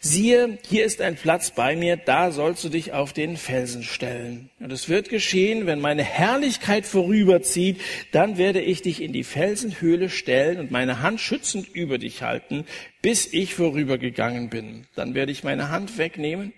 siehe, 0.00 0.58
hier 0.66 0.86
ist 0.86 1.02
ein 1.02 1.16
Platz 1.16 1.50
bei 1.50 1.76
mir, 1.76 1.98
da 1.98 2.32
sollst 2.32 2.64
du 2.64 2.70
dich 2.70 2.94
auf 2.94 3.12
den 3.12 3.36
Felsen 3.36 3.82
stellen. 3.82 4.48
Und 4.58 4.72
es 4.72 4.88
wird 4.88 5.10
geschehen, 5.10 5.66
wenn 5.66 5.80
meine 5.80 6.02
Herrlichkeit 6.02 6.86
vorüberzieht, 6.86 7.82
dann 8.10 8.38
werde 8.38 8.62
ich 8.62 8.80
dich 8.80 9.02
in 9.02 9.12
die 9.12 9.22
Felsenhöhle 9.22 10.08
stellen 10.08 10.60
und 10.60 10.70
meine 10.70 11.02
Hand 11.02 11.20
schützend 11.20 11.68
über 11.74 11.98
dich 11.98 12.22
halten, 12.22 12.64
bis 13.02 13.30
ich 13.30 13.54
vorübergegangen 13.54 14.48
bin. 14.48 14.86
Dann 14.94 15.14
werde 15.14 15.30
ich 15.30 15.44
meine 15.44 15.68
Hand 15.68 15.98
wegnehmen 15.98 16.54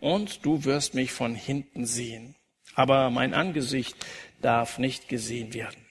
und 0.00 0.46
du 0.46 0.64
wirst 0.64 0.94
mich 0.94 1.12
von 1.12 1.34
hinten 1.34 1.84
sehen. 1.84 2.36
Aber 2.74 3.10
mein 3.10 3.34
Angesicht 3.34 3.96
darf 4.40 4.78
nicht 4.78 5.08
gesehen 5.08 5.52
werden. 5.52 5.87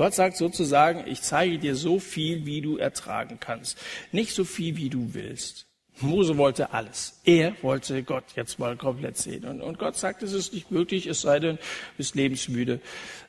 Gott 0.00 0.14
sagt 0.14 0.38
sozusagen, 0.38 1.04
ich 1.06 1.20
zeige 1.20 1.58
dir 1.58 1.76
so 1.76 1.98
viel, 1.98 2.46
wie 2.46 2.62
du 2.62 2.78
ertragen 2.78 3.36
kannst. 3.38 3.76
Nicht 4.12 4.34
so 4.34 4.44
viel, 4.44 4.78
wie 4.78 4.88
du 4.88 5.12
willst. 5.12 5.66
Mose 5.98 6.38
wollte 6.38 6.72
alles. 6.72 7.20
Er 7.26 7.54
wollte 7.60 8.02
Gott 8.02 8.24
jetzt 8.34 8.58
mal 8.58 8.78
komplett 8.78 9.18
sehen. 9.18 9.44
Und, 9.44 9.60
und 9.60 9.78
Gott 9.78 9.98
sagt, 9.98 10.22
es 10.22 10.32
ist 10.32 10.54
nicht 10.54 10.70
möglich, 10.70 11.06
es 11.06 11.20
sei 11.20 11.38
denn, 11.38 11.56
du 11.56 11.62
bist 11.98 12.14
lebensmüde. 12.14 12.80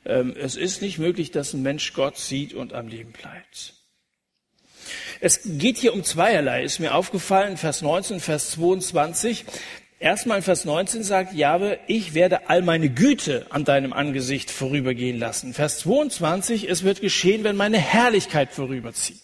Ähm, 0.05 0.33
es 0.39 0.55
ist 0.55 0.81
nicht 0.81 0.97
möglich, 0.97 1.31
dass 1.31 1.51
ein 1.51 1.61
Mensch 1.61 1.91
Gott 1.91 2.17
sieht 2.17 2.53
und 2.53 2.71
am 2.71 2.87
Leben 2.87 3.11
bleibt. 3.11 3.73
Es 5.19 5.41
geht 5.43 5.77
hier 5.77 5.93
um 5.93 6.05
zweierlei, 6.05 6.63
ist 6.63 6.79
mir 6.79 6.95
aufgefallen, 6.95 7.57
Vers 7.57 7.81
19, 7.81 8.21
Vers 8.21 8.51
22. 8.51 9.43
Erstmal 10.01 10.37
in 10.37 10.43
Vers 10.43 10.65
19 10.65 11.03
sagt 11.03 11.35
Jahwe, 11.35 11.77
ich 11.85 12.15
werde 12.15 12.49
all 12.49 12.63
meine 12.63 12.89
Güte 12.89 13.45
an 13.51 13.65
deinem 13.65 13.93
Angesicht 13.93 14.49
vorübergehen 14.49 15.19
lassen. 15.19 15.53
Vers 15.53 15.77
22, 15.81 16.67
es 16.67 16.83
wird 16.83 17.01
geschehen, 17.01 17.43
wenn 17.43 17.55
meine 17.55 17.77
Herrlichkeit 17.77 18.51
vorüberzieht. 18.51 19.19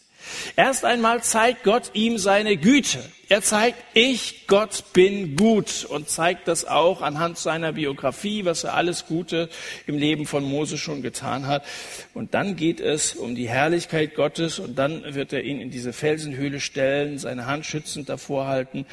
Erst 0.55 0.85
einmal 0.85 1.23
zeigt 1.23 1.63
Gott 1.63 1.91
ihm 1.93 2.19
seine 2.19 2.57
Güte. 2.57 2.99
Er 3.29 3.41
zeigt, 3.41 3.77
ich, 3.93 4.45
Gott, 4.47 4.93
bin 4.93 5.35
gut 5.35 5.85
und 5.85 6.09
zeigt 6.09 6.47
das 6.47 6.65
auch 6.65 7.01
anhand 7.01 7.37
seiner 7.37 7.73
Biografie, 7.73 8.45
was 8.45 8.63
er 8.63 8.75
alles 8.75 9.05
Gute 9.07 9.49
im 9.87 9.97
Leben 9.97 10.25
von 10.25 10.43
Mose 10.43 10.77
schon 10.77 11.01
getan 11.01 11.47
hat. 11.47 11.63
Und 12.13 12.33
dann 12.33 12.55
geht 12.55 12.81
es 12.81 13.15
um 13.15 13.35
die 13.35 13.49
Herrlichkeit 13.49 14.15
Gottes 14.15 14.59
und 14.59 14.77
dann 14.77 15.15
wird 15.15 15.33
er 15.33 15.43
ihn 15.43 15.59
in 15.59 15.71
diese 15.71 15.91
Felsenhöhle 15.91 16.59
stellen, 16.59 17.17
seine 17.17 17.47
Hand 17.47 17.65
schützend 17.65 18.09
davor 18.09 18.47
halten 18.47 18.85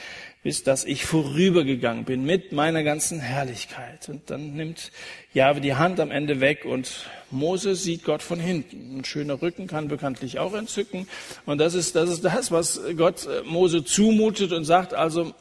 bis 0.44 0.62
dass 0.62 0.84
ich 0.84 1.06
vorübergegangen 1.06 2.04
bin 2.04 2.24
mit 2.24 2.52
meiner 2.52 2.84
ganzen 2.84 3.18
Herrlichkeit. 3.18 4.10
Und 4.10 4.28
dann 4.28 4.54
nimmt 4.54 4.92
Jahwe 5.32 5.62
die 5.62 5.74
Hand 5.74 5.98
am 6.00 6.10
Ende 6.10 6.40
weg 6.40 6.66
und 6.66 7.06
Mose 7.30 7.74
sieht 7.74 8.04
Gott 8.04 8.22
von 8.22 8.38
hinten. 8.38 8.98
Ein 8.98 9.04
schöner 9.06 9.40
Rücken 9.40 9.66
kann 9.66 9.88
bekanntlich 9.88 10.38
auch 10.38 10.52
entzücken. 10.52 11.08
Und 11.46 11.58
das 11.58 11.72
ist, 11.72 11.96
das 11.96 12.10
ist 12.10 12.24
das, 12.24 12.52
was 12.52 12.78
Gott 12.96 13.26
äh, 13.26 13.42
Mose 13.44 13.84
zumutet 13.84 14.52
und 14.52 14.64
sagt, 14.64 14.92
also 14.92 15.32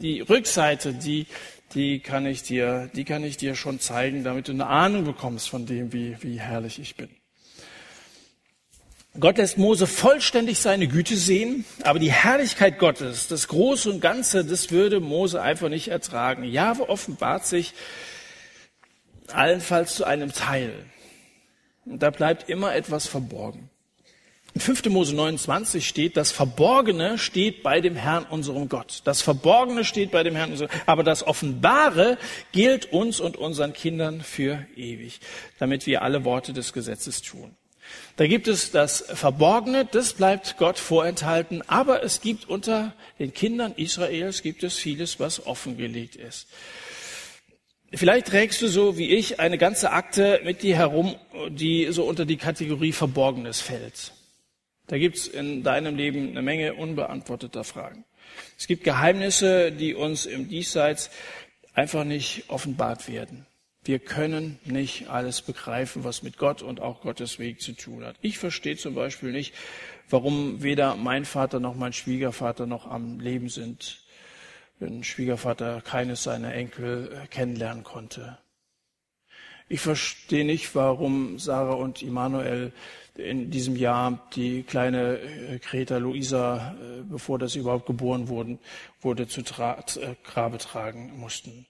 die 0.00 0.20
Rückseite, 0.20 0.94
die, 0.94 1.26
die 1.74 1.98
kann 1.98 2.24
ich 2.24 2.44
dir, 2.44 2.88
die 2.94 3.04
kann 3.04 3.24
ich 3.24 3.36
dir 3.36 3.56
schon 3.56 3.80
zeigen, 3.80 4.22
damit 4.22 4.46
du 4.46 4.52
eine 4.52 4.68
Ahnung 4.68 5.04
bekommst 5.04 5.48
von 5.48 5.66
dem, 5.66 5.92
wie, 5.92 6.16
wie 6.20 6.38
herrlich 6.38 6.78
ich 6.78 6.94
bin. 6.94 7.08
Gott 9.18 9.38
lässt 9.38 9.56
Mose 9.56 9.86
vollständig 9.86 10.58
seine 10.58 10.88
Güte 10.88 11.16
sehen, 11.16 11.64
aber 11.82 11.98
die 11.98 12.12
Herrlichkeit 12.12 12.78
Gottes, 12.78 13.28
das 13.28 13.48
Große 13.48 13.90
und 13.90 14.00
Ganze, 14.00 14.44
das 14.44 14.70
würde 14.70 15.00
Mose 15.00 15.40
einfach 15.40 15.68
nicht 15.68 15.88
ertragen. 15.88 16.44
Jahwe 16.44 16.88
offenbart 16.88 17.46
sich 17.46 17.72
allenfalls 19.32 19.94
zu 19.94 20.04
einem 20.04 20.32
Teil. 20.32 20.72
Und 21.84 22.02
da 22.02 22.10
bleibt 22.10 22.48
immer 22.48 22.74
etwas 22.74 23.06
verborgen. 23.06 23.70
In 24.54 24.60
5. 24.60 24.86
Mose 24.86 25.14
29 25.14 25.86
steht, 25.86 26.16
das 26.16 26.32
Verborgene 26.32 27.18
steht 27.18 27.62
bei 27.62 27.80
dem 27.80 27.94
Herrn, 27.94 28.24
unserem 28.24 28.68
Gott. 28.68 29.02
Das 29.04 29.20
Verborgene 29.20 29.84
steht 29.84 30.10
bei 30.10 30.22
dem 30.22 30.34
Herrn, 30.34 30.50
unserem 30.50 30.70
Gott. 30.70 30.80
aber 30.86 31.04
das 31.04 31.26
Offenbare 31.26 32.16
gilt 32.52 32.92
uns 32.92 33.20
und 33.20 33.36
unseren 33.36 33.72
Kindern 33.72 34.20
für 34.22 34.66
ewig, 34.74 35.20
damit 35.58 35.86
wir 35.86 36.02
alle 36.02 36.24
Worte 36.24 36.52
des 36.52 36.72
Gesetzes 36.72 37.22
tun. 37.22 37.54
Da 38.16 38.26
gibt 38.26 38.48
es 38.48 38.70
das 38.70 39.04
Verborgene, 39.12 39.84
das 39.84 40.14
bleibt 40.14 40.56
Gott 40.56 40.78
vorenthalten, 40.78 41.62
aber 41.66 42.02
es 42.02 42.22
gibt 42.22 42.48
unter 42.48 42.94
den 43.18 43.34
Kindern 43.34 43.74
Israels 43.76 44.40
gibt 44.40 44.62
es 44.62 44.76
vieles, 44.76 45.20
was 45.20 45.46
offengelegt 45.46 46.16
ist. 46.16 46.48
Vielleicht 47.92 48.28
trägst 48.28 48.62
du 48.62 48.68
so 48.68 48.96
wie 48.96 49.10
ich 49.10 49.38
eine 49.38 49.58
ganze 49.58 49.92
Akte 49.92 50.40
mit 50.44 50.62
dir 50.62 50.76
herum, 50.76 51.14
die 51.50 51.86
so 51.92 52.04
unter 52.04 52.24
die 52.24 52.38
Kategorie 52.38 52.92
Verborgenes 52.92 53.60
fällt. 53.60 54.12
Da 54.86 54.98
gibt's 54.98 55.26
in 55.26 55.62
deinem 55.62 55.96
Leben 55.96 56.30
eine 56.30 56.42
Menge 56.42 56.74
unbeantworteter 56.74 57.64
Fragen. 57.64 58.04
Es 58.58 58.66
gibt 58.66 58.84
Geheimnisse, 58.84 59.72
die 59.72 59.94
uns 59.94 60.26
im 60.26 60.48
Diesseits 60.48 61.10
einfach 61.74 62.04
nicht 62.04 62.44
offenbart 62.48 63.08
werden. 63.08 63.46
Wir 63.86 64.00
können 64.00 64.58
nicht 64.64 65.10
alles 65.10 65.42
begreifen, 65.42 66.02
was 66.02 66.24
mit 66.24 66.38
Gott 66.38 66.60
und 66.60 66.80
auch 66.80 67.02
Gottes 67.02 67.38
Weg 67.38 67.60
zu 67.60 67.72
tun 67.72 68.04
hat. 68.04 68.16
Ich 68.20 68.36
verstehe 68.36 68.76
zum 68.76 68.96
Beispiel 68.96 69.30
nicht, 69.30 69.54
warum 70.10 70.60
weder 70.60 70.96
mein 70.96 71.24
Vater 71.24 71.60
noch 71.60 71.76
mein 71.76 71.92
Schwiegervater 71.92 72.66
noch 72.66 72.90
am 72.90 73.20
Leben 73.20 73.48
sind, 73.48 74.00
wenn 74.80 75.04
Schwiegervater 75.04 75.82
keines 75.82 76.24
seiner 76.24 76.52
Enkel 76.52 77.12
äh, 77.12 77.28
kennenlernen 77.28 77.84
konnte. 77.84 78.38
Ich 79.68 79.80
verstehe 79.80 80.44
nicht, 80.44 80.74
warum 80.74 81.38
Sarah 81.38 81.74
und 81.74 82.02
Immanuel 82.02 82.72
in 83.14 83.52
diesem 83.52 83.76
Jahr 83.76 84.28
die 84.34 84.64
kleine 84.64 85.18
äh, 85.20 85.58
Greta 85.60 85.98
Luisa, 85.98 86.74
äh, 86.74 87.02
bevor 87.02 87.38
das 87.38 87.54
überhaupt 87.54 87.86
geboren 87.86 88.26
wurden, 88.26 88.58
wurde 89.00 89.28
zu 89.28 89.44
Grabe 89.44 90.58
tragen 90.58 91.16
mussten. 91.18 91.66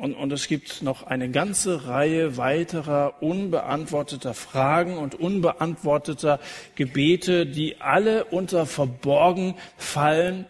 Und, 0.00 0.14
und 0.14 0.32
es 0.32 0.48
gibt 0.48 0.80
noch 0.80 1.02
eine 1.02 1.30
ganze 1.30 1.86
Reihe 1.86 2.38
weiterer 2.38 3.22
unbeantworteter 3.22 4.32
Fragen 4.32 4.96
und 4.96 5.14
unbeantworteter 5.14 6.40
Gebete, 6.74 7.44
die 7.44 7.82
alle 7.82 8.24
unter 8.24 8.64
verborgen 8.64 9.56
fallen. 9.76 10.46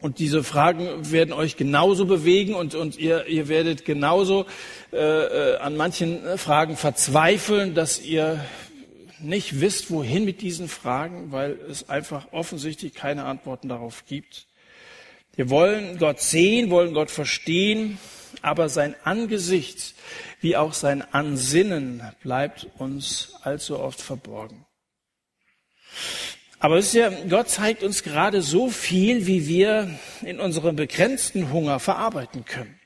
Und 0.00 0.20
diese 0.20 0.44
Fragen 0.44 1.10
werden 1.10 1.34
euch 1.34 1.56
genauso 1.56 2.06
bewegen 2.06 2.54
und, 2.54 2.76
und 2.76 2.96
ihr, 2.96 3.26
ihr 3.26 3.48
werdet 3.48 3.84
genauso 3.84 4.46
äh, 4.92 4.98
äh 4.98 5.56
an 5.56 5.76
manchen 5.76 6.38
Fragen 6.38 6.76
verzweifeln, 6.76 7.74
dass 7.74 8.00
ihr 8.00 8.44
nicht 9.18 9.60
wisst, 9.60 9.90
wohin 9.90 10.24
mit 10.24 10.40
diesen 10.40 10.68
Fragen, 10.68 11.32
weil 11.32 11.58
es 11.68 11.88
einfach 11.88 12.28
offensichtlich 12.30 12.94
keine 12.94 13.24
Antworten 13.24 13.68
darauf 13.68 14.04
gibt. 14.06 14.46
Wir 15.34 15.50
wollen 15.50 15.98
Gott 15.98 16.20
sehen, 16.20 16.70
wollen 16.70 16.94
Gott 16.94 17.10
verstehen, 17.10 17.98
aber 18.42 18.68
sein 18.68 18.94
Angesicht 19.04 19.94
wie 20.40 20.56
auch 20.56 20.72
sein 20.72 21.02
Ansinnen 21.12 22.02
bleibt 22.22 22.66
uns 22.78 23.34
allzu 23.42 23.78
oft 23.78 24.00
verborgen. 24.00 24.66
Aber 26.58 26.78
es 26.78 26.86
ist 26.86 26.94
ja, 26.94 27.10
Gott 27.28 27.50
zeigt 27.50 27.82
uns 27.82 28.02
gerade 28.02 28.40
so 28.40 28.70
viel, 28.70 29.26
wie 29.26 29.46
wir 29.46 29.98
in 30.22 30.40
unserem 30.40 30.76
begrenzten 30.76 31.52
Hunger 31.52 31.78
verarbeiten 31.78 32.44
können. 32.44 32.80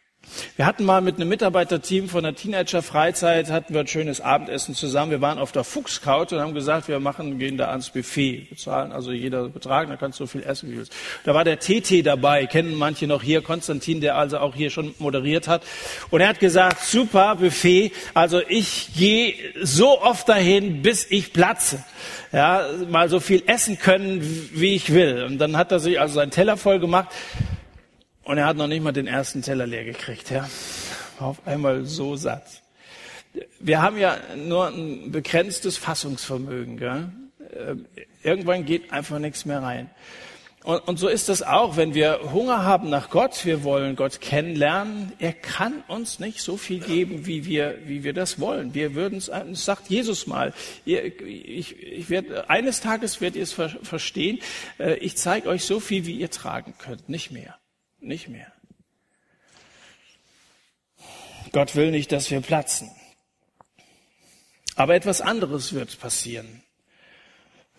Wir 0.57 0.67
hatten 0.67 0.85
mal 0.85 1.01
mit 1.01 1.17
einem 1.17 1.29
Mitarbeiterteam 1.29 2.09
von 2.09 2.23
der 2.23 2.35
Teenager-Freizeit, 2.35 3.51
hatten 3.51 3.75
wir 3.75 3.81
ein 3.81 3.87
schönes 3.87 4.21
Abendessen 4.21 4.75
zusammen. 4.75 5.11
Wir 5.11 5.21
waren 5.21 5.39
auf 5.39 5.53
der 5.53 5.65
Fuchskraut 5.65 6.33
und 6.33 6.41
haben 6.41 6.55
gesagt, 6.55 6.89
wir 6.89 7.01
machen, 7.01 7.39
gehen 7.39 7.57
da 7.57 7.69
ans 7.69 7.91
Buffet, 7.91 8.49
bezahlen 8.51 8.93
also 8.93 9.13
jeder 9.13 9.49
Betrag, 9.49 9.89
da 9.89 9.97
kannst 9.97 10.21
du 10.21 10.25
so 10.25 10.29
viel 10.29 10.43
essen, 10.43 10.69
wie 10.69 10.73
du 10.73 10.79
willst. 10.79 10.93
Da 11.25 11.35
war 11.35 11.45
der 11.45 11.59
TT 11.59 12.05
dabei, 12.05 12.47
kennen 12.47 12.75
manche 12.75 13.07
noch 13.07 13.23
hier, 13.23 13.43
Konstantin, 13.43 14.01
der 14.01 14.17
also 14.17 14.39
auch 14.39 14.55
hier 14.55 14.71
schon 14.71 14.95
moderiert 14.99 15.49
hat. 15.49 15.63
Und 16.11 16.21
er 16.21 16.29
hat 16.29 16.41
gesagt, 16.41 16.85
super 16.85 17.37
Buffet, 17.37 17.93
also 18.15 18.41
ich 18.49 18.91
gehe 18.97 19.35
so 19.63 20.01
oft 20.01 20.29
dahin, 20.29 20.83
bis 20.83 21.07
ich 21.11 21.33
platze. 21.33 21.85
Ja, 22.33 22.67
mal 22.91 23.09
so 23.09 23.21
viel 23.21 23.43
essen 23.47 23.79
können, 23.79 24.21
wie 24.53 24.75
ich 24.75 24.93
will. 24.93 25.25
Und 25.25 25.39
dann 25.39 25.57
hat 25.57 25.73
er 25.73 25.81
sich 25.81 25.99
also 25.99 26.15
seinen 26.15 26.31
Teller 26.31 26.57
voll 26.57 26.79
gemacht. 26.79 27.09
Und 28.29 28.37
er 28.37 28.45
hat 28.45 28.59
noch 28.59 28.67
nicht 28.67 28.83
mal 28.83 28.93
den 28.93 29.07
ersten 29.07 29.41
Teller 29.41 29.67
leer 29.67 29.85
gekriegt, 29.85 30.31
ja. 30.31 30.47
War 31.19 31.29
auf 31.29 31.47
einmal 31.47 31.87
so 31.87 32.15
satt. 32.15 32.45
Wir 33.59 33.81
haben 33.81 33.97
ja 33.97 34.19
nur 34.37 34.69
ein 34.69 35.11
begrenztes 35.11 35.79
Fassungsvermögen, 35.79 36.77
gell? 36.77 37.11
Äh, 37.39 37.77
irgendwann 38.23 38.67
geht 38.67 38.93
einfach 38.93 39.19
nichts 39.19 39.47
mehr 39.47 39.63
rein. 39.63 39.89
Und, 40.63 40.87
und 40.87 40.99
so 40.99 41.09
ist 41.09 41.31
das 41.31 41.41
auch, 41.41 41.79
wenn 41.79 41.95
wir 41.95 42.21
Hunger 42.31 42.67
haben 42.67 42.91
nach 42.91 43.09
Gott, 43.09 43.47
wir 43.47 43.65
wollen 43.65 43.97
Gott 43.97 44.21
kennenlernen. 44.21 45.15
Er 45.19 45.33
kann 45.33 45.83
uns 45.89 46.19
nicht 46.19 46.43
so 46.43 46.59
viel 46.59 46.81
geben, 46.81 47.25
wie 47.25 47.47
wir, 47.47 47.79
wie 47.87 48.05
wir 48.05 48.13
das 48.13 48.39
wollen. 48.39 48.75
Wir 48.75 48.95
würden 48.95 49.17
es, 49.17 49.29
das 49.29 49.65
sagt 49.65 49.89
Jesus 49.89 50.27
mal. 50.27 50.53
Ihr, 50.85 51.19
ich, 51.23 51.83
ich 51.83 52.11
werd, 52.11 52.51
eines 52.51 52.83
Tages 52.83 53.23
werdet 53.23 53.37
ihr 53.37 53.45
es 53.45 53.55
verstehen. 53.55 54.39
Äh, 54.79 54.97
ich 54.97 55.17
zeige 55.17 55.49
euch 55.49 55.65
so 55.65 55.81
viel, 55.81 56.05
wie 56.05 56.19
ihr 56.19 56.31
tragen 56.31 56.75
könnt, 56.79 57.09
nicht 57.09 57.31
mehr 57.31 57.58
nicht 58.01 58.29
mehr. 58.29 58.53
Gott 61.53 61.75
will 61.77 61.91
nicht, 61.91 62.13
dass 62.13 62.31
wir 62.31 62.41
platzen. 62.41 62.91
Aber 64.77 64.95
etwas 64.95 65.21
anderes 65.21 65.73
wird 65.73 65.99
passieren. 65.99 66.63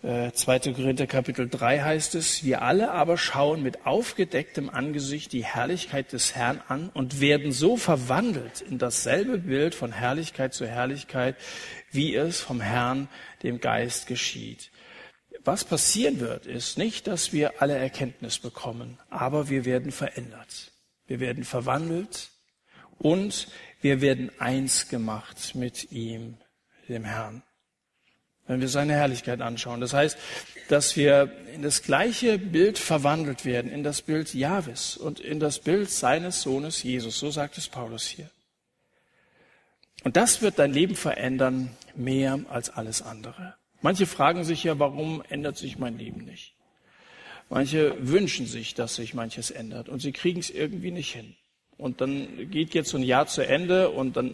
2. 0.02 0.56
Äh, 0.56 0.72
Korinther 0.72 1.06
Kapitel 1.06 1.48
3 1.48 1.80
heißt 1.80 2.14
es, 2.14 2.42
wir 2.42 2.62
alle 2.62 2.90
aber 2.90 3.18
schauen 3.18 3.62
mit 3.62 3.84
aufgedecktem 3.84 4.70
Angesicht 4.70 5.32
die 5.32 5.44
Herrlichkeit 5.44 6.12
des 6.12 6.34
Herrn 6.34 6.62
an 6.68 6.88
und 6.94 7.20
werden 7.20 7.52
so 7.52 7.76
verwandelt 7.76 8.62
in 8.62 8.78
dasselbe 8.78 9.38
Bild 9.38 9.74
von 9.74 9.92
Herrlichkeit 9.92 10.54
zu 10.54 10.66
Herrlichkeit, 10.66 11.36
wie 11.90 12.14
es 12.14 12.40
vom 12.40 12.62
Herrn, 12.62 13.08
dem 13.42 13.60
Geist 13.60 14.06
geschieht 14.06 14.70
was 15.44 15.64
passieren 15.64 16.20
wird, 16.20 16.46
ist 16.46 16.78
nicht, 16.78 17.06
dass 17.06 17.32
wir 17.32 17.62
alle 17.62 17.76
Erkenntnis 17.76 18.38
bekommen, 18.38 18.98
aber 19.08 19.48
wir 19.48 19.64
werden 19.64 19.92
verändert. 19.92 20.72
Wir 21.06 21.20
werden 21.20 21.44
verwandelt 21.44 22.30
und 22.98 23.48
wir 23.80 24.00
werden 24.00 24.30
eins 24.38 24.88
gemacht 24.88 25.54
mit 25.54 25.90
ihm, 25.92 26.36
dem 26.88 27.04
Herrn. 27.04 27.42
Wenn 28.46 28.60
wir 28.60 28.68
seine 28.68 28.94
Herrlichkeit 28.94 29.40
anschauen. 29.40 29.80
Das 29.80 29.92
heißt, 29.92 30.18
dass 30.68 30.96
wir 30.96 31.30
in 31.54 31.62
das 31.62 31.82
gleiche 31.82 32.38
Bild 32.38 32.78
verwandelt 32.78 33.44
werden, 33.44 33.70
in 33.70 33.82
das 33.82 34.02
Bild 34.02 34.34
Jahwes 34.34 34.96
und 34.96 35.20
in 35.20 35.40
das 35.40 35.60
Bild 35.60 35.90
seines 35.90 36.42
Sohnes 36.42 36.82
Jesus. 36.82 37.18
So 37.18 37.30
sagt 37.30 37.58
es 37.58 37.68
Paulus 37.68 38.04
hier. 38.04 38.30
Und 40.02 40.16
das 40.16 40.42
wird 40.42 40.58
dein 40.58 40.72
Leben 40.72 40.96
verändern, 40.96 41.76
mehr 41.94 42.40
als 42.48 42.70
alles 42.70 43.02
andere. 43.02 43.54
Manche 43.82 44.06
fragen 44.06 44.44
sich 44.44 44.64
ja, 44.64 44.78
warum 44.78 45.22
ändert 45.28 45.56
sich 45.56 45.78
mein 45.78 45.98
Leben 45.98 46.24
nicht? 46.24 46.54
Manche 47.48 47.96
wünschen 47.98 48.46
sich, 48.46 48.74
dass 48.74 48.94
sich 48.94 49.14
manches 49.14 49.50
ändert 49.50 49.88
und 49.88 50.00
sie 50.00 50.12
kriegen 50.12 50.40
es 50.40 50.50
irgendwie 50.50 50.92
nicht 50.92 51.12
hin. 51.12 51.34
Und 51.80 52.02
dann 52.02 52.50
geht 52.50 52.74
jetzt 52.74 52.90
so 52.90 52.98
ein 52.98 53.02
Jahr 53.02 53.26
zu 53.26 53.44
Ende 53.44 53.88
und 53.88 54.16
dann 54.16 54.26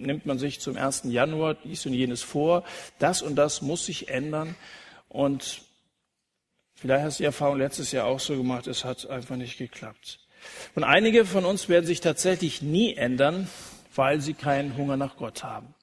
nimmt 0.00 0.24
man 0.24 0.38
sich 0.38 0.58
zum 0.58 0.76
1. 0.76 1.02
Januar 1.04 1.54
dies 1.54 1.84
und 1.84 1.92
jenes 1.92 2.22
vor. 2.22 2.64
Das 2.98 3.20
und 3.20 3.36
das 3.36 3.60
muss 3.60 3.84
sich 3.84 4.08
ändern. 4.08 4.56
Und 5.10 5.60
vielleicht 6.74 7.04
hast 7.04 7.18
du 7.18 7.22
die 7.22 7.26
Erfahrung 7.26 7.58
letztes 7.58 7.92
Jahr 7.92 8.06
auch 8.06 8.20
so 8.20 8.36
gemacht, 8.36 8.66
es 8.66 8.86
hat 8.86 9.08
einfach 9.08 9.36
nicht 9.36 9.58
geklappt. 9.58 10.18
Und 10.74 10.82
einige 10.82 11.26
von 11.26 11.44
uns 11.44 11.68
werden 11.68 11.84
sich 11.84 12.00
tatsächlich 12.00 12.62
nie 12.62 12.94
ändern, 12.94 13.48
weil 13.94 14.22
sie 14.22 14.34
keinen 14.34 14.76
Hunger 14.76 14.96
nach 14.96 15.16
Gott 15.16 15.44
haben. 15.44 15.74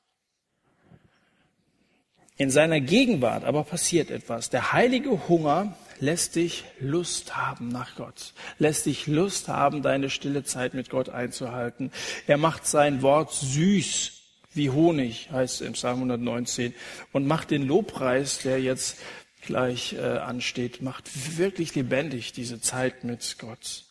In 2.38 2.50
seiner 2.50 2.82
Gegenwart 2.82 3.46
aber 3.46 3.64
passiert 3.64 4.12
etwas. 4.12 4.50
Der 4.50 4.74
heilige 4.74 5.30
Hunger 5.30 5.78
lässt 6.00 6.36
dich 6.36 6.66
Lust 6.80 7.38
haben 7.38 7.70
nach 7.70 7.96
Gott, 7.96 8.34
lässt 8.60 8.86
dich 8.86 9.08
Lust 9.08 9.48
haben, 9.48 9.82
deine 9.82 10.10
stille 10.10 10.44
Zeit 10.44 10.74
mit 10.74 10.90
Gott 10.90 11.08
einzuhalten. 11.08 11.92
Er 12.28 12.38
macht 12.38 12.68
sein 12.68 13.02
Wort 13.02 13.34
süß 13.34 14.12
wie 14.54 14.70
Honig, 14.70 15.30
heißt 15.32 15.62
es 15.62 15.68
im 15.68 15.74
Psalm 15.74 15.98
119, 15.98 16.74
und 17.14 17.28
macht 17.28 17.52
den 17.52 17.66
Lobpreis, 17.66 18.40
der 18.40 18.62
jetzt 18.62 18.98
gleich 19.42 19.94
äh, 19.94 20.00
ansteht, 20.00 20.82
macht 20.82 21.38
wirklich 21.38 21.76
lebendig 21.76 22.34
diese 22.34 22.60
Zeit 22.60 23.04
mit 23.04 23.38
Gott. 23.40 23.86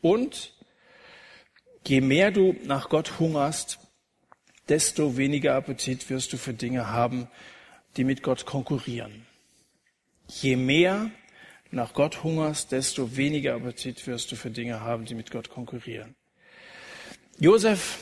Und 0.00 0.52
je 1.86 2.00
mehr 2.00 2.30
du 2.30 2.56
nach 2.64 2.88
Gott 2.88 3.18
hungerst, 3.18 3.78
desto 4.68 5.16
weniger 5.16 5.54
Appetit 5.54 6.08
wirst 6.10 6.32
du 6.32 6.38
für 6.38 6.54
Dinge 6.54 6.90
haben, 6.90 7.28
die 7.96 8.04
mit 8.04 8.22
Gott 8.22 8.46
konkurrieren. 8.46 9.26
Je 10.28 10.56
mehr 10.56 11.10
nach 11.70 11.92
Gott 11.94 12.22
hungerst, 12.22 12.72
desto 12.72 13.16
weniger 13.16 13.54
Appetit 13.54 14.06
wirst 14.06 14.30
du 14.32 14.36
für 14.36 14.50
Dinge 14.50 14.80
haben, 14.80 15.04
die 15.04 15.14
mit 15.14 15.30
Gott 15.30 15.50
konkurrieren. 15.50 16.14
Josef, 17.38 17.98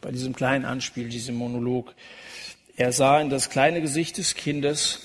bei 0.00 0.12
diesem 0.12 0.34
kleinen 0.34 0.64
Anspiel, 0.64 1.08
diesem 1.08 1.34
Monolog, 1.36 1.94
er 2.76 2.92
sah 2.92 3.20
in 3.20 3.30
das 3.30 3.50
kleine 3.50 3.80
Gesicht 3.80 4.18
des 4.18 4.34
Kindes, 4.34 5.00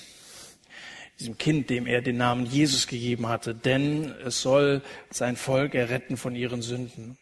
diesem 1.18 1.38
Kind, 1.38 1.70
dem 1.70 1.86
er 1.86 2.02
den 2.02 2.16
Namen 2.16 2.46
Jesus 2.46 2.86
gegeben 2.86 3.28
hatte, 3.28 3.54
denn 3.54 4.12
es 4.24 4.42
soll 4.42 4.82
sein 5.10 5.36
Volk 5.36 5.74
erretten 5.74 6.16
von 6.16 6.34
ihren 6.34 6.62
Sünden. 6.62 7.18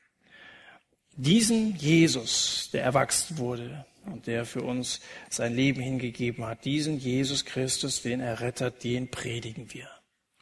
Diesen 1.16 1.76
Jesus, 1.76 2.70
der 2.72 2.82
erwachsen 2.82 3.38
wurde, 3.38 3.84
und 4.06 4.26
der 4.26 4.44
für 4.44 4.62
uns 4.62 5.00
sein 5.28 5.54
Leben 5.54 5.80
hingegeben 5.80 6.46
hat. 6.46 6.64
Diesen 6.64 6.98
Jesus 6.98 7.44
Christus, 7.44 8.02
den 8.02 8.20
Erretter, 8.20 8.70
den 8.70 9.10
predigen 9.10 9.72
wir. 9.72 9.88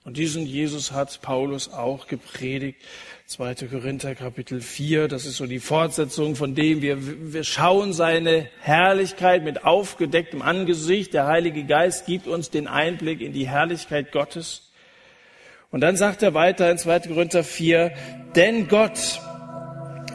Und 0.05 0.17
diesen 0.17 0.47
Jesus 0.47 0.93
hat 0.93 1.21
Paulus 1.21 1.71
auch 1.71 2.07
gepredigt. 2.07 2.81
2. 3.27 3.55
Korinther 3.67 4.15
Kapitel 4.15 4.63
4, 4.63 5.07
das 5.07 5.27
ist 5.27 5.37
so 5.37 5.45
die 5.45 5.59
Fortsetzung 5.59 6.35
von 6.35 6.55
dem, 6.55 6.81
wir, 6.81 7.33
wir 7.33 7.45
schauen 7.45 7.93
seine 7.93 8.49
Herrlichkeit 8.61 9.45
mit 9.45 9.65
aufgedecktem 9.67 10.41
Angesicht. 10.41 11.13
Der 11.13 11.27
Heilige 11.27 11.65
Geist 11.65 12.07
gibt 12.07 12.27
uns 12.27 12.49
den 12.49 12.69
Einblick 12.69 13.21
in 13.21 13.35
die 13.35 13.49
Herrlichkeit 13.49 14.11
Gottes. 14.11 14.71
Und 15.71 15.83
dann 15.83 15.97
sagt 15.97 16.23
er 16.23 16.33
weiter 16.33 16.71
in 16.71 16.79
2. 16.79 17.01
Korinther 17.01 17.45
4, 17.45 17.93
denn 18.35 18.69
Gott, 18.69 19.21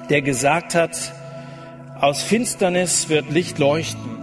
der 0.09 0.23
gesagt 0.23 0.73
hat, 0.73 1.13
aus 2.03 2.21
Finsternis 2.21 3.07
wird 3.07 3.31
Licht 3.31 3.59
leuchten. 3.59 4.17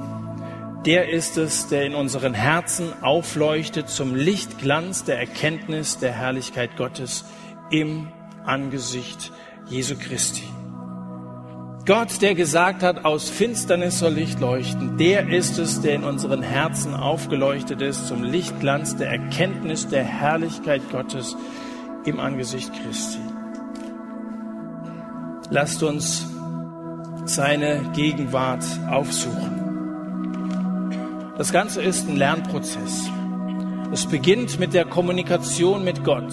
Der 0.85 1.09
ist 1.09 1.39
es, 1.39 1.69
der 1.69 1.87
in 1.87 1.95
unseren 1.95 2.35
Herzen 2.35 2.93
aufleuchtet 3.03 3.89
zum 3.89 4.15
Lichtglanz 4.15 5.05
der 5.05 5.19
Erkenntnis 5.19 5.99
der 5.99 6.13
Herrlichkeit 6.13 6.77
Gottes 6.77 7.25
im 7.71 8.09
Angesicht 8.45 9.33
Jesu 9.71 9.95
Christi. 9.99 10.43
Gott, 11.87 12.21
der 12.21 12.35
gesagt 12.35 12.83
hat, 12.83 13.07
aus 13.07 13.31
Finsternis 13.31 14.01
soll 14.01 14.13
Licht 14.13 14.41
leuchten, 14.41 14.99
der 14.99 15.31
ist 15.31 15.59
es, 15.59 15.81
der 15.81 15.95
in 15.95 16.05
unseren 16.05 16.43
Herzen 16.43 16.93
aufgeleuchtet 16.93 17.81
ist 17.81 18.09
zum 18.09 18.23
Lichtglanz 18.23 18.97
der 18.97 19.09
Erkenntnis 19.09 19.89
der 19.89 20.05
Herrlichkeit 20.05 20.83
Gottes 20.93 21.35
im 22.05 22.21
Angesicht 22.21 22.71
Christi. 22.85 23.21
Lasst 25.49 25.83
uns 25.83 26.27
seine 27.35 27.91
Gegenwart 27.95 28.65
aufsuchen. 28.91 29.61
Das 31.39 31.53
Ganze 31.53 31.83
ist 31.83 32.09
ein 32.09 32.17
Lernprozess. 32.17 33.09
Es 33.93 34.07
beginnt 34.07 34.61
mit 34.61 34.75
der 34.75 34.85
Kommunikation 34.85 35.85
mit 35.85 36.05
Gott. 36.05 36.33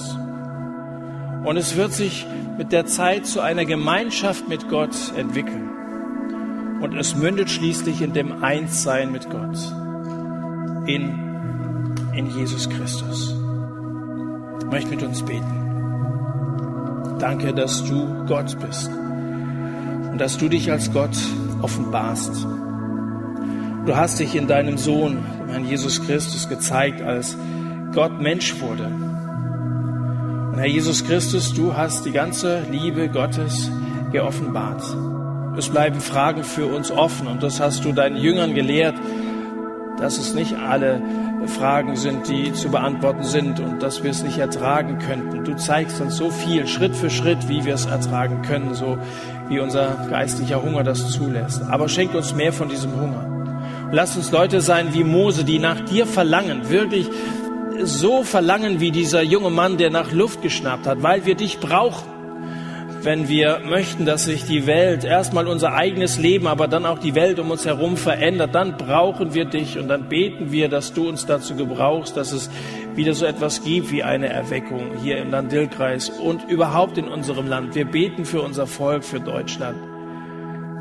Und 1.45 1.55
es 1.57 1.77
wird 1.77 1.93
sich 1.93 2.25
mit 2.57 2.71
der 2.71 2.85
Zeit 2.85 3.25
zu 3.25 3.41
einer 3.41 3.65
Gemeinschaft 3.65 4.49
mit 4.49 4.67
Gott 4.69 4.95
entwickeln. 5.15 5.69
Und 6.81 6.95
es 6.97 7.15
mündet 7.15 7.49
schließlich 7.49 8.01
in 8.01 8.13
dem 8.13 8.43
Einssein 8.43 9.11
mit 9.11 9.29
Gott. 9.29 9.57
In, 10.87 11.95
in 12.13 12.29
Jesus 12.35 12.69
Christus. 12.69 13.33
Ich 14.59 14.65
möchte 14.65 14.89
mit 14.89 15.03
uns 15.03 15.23
beten. 15.23 15.57
Danke, 17.19 17.53
dass 17.53 17.83
du 17.85 18.25
Gott 18.25 18.59
bist. 18.59 18.91
Und 20.17 20.21
dass 20.21 20.39
du 20.39 20.49
dich 20.49 20.71
als 20.71 20.91
Gott 20.91 21.15
offenbarst. 21.61 22.31
Du 23.85 23.95
hast 23.95 24.19
dich 24.19 24.33
in 24.33 24.47
deinem 24.47 24.79
Sohn, 24.79 25.19
dem 25.39 25.49
Herrn 25.49 25.67
Jesus 25.67 26.03
Christus, 26.07 26.49
gezeigt, 26.49 27.03
als 27.03 27.37
Gott 27.93 28.19
Mensch 28.19 28.59
wurde. 28.59 28.85
Und 28.87 30.55
Herr 30.57 30.65
Jesus 30.65 31.05
Christus, 31.05 31.53
du 31.53 31.77
hast 31.77 32.03
die 32.07 32.11
ganze 32.13 32.63
Liebe 32.71 33.09
Gottes 33.09 33.69
geoffenbart. 34.11 34.81
Es 35.55 35.69
bleiben 35.69 36.01
Fragen 36.01 36.43
für 36.43 36.65
uns 36.65 36.89
offen 36.89 37.27
und 37.27 37.43
das 37.43 37.59
hast 37.59 37.85
du 37.85 37.91
deinen 37.91 38.17
Jüngern 38.17 38.55
gelehrt, 38.55 38.95
dass 39.99 40.17
es 40.17 40.33
nicht 40.33 40.55
alle 40.55 40.99
Fragen 41.47 41.95
sind, 41.95 42.27
die 42.27 42.53
zu 42.53 42.69
beantworten 42.69 43.23
sind 43.23 43.59
und 43.59 43.81
dass 43.81 44.03
wir 44.03 44.11
es 44.11 44.23
nicht 44.23 44.37
ertragen 44.37 44.99
könnten. 44.99 45.43
Du 45.43 45.55
zeigst 45.55 45.99
uns 46.01 46.17
so 46.17 46.29
viel, 46.29 46.67
Schritt 46.67 46.95
für 46.95 47.09
Schritt, 47.09 47.47
wie 47.49 47.65
wir 47.65 47.73
es 47.73 47.85
ertragen 47.85 48.41
können, 48.41 48.73
so 48.73 48.97
wie 49.49 49.59
unser 49.59 50.07
geistlicher 50.09 50.61
Hunger 50.61 50.83
das 50.83 51.09
zulässt. 51.09 51.61
Aber 51.63 51.89
schenk 51.89 52.13
uns 52.13 52.33
mehr 52.33 52.53
von 52.53 52.69
diesem 52.69 52.99
Hunger. 52.99 53.25
Lass 53.91 54.17
uns 54.17 54.31
Leute 54.31 54.61
sein 54.61 54.93
wie 54.93 55.03
Mose, 55.03 55.43
die 55.43 55.59
nach 55.59 55.79
dir 55.81 56.05
verlangen, 56.05 56.69
wirklich 56.69 57.09
so 57.83 58.23
verlangen 58.23 58.79
wie 58.79 58.91
dieser 58.91 59.21
junge 59.21 59.49
Mann, 59.49 59.77
der 59.77 59.89
nach 59.89 60.11
Luft 60.11 60.41
geschnappt 60.41 60.87
hat, 60.87 61.03
weil 61.03 61.25
wir 61.25 61.35
dich 61.35 61.59
brauchen. 61.59 62.16
Wenn 63.07 63.29
wir 63.29 63.61
möchten, 63.63 64.05
dass 64.05 64.25
sich 64.25 64.43
die 64.43 64.67
Welt, 64.67 65.05
erstmal 65.05 65.47
unser 65.47 65.71
eigenes 65.71 66.17
Leben, 66.17 66.45
aber 66.45 66.67
dann 66.67 66.85
auch 66.85 66.99
die 66.99 67.15
Welt 67.15 67.39
um 67.39 67.51
uns 67.51 67.65
herum 67.65 67.95
verändert, 67.95 68.53
dann 68.53 68.75
brauchen 68.75 69.33
wir 69.33 69.45
dich 69.45 69.79
und 69.79 69.87
dann 69.87 70.09
beten 70.09 70.51
wir, 70.51 70.67
dass 70.67 70.91
du 70.91 71.07
uns 71.07 71.25
dazu 71.25 71.55
gebrauchst, 71.55 72.17
dass 72.17 72.33
es 72.33 72.49
wieder 72.95 73.13
so 73.13 73.25
etwas 73.25 73.63
gibt 73.63 73.93
wie 73.93 74.03
eine 74.03 74.27
Erweckung 74.27 74.97
hier 75.01 75.19
im 75.19 75.31
Land-Dill-Kreis 75.31 76.09
und 76.09 76.49
überhaupt 76.49 76.97
in 76.97 77.07
unserem 77.07 77.47
Land. 77.47 77.75
Wir 77.75 77.85
beten 77.85 78.25
für 78.25 78.41
unser 78.41 78.67
Volk, 78.67 79.05
für 79.05 79.21
Deutschland 79.21 79.77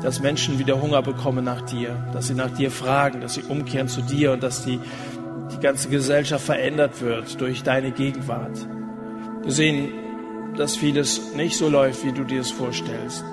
dass 0.03 0.19
Menschen 0.19 0.59
wieder 0.59 0.81
Hunger 0.81 1.01
bekommen 1.01 1.45
nach 1.45 1.61
dir, 1.61 1.95
dass 2.11 2.27
sie 2.27 2.35
nach 2.35 2.51
dir 2.51 2.71
fragen, 2.71 3.21
dass 3.21 3.35
sie 3.35 3.43
umkehren 3.43 3.87
zu 3.87 4.01
dir 4.01 4.33
und 4.33 4.43
dass 4.43 4.65
die, 4.65 4.79
die 5.53 5.59
ganze 5.59 5.87
Gesellschaft 5.87 6.45
verändert 6.45 7.01
wird 7.01 7.39
durch 7.39 7.63
deine 7.63 7.91
Gegenwart. 7.91 8.67
Wir 9.43 9.51
sehen, 9.51 9.89
dass 10.57 10.75
vieles 10.75 11.33
nicht 11.35 11.57
so 11.57 11.69
läuft, 11.69 12.03
wie 12.03 12.11
du 12.11 12.23
dir 12.23 12.41
es 12.41 12.51
vorstellst 12.51 13.23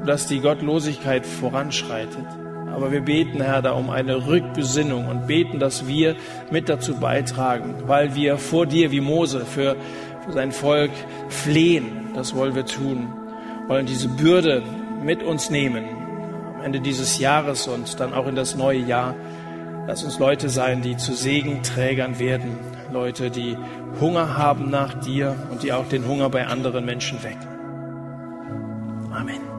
und 0.00 0.08
dass 0.08 0.26
die 0.26 0.40
Gottlosigkeit 0.40 1.26
voranschreitet. 1.26 2.26
Aber 2.72 2.92
wir 2.92 3.00
beten, 3.02 3.40
Herr, 3.40 3.62
da 3.62 3.72
um 3.72 3.90
eine 3.90 4.26
Rückbesinnung 4.26 5.08
und 5.08 5.26
beten, 5.26 5.58
dass 5.58 5.86
wir 5.86 6.16
mit 6.50 6.68
dazu 6.68 6.96
beitragen, 6.96 7.74
weil 7.86 8.14
wir 8.14 8.38
vor 8.38 8.66
dir 8.66 8.90
wie 8.90 9.00
Mose 9.00 9.44
für, 9.44 9.76
für 10.24 10.32
sein 10.32 10.52
Volk 10.52 10.92
flehen. 11.28 12.10
Das 12.14 12.34
wollen 12.34 12.54
wir 12.54 12.64
tun, 12.64 13.12
wollen 13.66 13.86
diese 13.86 14.08
Bürde 14.08 14.62
mit 15.02 15.22
uns 15.22 15.50
nehmen, 15.50 15.84
Ende 16.64 16.80
dieses 16.80 17.18
Jahres 17.18 17.66
und 17.66 17.98
dann 18.00 18.14
auch 18.14 18.26
in 18.26 18.36
das 18.36 18.54
neue 18.54 18.80
Jahr. 18.80 19.14
Lass 19.86 20.04
uns 20.04 20.18
Leute 20.18 20.48
sein, 20.48 20.82
die 20.82 20.96
zu 20.96 21.14
Segenträgern 21.14 22.18
werden. 22.18 22.58
Leute, 22.92 23.30
die 23.30 23.56
Hunger 24.00 24.36
haben 24.36 24.70
nach 24.70 24.94
dir 24.94 25.36
und 25.50 25.62
die 25.62 25.72
auch 25.72 25.88
den 25.88 26.06
Hunger 26.06 26.28
bei 26.28 26.46
anderen 26.46 26.84
Menschen 26.84 27.22
wecken. 27.22 27.48
Amen. 29.12 29.49